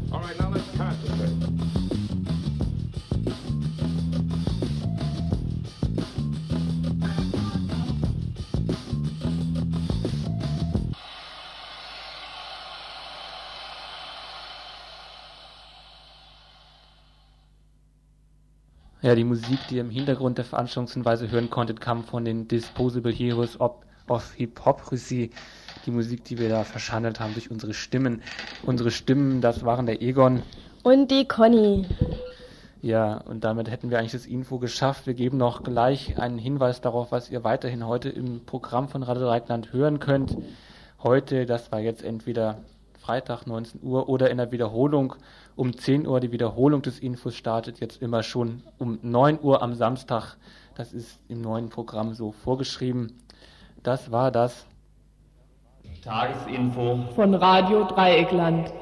Ja, 19.04 19.14
die 19.14 19.24
Musik, 19.24 19.58
die 19.68 19.74
ihr 19.74 19.82
im 19.82 19.90
Hintergrund 19.90 20.38
der 20.38 20.46
Veranstaltungshinweise 20.46 21.30
hören 21.30 21.50
konntet, 21.50 21.78
kam 21.78 22.04
von 22.04 22.24
den 22.24 22.48
Disposable 22.48 23.12
Heroes 23.12 23.60
of 23.60 24.32
Hypocrisy. 24.38 25.28
Die 25.84 25.90
Musik, 25.90 26.24
die 26.24 26.38
wir 26.38 26.48
da 26.48 26.64
verschandelt 26.64 27.20
haben 27.20 27.34
durch 27.34 27.50
unsere 27.50 27.74
Stimmen. 27.74 28.22
Unsere 28.62 28.90
Stimmen, 28.90 29.42
das 29.42 29.62
waren 29.62 29.84
der 29.84 30.00
Egon. 30.00 30.42
Und 30.84 31.10
die 31.10 31.28
Conny. 31.28 31.84
Ja, 32.80 33.18
und 33.18 33.44
damit 33.44 33.70
hätten 33.70 33.90
wir 33.90 33.98
eigentlich 33.98 34.12
das 34.12 34.24
Info 34.24 34.58
geschafft. 34.58 35.06
Wir 35.06 35.12
geben 35.12 35.36
noch 35.36 35.64
gleich 35.64 36.18
einen 36.18 36.38
Hinweis 36.38 36.80
darauf, 36.80 37.12
was 37.12 37.28
ihr 37.28 37.44
weiterhin 37.44 37.86
heute 37.86 38.08
im 38.08 38.46
Programm 38.46 38.88
von 38.88 39.02
Radio 39.02 39.24
Dreikland 39.24 39.74
hören 39.74 40.00
könnt. 40.00 40.34
Heute, 41.02 41.44
das 41.44 41.70
war 41.70 41.80
jetzt 41.80 42.02
entweder 42.02 42.56
Freitag 43.04 43.46
19 43.46 43.82
Uhr 43.82 44.08
oder 44.08 44.30
in 44.30 44.38
der 44.38 44.50
Wiederholung 44.50 45.14
um 45.56 45.76
10 45.76 46.06
Uhr. 46.06 46.20
Die 46.20 46.32
Wiederholung 46.32 46.80
des 46.80 47.00
Infos 47.00 47.34
startet 47.34 47.78
jetzt 47.80 48.00
immer 48.00 48.22
schon 48.22 48.62
um 48.78 48.98
9 49.02 49.40
Uhr 49.42 49.60
am 49.60 49.74
Samstag. 49.74 50.36
Das 50.74 50.94
ist 50.94 51.20
im 51.28 51.42
neuen 51.42 51.68
Programm 51.68 52.14
so 52.14 52.32
vorgeschrieben. 52.32 53.12
Das 53.82 54.10
war 54.10 54.30
das 54.30 54.66
Tagesinfo 56.02 57.00
von 57.14 57.34
Radio 57.34 57.84
Dreieckland. 57.84 58.72